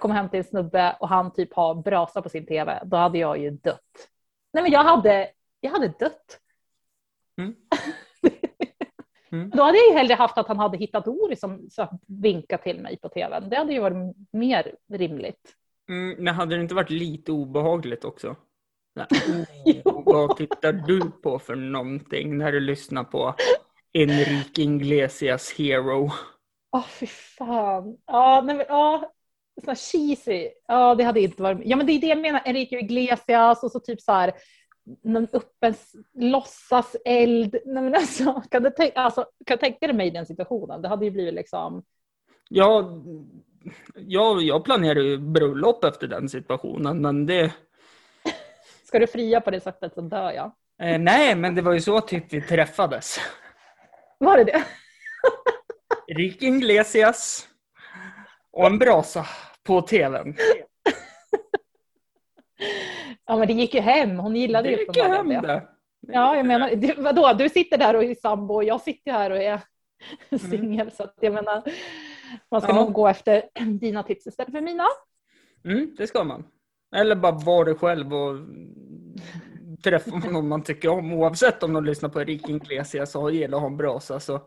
komma 0.00 0.14
hem 0.14 0.28
till 0.28 0.38
en 0.38 0.44
snubbe 0.44 0.96
och 1.00 1.08
han 1.08 1.32
typ 1.32 1.54
har 1.54 1.74
brasa 1.74 2.22
på 2.22 2.28
sin 2.28 2.46
tv. 2.46 2.82
Då 2.84 2.96
hade 2.96 3.18
jag 3.18 3.38
ju 3.38 3.50
dött. 3.50 4.08
Nej, 4.52 4.62
men 4.62 4.72
jag 4.72 4.84
hade, 4.84 5.30
jag 5.60 5.70
hade 5.70 5.88
dött. 5.88 6.38
Mm. 7.38 7.54
Mm. 9.32 9.50
Då 9.50 9.62
hade 9.62 9.78
jag 9.78 9.88
ju 9.88 9.92
hellre 9.92 10.14
haft 10.14 10.38
att 10.38 10.48
han 10.48 10.58
hade 10.58 10.78
hittat 10.78 11.04
Doris 11.04 11.40
som 11.40 11.66
så 11.70 11.98
vinkat 12.06 12.62
till 12.62 12.80
mig 12.80 12.98
på 12.98 13.08
tvn. 13.08 13.48
Det 13.48 13.56
hade 13.56 13.72
ju 13.72 13.80
varit 13.80 14.16
mer 14.32 14.74
rimligt. 14.92 15.54
Mm, 15.88 16.24
men 16.24 16.34
hade 16.34 16.56
det 16.56 16.62
inte 16.62 16.74
varit 16.74 16.90
lite 16.90 17.32
obehagligt 17.32 18.04
också? 18.04 18.36
Oh, 19.84 20.02
vad 20.04 20.36
tittar 20.36 20.72
du 20.72 21.10
på 21.10 21.38
för 21.38 21.54
någonting 21.54 22.38
när 22.38 22.52
du 22.52 22.60
lyssnar 22.60 23.04
på 23.04 23.34
Enrique 23.92 24.62
Iglesias 24.62 25.54
Hero? 25.58 26.10
Åh, 26.72 26.86
fy 26.86 27.06
fan. 27.06 27.96
Ja, 28.06 28.42
nej, 28.46 28.56
men, 28.56 28.66
ja. 28.68 29.12
Sån 29.64 29.76
cheesy. 29.76 30.48
Ja, 30.68 30.94
det 30.94 31.04
hade 31.04 31.20
inte 31.20 31.42
varit... 31.42 31.60
Ja, 31.64 31.76
men 31.76 31.86
det 31.86 31.92
är 31.92 32.00
det 32.00 32.06
jag 32.06 32.20
menar. 32.20 32.42
Enrique 32.44 32.78
Iglesias 32.78 33.62
och 33.62 33.72
så 33.72 33.80
typ 33.80 34.00
så 34.00 34.12
här 34.12 34.32
någon 35.02 35.26
öppen 35.32 35.70
s- 35.72 35.92
låtsas 36.14 36.96
eld. 37.04 37.56
Nej, 37.64 37.82
men 37.82 37.94
alltså, 37.94 38.42
kan, 38.50 38.62
du 38.62 38.70
tänka, 38.70 39.00
alltså, 39.00 39.26
kan 39.46 39.58
tänka 39.58 39.86
dig 39.86 39.96
mig 39.96 40.06
i 40.06 40.10
den 40.10 40.26
situationen? 40.26 40.82
Det 40.82 40.88
hade 40.88 41.04
ju 41.04 41.10
blivit 41.10 41.34
liksom... 41.34 41.82
Ja, 42.48 43.02
jag, 43.94 44.42
jag 44.42 44.64
planerar 44.64 45.00
ju 45.00 45.18
bröllop 45.18 45.84
efter 45.84 46.06
den 46.06 46.28
situationen, 46.28 47.00
men 47.02 47.26
det... 47.26 47.52
Ska 48.84 48.98
du 48.98 49.06
fria 49.06 49.40
på 49.40 49.50
det 49.50 49.60
sättet 49.60 49.94
så 49.94 50.00
dör 50.00 50.30
jag. 50.32 50.52
Eh, 50.82 50.98
nej, 50.98 51.34
men 51.36 51.54
det 51.54 51.62
var 51.62 51.72
ju 51.72 51.80
så 51.80 52.00
typ 52.00 52.32
vi 52.32 52.40
träffades. 52.42 53.18
Var 54.18 54.36
det 54.36 54.44
det? 54.44 54.64
Enrique 56.08 56.46
Iglesias 56.46 57.48
och 58.50 58.66
en 58.66 58.78
brasa 58.78 59.26
på 59.62 59.82
tvn. 59.82 60.34
Ja, 63.32 63.38
men 63.38 63.48
det 63.48 63.52
gick 63.54 63.74
ju 63.74 63.80
hem. 63.80 64.18
Hon 64.18 64.36
gillade 64.36 64.68
Det 64.68 64.72
ju 64.72 64.78
gick 64.78 64.96
hem 64.98 65.28
det. 65.28 65.40
det. 65.40 65.62
Ja, 66.00 66.36
jag 66.36 66.46
menar, 66.46 66.70
du, 66.76 66.94
vadå? 66.98 67.32
Du 67.38 67.48
sitter 67.48 67.78
där 67.78 67.96
och 67.96 68.04
är 68.04 68.14
sambo 68.14 68.54
och 68.54 68.64
jag 68.64 68.80
sitter 68.80 69.12
här 69.12 69.30
och 69.30 69.36
är 69.42 69.60
singel. 70.50 70.90
Så 70.90 71.02
att 71.02 71.14
jag 71.20 71.32
menar, 71.32 71.62
man 72.50 72.60
ska 72.60 72.70
Mm. 72.70 72.80
Ja. 72.80 72.84
nog 72.84 72.92
gå 72.92 73.08
efter 73.08 73.42
dina 73.80 74.02
tips 74.02 74.26
istället 74.26 74.52
för 74.52 74.60
mina. 74.60 74.84
Mm, 75.64 75.94
det 75.98 76.06
ska 76.06 76.24
man. 76.24 76.44
Eller 76.96 77.16
bara 77.16 77.32
vara 77.32 77.64
dig 77.64 77.74
själv 77.74 78.14
och 78.14 78.36
träffa 79.84 80.16
någon 80.30 80.48
man 80.48 80.62
tycker 80.62 80.88
om. 80.88 81.12
Oavsett 81.12 81.62
om 81.62 81.72
de 81.72 81.84
lyssnar 81.84 82.08
på 82.08 82.20
Enrique 82.20 82.52
Iglesias 82.52 83.14
och 83.14 83.32
gillar 83.32 83.56
att 83.58 83.62
ha 83.62 83.68
en 83.70 83.76
brasa. 83.76 84.20
Så 84.20 84.40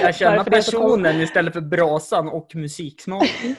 jag 0.00 0.14
känner 0.14 0.44
så 0.44 0.50
personen 0.50 1.20
istället 1.20 1.52
för 1.52 1.60
brasan 1.60 2.28
och 2.28 2.50
musiksmak. 2.54 3.28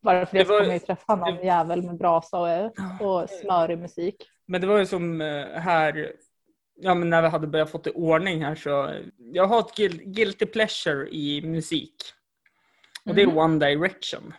Bara 0.00 0.26
för 0.26 0.36
det, 0.38 0.44
Det 0.44 0.48
var- 0.48 0.58
kommer 0.58 0.70
jag 0.72 0.80
ju 0.80 0.86
träffa 0.86 1.16
någon 1.16 1.34
det- 1.36 1.42
jävel 1.46 1.82
med 1.82 1.96
brasa 1.98 2.38
och, 2.38 2.72
och 3.00 3.30
smörig 3.30 3.78
musik. 3.78 4.30
Men 4.46 4.60
det 4.60 4.66
var 4.66 4.78
ju 4.78 4.86
som 4.86 5.20
eh, 5.20 5.46
här, 5.46 6.12
ja 6.80 6.94
men 6.94 7.10
när 7.10 7.22
vi 7.22 7.28
hade 7.28 7.46
börjat 7.46 7.70
få 7.70 7.80
i 7.84 7.90
ordning 7.94 8.44
här 8.44 8.54
så, 8.54 8.94
jag 9.18 9.46
har 9.46 9.58
ett 9.60 9.76
guil- 9.78 10.04
guilty 10.04 10.46
pleasure 10.46 11.08
i 11.10 11.42
musik. 11.44 11.94
Och 13.06 13.14
det 13.14 13.22
är 13.22 13.26
Mhm. 13.26 13.38
One 13.38 13.66
Direction. 13.66 14.32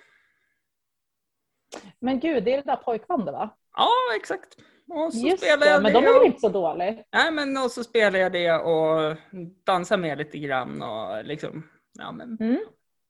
Men 1.99 2.19
gud, 2.19 2.43
det 2.43 2.53
är 2.53 2.57
det 2.57 2.63
där 2.63 2.75
pojkbandet 2.75 3.33
va? 3.33 3.49
Ja, 3.77 3.89
exakt. 4.17 4.57
Och 4.87 5.13
så 5.13 5.19
Just 5.27 5.37
spelar 5.43 5.57
det, 5.65 5.71
jag 5.71 5.83
men 5.83 5.93
det 5.93 6.01
de 6.01 6.05
är 6.07 6.13
väl 6.13 6.25
inte 6.25 6.39
så 6.39 6.49
dåliga? 6.49 6.95
Nej, 7.13 7.31
men 7.31 7.57
och 7.57 7.71
så 7.71 7.83
spelar 7.83 8.19
jag 8.19 8.31
det 8.31 8.51
och 8.51 9.17
dansar 9.65 9.97
med 9.97 10.17
lite 10.17 10.37
grann 10.37 10.81
och 10.81 11.25
liksom, 11.25 11.67
ja 11.99 12.11
men 12.11 12.37
Mm. 12.39 12.59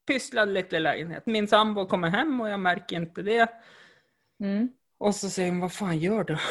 Pysslar 0.10 0.46
lite 0.46 0.76
i 0.76 0.80
lägenhet. 0.80 1.26
Min 1.26 1.48
sambo 1.48 1.86
kommer 1.86 2.10
hem 2.10 2.42
och 2.42 2.50
jag 2.50 2.60
märker 2.60 2.96
inte 2.96 3.22
det. 3.22 3.50
Mm. 4.44 4.70
Och 4.98 5.16
så 5.16 5.30
säger 5.30 5.50
hon, 5.50 5.60
vad 5.60 5.74
fan 5.74 5.98
gör 5.98 6.24
du? 6.24 6.38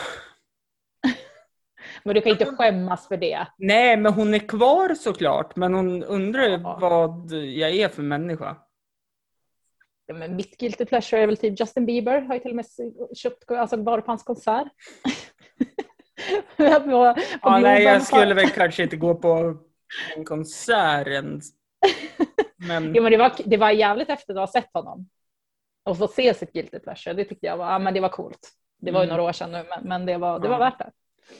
Men 2.02 2.14
du 2.14 2.20
kan 2.20 2.32
inte 2.32 2.44
skämmas 2.44 3.08
för 3.08 3.16
det. 3.16 3.46
Nej, 3.58 3.96
men 3.96 4.12
hon 4.12 4.34
är 4.34 4.38
kvar 4.38 4.94
såklart, 4.94 5.56
men 5.56 5.74
hon 5.74 6.04
undrar 6.04 6.48
Ja. 6.48 6.78
vad 6.80 7.32
jag 7.32 7.70
är 7.70 7.88
för 7.88 8.02
människa. 8.02 8.56
Ja, 10.06 10.14
men 10.14 10.36
mitt 10.36 10.58
guilty 10.58 10.84
pleasure 10.84 11.22
är 11.22 11.26
väl 11.26 11.36
typ 11.36 11.60
Justin 11.60 11.86
Bieber. 11.86 12.20
Har 12.20 12.34
ju 12.34 12.40
till 12.40 12.50
och 12.50 12.56
med 12.56 12.66
köpt, 13.16 13.50
alltså 13.50 13.76
varit 13.76 14.04
på 14.04 14.10
hans 14.10 14.22
konsert. 14.22 14.66
på, 16.56 16.80
på 16.80 17.14
Ja, 17.42 17.58
nej, 17.58 17.82
jag 17.82 18.02
skulle 18.02 18.34
väl 18.34 18.48
kanske 18.48 18.82
inte 18.82 18.96
gå 18.96 19.14
på 19.14 19.56
en 20.16 20.24
konsert. 20.24 21.08
Men, 22.58 22.94
Jo, 22.94 23.02
men 23.02 23.12
det, 23.12 23.18
var, 23.18 23.32
det 23.44 23.56
var 23.56 23.70
jävligt 23.70 24.08
efter 24.10 24.32
att 24.34 24.38
ha 24.40 24.46
sett 24.46 24.70
honom. 24.72 25.08
Och 25.84 25.98
få 25.98 26.08
se 26.08 26.34
sitt 26.34 26.52
guilty 26.52 26.78
pleasure, 26.78 27.14
det 27.14 27.24
tyckte 27.24 27.46
jag 27.46 27.56
var, 27.56 27.72
ja, 27.72 27.78
men 27.78 27.94
det 27.94 28.00
var 28.00 28.08
coolt. 28.08 28.50
Det 28.80 28.90
var 28.92 29.00
ju 29.00 29.04
Mm. 29.04 29.16
några 29.16 29.28
år 29.28 29.32
sedan 29.32 29.52
nu, 29.52 29.64
men, 29.70 29.88
men 29.88 30.06
det, 30.06 30.16
var, 30.18 30.38
det 30.38 30.48
var 30.48 30.54
Ja. 30.54 30.58
värt 30.64 30.78
det. 30.78 30.90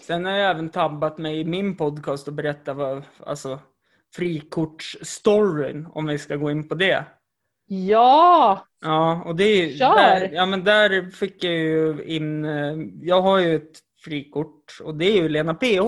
sen 0.02 0.24
har 0.24 0.32
jag 0.32 0.50
även 0.50 0.68
tabbat 0.68 1.18
mig 1.18 1.40
i 1.40 1.44
min 1.44 1.76
podcast 1.76 2.28
och 2.28 2.34
berättat 2.34 2.76
vad, 2.76 3.02
alltså, 3.26 3.58
frikortsstoryn, 4.14 5.86
om 5.92 6.06
vi 6.06 6.18
ska 6.18 6.36
gå 6.36 6.50
in 6.50 6.68
på 6.68 6.74
det. 6.74 7.04
Ja, 7.66 8.64
Ja, 8.80 9.22
och 9.26 9.36
det 9.36 9.44
är 9.44 9.76
Kör! 9.76 9.94
där, 9.96 10.30
ja, 10.32 10.46
men 10.46 10.64
där 10.64 11.10
fick 11.10 11.44
jag 11.44 11.52
ju 11.54 12.04
in, 12.04 12.44
eh, 12.44 12.74
jag 13.02 13.22
har 13.22 13.38
ju 13.38 13.56
ett 13.56 13.78
frikort 14.04 14.78
och 14.82 14.94
det 14.94 15.04
är 15.04 15.22
ju 15.22 15.28
Lena 15.28 15.54
PH. 15.54 15.80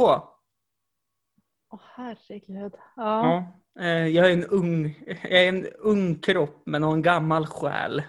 Åh 1.73 1.81
herregud. 1.97 2.73
Ja. 2.75 2.83
Ja. 2.97 3.60
Eh, 3.81 4.07
Jag 4.07 4.27
är 4.27 4.33
en 4.33 4.45
ung, 4.45 4.99
jag 5.23 5.43
är 5.45 5.49
en 5.49 5.67
ung 5.79 6.19
kropp 6.19 6.63
men 6.67 6.83
har 6.83 6.93
en 6.93 7.03
gammal 7.03 7.47
själ. 7.47 8.03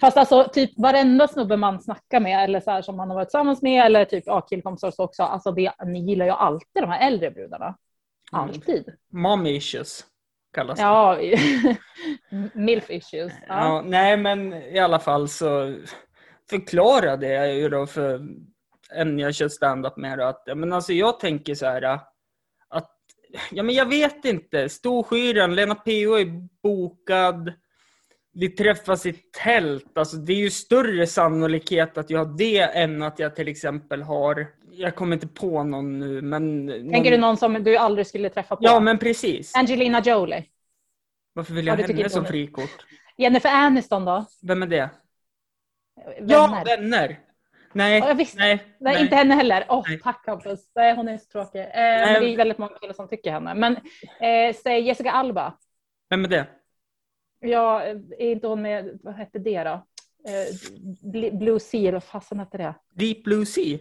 Fast 0.00 0.16
alltså 0.16 0.48
typ 0.52 0.70
varenda 0.76 1.28
snubbe 1.28 1.56
man 1.56 1.80
snackar 1.80 2.20
med 2.20 2.44
eller 2.44 2.60
så 2.60 2.70
här 2.70 2.82
som 2.82 2.96
man 2.96 3.08
har 3.08 3.14
varit 3.14 3.28
tillsammans 3.28 3.62
med 3.62 3.86
eller 3.86 4.04
typ 4.04 4.24
ja, 4.26 4.40
killkompisar 4.40 4.90
så 4.90 5.04
också. 5.04 5.22
Alltså 5.22 5.52
det, 5.52 5.72
ni 5.86 6.00
gillar 6.00 6.26
ju 6.26 6.32
alltid 6.32 6.82
de 6.82 6.90
här 6.90 7.06
äldre 7.06 7.30
brudarna. 7.30 7.64
Mm. 8.32 8.44
Alltid. 8.44 8.94
Mommy 9.12 9.50
issues 9.56 10.04
kallas 10.54 10.78
det. 10.78 10.82
Ja, 10.82 11.18
milf 12.52 12.90
issues. 12.90 13.32
Ja. 13.48 13.64
Ja, 13.64 13.82
nej, 13.86 14.16
men 14.16 14.52
i 14.52 14.78
alla 14.78 14.98
fall 14.98 15.28
så 15.28 15.74
förklarade 16.50 17.28
jag 17.28 17.54
ju 17.54 17.68
då 17.68 17.86
för 17.86 18.20
en 18.94 19.18
jag 19.18 19.34
kör 19.34 19.48
stand-up 19.48 19.96
med 19.96 20.20
att 20.20 20.42
men 20.46 20.72
alltså 20.72 20.92
jag 20.92 21.20
tänker 21.20 21.54
så 21.54 21.66
här 21.66 22.00
ja, 23.50 23.62
men 23.62 23.74
jag 23.74 23.86
vet 23.86 24.24
inte. 24.24 24.68
Storskyran, 24.68 25.54
Lena 25.54 25.74
PH 25.74 25.88
är 25.88 26.48
bokad. 26.62 27.52
Vi 28.34 28.48
träffas 28.48 29.06
i 29.06 29.12
tält. 29.12 29.98
Alltså, 29.98 30.16
det 30.16 30.32
är 30.32 30.36
ju 30.36 30.50
större 30.50 31.06
sannolikhet 31.06 31.98
att 31.98 32.10
jag 32.10 32.24
har 32.24 32.38
det 32.38 32.60
än 32.60 33.02
att 33.02 33.18
jag 33.18 33.36
till 33.36 33.48
exempel 33.48 34.02
har, 34.02 34.46
jag 34.70 34.94
kommer 34.94 35.14
inte 35.16 35.28
på 35.28 35.64
någon 35.64 35.98
nu, 35.98 36.22
men... 36.22 36.68
Tänker 36.68 37.10
du 37.10 37.16
någon 37.16 37.36
som 37.36 37.64
du 37.64 37.76
aldrig 37.76 38.06
skulle 38.06 38.28
träffa 38.28 38.56
på? 38.56 38.64
Ja, 38.64 38.80
men 38.80 38.98
precis. 38.98 39.56
Angelina 39.56 40.00
Jolie. 40.00 40.44
Varför 41.32 41.54
vill 41.54 41.66
Ja, 41.66 41.72
jag 41.72 41.86
tycker 41.86 41.98
henne 41.98 42.10
som 42.10 42.24
frikort? 42.24 42.86
Jennifer 43.16 43.48
Aniston 43.48 44.04
då? 44.04 44.26
Vem 44.42 44.62
är 44.62 44.66
det? 44.66 44.90
Vänner. 45.96 46.26
Ja, 46.28 46.62
vänner! 46.66 47.18
Nej, 47.72 47.98
Ja, 47.98 48.14
visste. 48.14 48.38
nej, 48.38 48.64
Nej, 48.80 49.02
inte 49.02 49.16
henne 49.16 49.34
heller. 49.34 49.66
Åh, 49.68 49.84
Nej. 49.88 50.00
tack 50.00 50.26
Hampus. 50.26 50.60
Nej, 50.74 50.94
hon 50.96 51.08
är 51.08 51.18
så 51.18 51.24
tråkig. 51.24 51.60
Eh, 51.60 51.66
men 51.74 52.22
det 52.22 52.28
är 52.32 52.36
väldigt 52.36 52.58
många 52.58 52.78
killar 52.78 52.94
som 52.94 53.08
tycker 53.08 53.32
henne. 53.32 53.54
Men 53.54 53.76
eh, 54.20 54.54
säg 54.62 54.80
Jessica 54.80 55.10
Alba. 55.10 55.58
Vem 56.10 56.24
är 56.24 56.28
det? 56.28 56.46
Ja, 57.40 57.82
är 57.82 58.20
inte 58.20 58.46
hon 58.46 58.62
med, 58.62 58.98
vad 59.02 59.14
hette 59.14 59.38
det 59.38 59.64
då? 59.64 59.70
Eh, 60.28 60.54
Bl- 61.12 61.38
Blue 61.38 61.60
Sea, 61.60 61.80
eller 61.80 61.92
vad 61.92 62.04
fasen 62.04 62.38
hette 62.38 62.58
det? 62.58 62.74
Deep 62.94 63.24
Blue 63.24 63.46
Sea? 63.46 63.78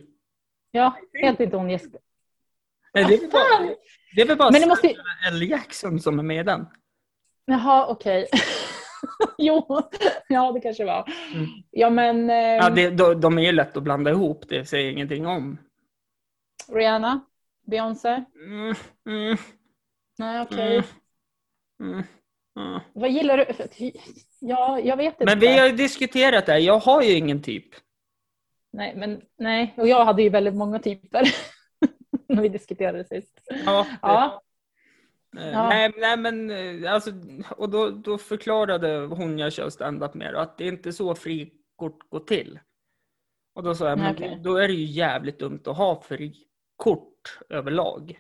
Ja, 0.72 0.94
heter 1.14 1.44
inte 1.44 1.58
hon 1.58 1.70
Jessica? 1.70 1.98
Nej, 2.94 3.06
det 3.08 3.14
är 3.14 3.20
väl 3.22 3.30
bara, 3.30 3.76
det 4.16 4.22
är 4.22 4.28
väl 4.28 4.38
bara 4.38 4.52
Men 4.52 4.62
det 4.62 4.68
måste- 4.68 4.96
L. 5.32 5.42
Jackson 5.50 6.00
som 6.00 6.20
är 6.20 6.24
med 6.24 6.40
i 6.40 6.44
den. 6.44 6.66
Jaha, 7.46 7.88
okej. 7.88 8.28
jo, 9.38 9.82
ja 10.30 10.52
det 10.52 10.62
kanske 10.62 10.86
var. 10.86 11.14
Mm. 11.34 11.48
Ja 11.72 11.90
men 11.90 12.30
eh, 12.30 12.36
Ja, 12.36 12.70
det, 12.70 12.90
de, 12.90 13.22
de 13.22 13.38
är 13.38 13.42
ju 13.42 13.52
lätt 13.52 13.78
att 13.78 13.84
blanda 13.84 14.12
ihop, 14.12 14.46
det 14.50 14.66
säger 14.66 14.84
jag 14.86 14.94
ingenting 14.94 15.28
om. 15.28 15.58
Rihanna, 16.74 17.20
Beyoncé. 17.66 18.24
Mm, 18.36 18.76
mm, 19.08 19.38
Nej 20.18 20.42
okej. 20.42 20.84
mm, 21.80 21.94
mm, 21.94 22.04
mm. 22.60 22.80
Vad 22.94 23.10
gillar 23.12 23.38
du? 23.38 23.46
Ja, 24.40 24.80
jag 24.80 24.98
vet 24.98 25.14
inte. 25.14 25.26
Men 25.26 25.40
vi 25.40 25.58
har 25.60 25.68
ju 25.68 25.76
diskuterat 25.76 26.46
det 26.46 26.52
här, 26.52 26.60
jag 26.60 26.80
har 26.80 27.02
ju 27.02 27.12
ingen 27.14 27.42
typ. 27.42 27.66
Nej, 28.74 28.94
men 28.96 29.22
nej. 29.38 29.74
Och 29.78 29.88
jag 29.88 30.06
hade 30.06 30.24
ju 30.24 30.30
väldigt 30.30 30.56
många 30.56 30.80
typer 30.80 31.24
när 32.28 32.42
vi 32.42 32.50
diskuterade 32.50 33.04
sist. 33.06 33.42
Ja, 33.66 33.86
det- 33.90 33.98
Ja, 34.02 34.42
Ja. 35.36 35.70
Nej, 35.70 35.94
nej 35.98 36.18
men 36.18 36.50
eh, 36.52 36.94
alltså, 36.94 37.12
och 37.50 37.70
då, 37.70 37.90
då 37.90 38.18
förklarade 38.18 38.98
hon 38.98 39.40
jag 39.40 39.54
kör 39.54 39.70
stand-up 39.70 40.14
med 40.14 40.36
att 40.36 40.58
det 40.58 40.64
är 40.64 40.68
inte 40.68 40.94
så 40.94 41.16
frikort 41.16 42.10
går 42.10 42.20
till. 42.20 42.60
Och 43.56 43.64
då 43.64 43.76
sa 43.76 43.90
jag, 43.90 43.98
men 43.98 44.16
Okej. 44.16 44.40
då, 44.44 44.56
är 44.56 44.68
det 44.68 44.74
ju 44.74 44.86
jävligt 44.86 45.40
dumt 45.40 45.62
att 45.66 45.78
ha 45.78 46.02
frikort 46.02 47.40
överlag, 47.50 48.20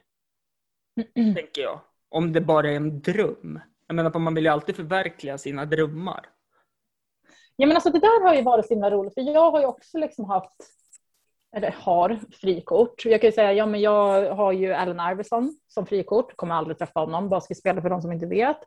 tänker 1.16 1.62
jag. 1.62 1.80
Om 2.09 2.34
det 2.34 2.41
bara 2.41 2.72
är 2.72 2.76
en 2.76 3.01
dröm. 3.01 3.59
Jag 3.88 3.95
menar, 3.95 4.20
man 4.20 4.36
vill 4.36 4.43
ju 4.43 4.49
alltid 4.49 4.76
förverkliga 4.76 5.38
sina 5.38 5.66
drömmar. 5.66 6.30
Ja, 7.55 7.68
men 7.68 7.78
alltså 7.78 7.89
det 7.89 7.99
där 7.99 8.24
har 8.28 8.36
ju 8.36 8.41
varit 8.41 8.68
så 8.68 8.74
himla 8.74 8.91
roligt, 8.91 9.14
för 9.14 9.22
jag 9.22 9.51
har 9.51 9.59
ju 9.59 9.66
också 9.66 9.97
liksom 9.97 10.26
haft, 10.26 10.51
eller 11.56 11.76
har, 11.80 12.20
frikort. 12.41 13.06
Jag 13.06 13.22
kan 13.22 13.28
ju 13.28 13.32
säga, 13.32 13.54
ja 13.54 13.66
men 13.66 13.82
jag 13.82 14.36
har 14.36 14.52
ju 14.52 14.74
Allen 14.74 15.12
Iverson 15.12 15.56
som 15.68 15.86
frikort, 15.86 16.36
kommer 16.36 16.56
aldrig 16.56 16.78
träffa 16.78 16.99
honom, 16.99 17.30
basketspelare 17.30 17.82
för 17.82 17.89
de 17.89 18.02
som 18.02 18.12
inte 18.12 18.26
vet. 18.26 18.58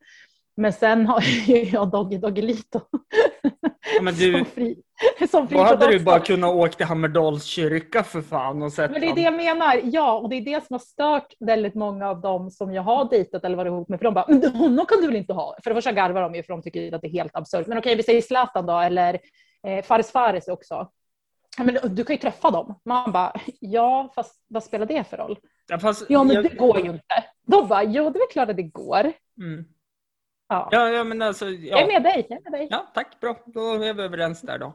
Men 0.57 0.73
sen 0.73 1.07
har 1.07 1.21
ju 1.47 1.63
jag 1.63 1.91
Doggy 1.91 2.19
Doggelito 2.19 2.81
Ja, 3.97 4.03
men 4.03 4.15
du, 4.15 4.45
fri, 4.45 4.77
då 5.51 5.59
hade 5.59 5.91
du 5.91 6.05
bara 6.05 6.21
kunnat 6.21 6.55
åka 6.55 6.73
till 6.73 6.87
Hammerdals 6.87 7.45
kyrka 7.45 8.03
för 8.03 8.23
fan 8.23 8.63
och 8.63 8.73
sett 8.73 8.91
Men 8.91 9.01
det 9.01 9.07
är 9.07 9.15
det 9.15 9.21
jag 9.21 9.35
menar, 9.35 9.81
ja, 9.85 10.19
och 10.19 10.29
det 10.29 10.37
är 10.37 10.41
det 10.41 10.67
som 10.67 10.75
har 10.75 10.79
stört 10.79 11.35
väldigt 11.41 11.75
många 11.75 12.09
av 12.09 12.21
dem 12.21 12.51
som 12.51 12.75
jag 12.75 12.83
har 12.83 13.11
dejtat 13.11 13.45
eller 13.45 13.57
varit 13.57 13.71
ihop 13.71 13.89
med, 13.89 13.99
för 13.99 14.05
de 14.05 14.15
bara, 14.15 14.25
men 14.29 14.57
honom 14.57 14.87
kan 14.87 15.01
du 15.01 15.07
väl 15.07 15.17
inte 15.17 15.33
ha? 15.33 15.57
För 15.65 15.71
det 15.71 15.75
första 15.75 15.93
garvar 15.93 16.23
de 16.23 16.35
ju 16.35 16.43
för 16.43 16.53
de 16.53 16.63
tycker 16.63 16.95
att 16.95 17.01
det 17.01 17.09
är 17.09 17.13
helt 17.13 17.37
absurt. 17.37 17.67
Men 17.67 17.79
okej, 17.79 17.97
vi 17.97 18.03
säger 18.03 18.21
Zlatan 18.21 18.67
då, 18.67 18.79
eller 18.79 19.19
eh, 19.67 19.85
Fares 19.85 20.13
Fares 20.13 20.49
också. 20.49 20.89
Ja, 21.59 21.65
men 21.65 21.95
du 21.95 22.05
kan 22.05 22.17
ju 22.17 22.21
träffa 22.21 22.51
dem. 22.51 22.81
Man 22.85 23.13
bara, 23.13 23.41
ja, 23.61 24.13
fast 24.15 24.45
vad 24.49 24.65
spelar 24.65 24.87
det 24.87 25.05
för 25.05 25.17
roll? 25.17 25.39
Ja, 25.67 25.79
fast, 25.79 26.07
Ja, 26.09 26.25
men 26.25 26.35
jag- 26.37 26.45
det 26.45 26.57
går 26.57 26.79
ju 26.81 26.91
inte. 26.91 27.25
Då 27.47 27.67
bara, 27.67 27.83
jo, 27.85 28.03
det 28.11 28.19
är 28.19 28.21
väl 28.21 28.29
klart 28.33 28.49
att 28.49 28.57
det 28.57 28.63
går. 28.63 29.13
Mm. 29.39 29.65
Ja. 30.49 30.69
Ja, 30.73 30.89
ja, 30.89 31.05
men 31.05 31.23
alltså, 31.23 31.47
Jag 31.51 31.79
är 31.81 31.87
ja. 31.87 31.87
med 31.87 32.03
dig, 32.03 32.27
jag 32.29 32.39
är 32.47 32.51
med 32.51 32.61
dig. 32.61 32.69
ja, 32.71 32.91
tack, 32.95 33.21
bra. 33.21 33.37
Då 33.47 33.73
är 33.83 33.95
vi 33.95 34.03
överens 34.03 34.41
där 34.41 34.59
då. 34.59 34.73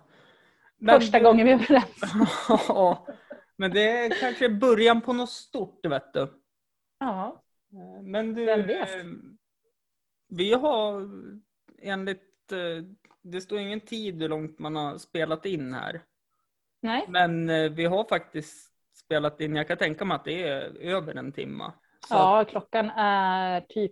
Första 0.89 1.19
gången 1.19 1.45
vi 1.45 1.51
är 1.51 1.55
överens. 1.55 2.01
Ja, 2.67 3.07
men 3.55 3.71
det 3.71 3.89
är 4.05 4.19
kanske 4.19 4.49
början 4.49 5.01
på 5.01 5.13
något 5.13 5.30
stort, 5.30 5.86
vet 5.86 6.13
du. 6.13 6.27
Ja. 6.99 7.43
Men 8.01 8.34
du, 8.34 8.45
Vem 8.45 8.67
vet? 8.67 8.89
eh, 8.95 9.03
vi 10.30 10.53
har 10.53 11.09
enligt, 11.82 12.51
eh, 12.51 12.57
det 13.21 13.41
står 13.41 13.59
ingen 13.59 13.80
tid 13.82 14.21
hur 14.21 14.30
långt 14.30 14.59
man 14.59 14.75
har 14.75 14.97
spelat 14.97 15.45
in 15.45 15.73
här. 15.73 16.01
Nej, 16.82 17.05
Men 17.07 17.49
eh, 17.49 17.71
vi 17.71 17.86
har 17.86 18.03
faktiskt 18.03 18.69
spelat 18.95 19.41
in, 19.41 19.55
jag 19.55 19.67
kan 19.67 19.77
tänka 19.77 20.05
mig 20.05 20.15
att 20.15 20.25
det 20.25 20.43
är 20.47 20.82
över 20.82 21.15
en 21.15 21.32
timma. 21.32 21.73
Så 22.07 22.15
ja, 22.15 22.45
klockan 22.49 22.89
är 22.89 23.61
typ 23.61 23.91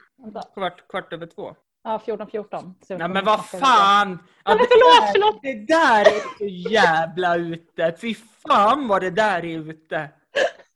kvart, 0.54 0.88
kvart 0.88 1.14
över 1.14 1.26
två. 1.26 1.56
ja, 1.84 2.02
14.14. 2.06 2.30
14. 2.32 2.76
Nej 2.88 3.10
men 3.10 3.26
vad 3.26 3.46
fan! 3.46 4.20
Ja, 4.44 4.56
det, 4.56 4.68
förlåt, 4.70 5.12
förlåt. 5.14 5.40
det 5.42 5.68
där 5.68 6.02
är 6.02 6.38
så 6.38 6.70
jävla 6.72 7.36
ute. 7.36 7.96
Fy 8.02 8.16
fan 8.16 8.88
vad 8.88 9.02
det 9.02 9.10
där 9.10 9.46
är 9.46 9.58
ute. 9.60 10.10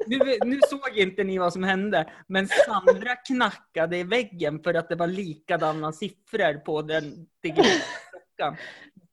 Nu, 0.08 0.38
nu 0.46 0.60
såg 0.70 0.98
inte 0.98 1.24
ni 1.24 1.38
vad 1.38 1.54
som 1.54 1.64
hände, 1.64 2.10
men 2.28 2.48
Sandra 2.48 3.16
knackade 3.16 3.98
i 3.98 4.04
väggen 4.04 4.64
för 4.64 4.74
att 4.74 4.90
det 4.90 4.96
var 4.96 5.08
likadana 5.08 5.92
siffror 5.92 6.54
på 6.54 6.82
den 6.82 7.28
digitala 7.44 7.84
klockan. 8.38 8.58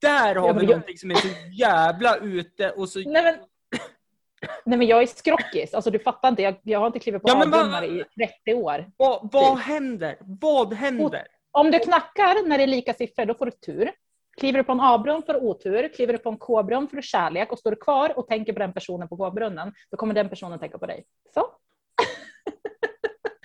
Där 0.01 0.35
har 0.35 0.55
vi 0.55 0.67
någonting 0.67 0.99
som 0.99 1.11
är 1.11 1.15
så 1.15 1.29
jävla 1.53 2.17
ute 2.17 2.71
och 2.71 2.89
så... 2.89 2.99
Nej 2.99 3.23
men, 3.23 3.35
nej 4.65 4.79
men 4.79 4.87
jag 4.87 5.03
är 5.03 5.07
skrockis, 5.07 5.75
alltså 5.75 5.91
du 5.91 5.99
fattar 5.99 6.29
inte, 6.29 6.43
jag, 6.43 6.61
jag 6.63 6.79
har 6.79 6.87
inte 6.87 6.99
klivit 6.99 7.23
på 7.23 7.29
Ja, 7.29 7.43
avgrunnar 7.43 7.85
i 7.85 8.05
30 8.45 8.55
år. 8.55 8.91
Vad, 8.97 9.29
vad 9.33 9.59
händer? 9.59 10.17
Vad 10.21 10.75
händer? 10.75 11.27
Om 11.51 11.71
du 11.71 11.79
knackar 11.79 12.49
när 12.49 12.59
det 12.59 12.65
är 12.65 12.69
lika 12.69 12.95
siffror, 12.95 13.25
då 13.25 13.35
får 13.35 13.47
du 13.47 13.53
tur. 13.53 13.93
Kliver 14.37 14.59
du 14.59 14.65
på 14.65 14.73
en 14.73 14.81
A-brunn 14.81 15.23
du 15.27 15.35
otur, 15.35 15.89
kliver 15.89 16.13
du 16.13 16.19
på 16.19 16.29
en 16.29 16.39
K-brunn 16.39 16.89
du 16.93 17.03
kärlek 17.03 17.53
och 17.53 17.59
står 17.59 17.71
du 17.71 17.77
kvar 17.77 18.19
och 18.19 18.29
tänker 18.29 18.53
på 18.53 18.59
den 18.59 18.73
personen 18.73 19.09
på 19.09 19.17
K-brunnen, 19.17 19.73
då 19.91 19.97
kommer 19.97 20.15
den 20.15 20.29
personen 20.29 20.59
tänka 20.59 20.79
på 20.79 20.87
dig. 20.87 21.05
Så, 21.35 21.41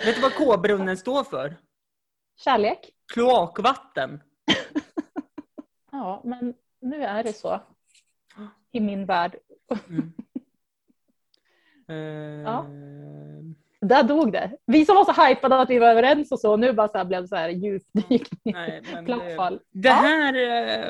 Vet 0.05 0.15
du 0.15 0.21
vad 0.21 0.35
K-brunnen 0.35 0.97
står 0.97 1.23
för? 1.23 1.55
kärlek. 2.43 2.89
Kloakvatten. 3.13 4.21
Ja, 5.93 6.21
men 6.25 6.53
nu 6.81 7.03
är 7.03 7.23
det 7.23 7.33
så. 7.33 7.59
I 8.71 8.79
min 8.79 9.05
värld. 9.05 9.35
Mm. 9.89 10.13
Eh, 11.87 11.95
Ja. 12.43 12.65
Där 13.81 14.03
dog 14.03 14.31
det. 14.31 14.57
Vi 14.65 14.85
som 14.85 14.95
var 14.95 15.13
så 15.13 15.21
hypade 15.27 15.59
att 15.61 15.69
vi 15.69 15.79
var 15.79 15.87
överens 15.87 16.31
och 16.31 16.39
så, 16.39 16.57
nu 16.57 16.73
bara 16.73 16.87
så 16.87 17.05
blev 17.05 17.21
det 17.21 17.27
så 17.27 17.35
här 17.35 17.49
djupdykning. 17.49 18.53
Nej, 18.53 18.81
men 18.93 19.05
Platt 19.05 19.21
det, 19.27 19.59
det 19.71 19.89
här 19.89 20.33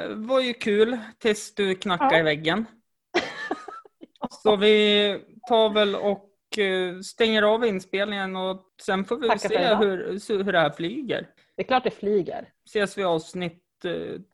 eh, 0.09 0.15
var 0.15 0.39
ju 0.39 0.53
kul 0.53 0.97
tills 1.17 1.55
du 1.55 1.75
knackade 1.75 2.13
Ja. 2.15 2.19
i 2.19 2.23
väggen. 2.23 2.65
Så 4.29 4.55
vi 4.55 5.19
tar 5.47 5.69
väl 5.73 5.95
och 5.95 6.57
eh, 6.57 6.99
stänger 6.99 7.43
av 7.43 7.65
inspelningen 7.65 8.35
och 8.35 8.65
sen 8.81 9.05
får 9.05 9.17
vi 9.17 9.27
Tackar 9.27 9.49
se 9.49 9.75
hur, 9.75 10.43
hur 10.43 10.51
det 10.51 10.59
här 10.59 10.71
flyger. 10.71 11.29
Det 11.55 11.61
är 11.63 11.67
klart 11.67 11.83
det 11.83 11.91
flyger. 11.91 12.49
Ses 12.65 12.97
vi 12.97 13.03
avsnitt 13.03 13.62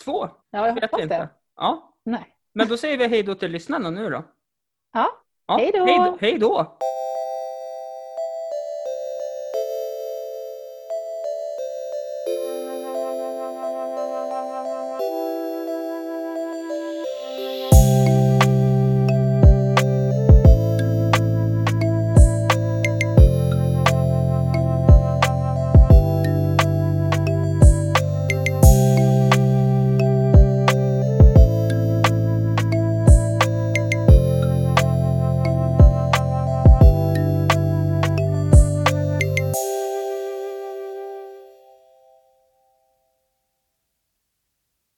två? 0.04 0.30
Ja, 0.52 0.68
jag 0.68 0.74
hoppas 0.74 1.02
inte. 1.02 1.18
det. 1.18 1.30
Ja, 1.56 1.94
Nej. 2.06 2.36
men 2.54 2.68
då 2.68 2.78
säger 2.78 2.98
vi 2.98 3.08
hej 3.08 3.24
då 3.24 3.36
till 3.36 3.52
lyssnarna 3.52 3.90
nu 3.90 4.10
då. 4.10 4.24
Ja, 4.94 5.12
Ja. 5.48 5.58
Hej 5.58 5.72
då! 5.74 6.18
Hej 6.22 6.38
då! 6.40 6.78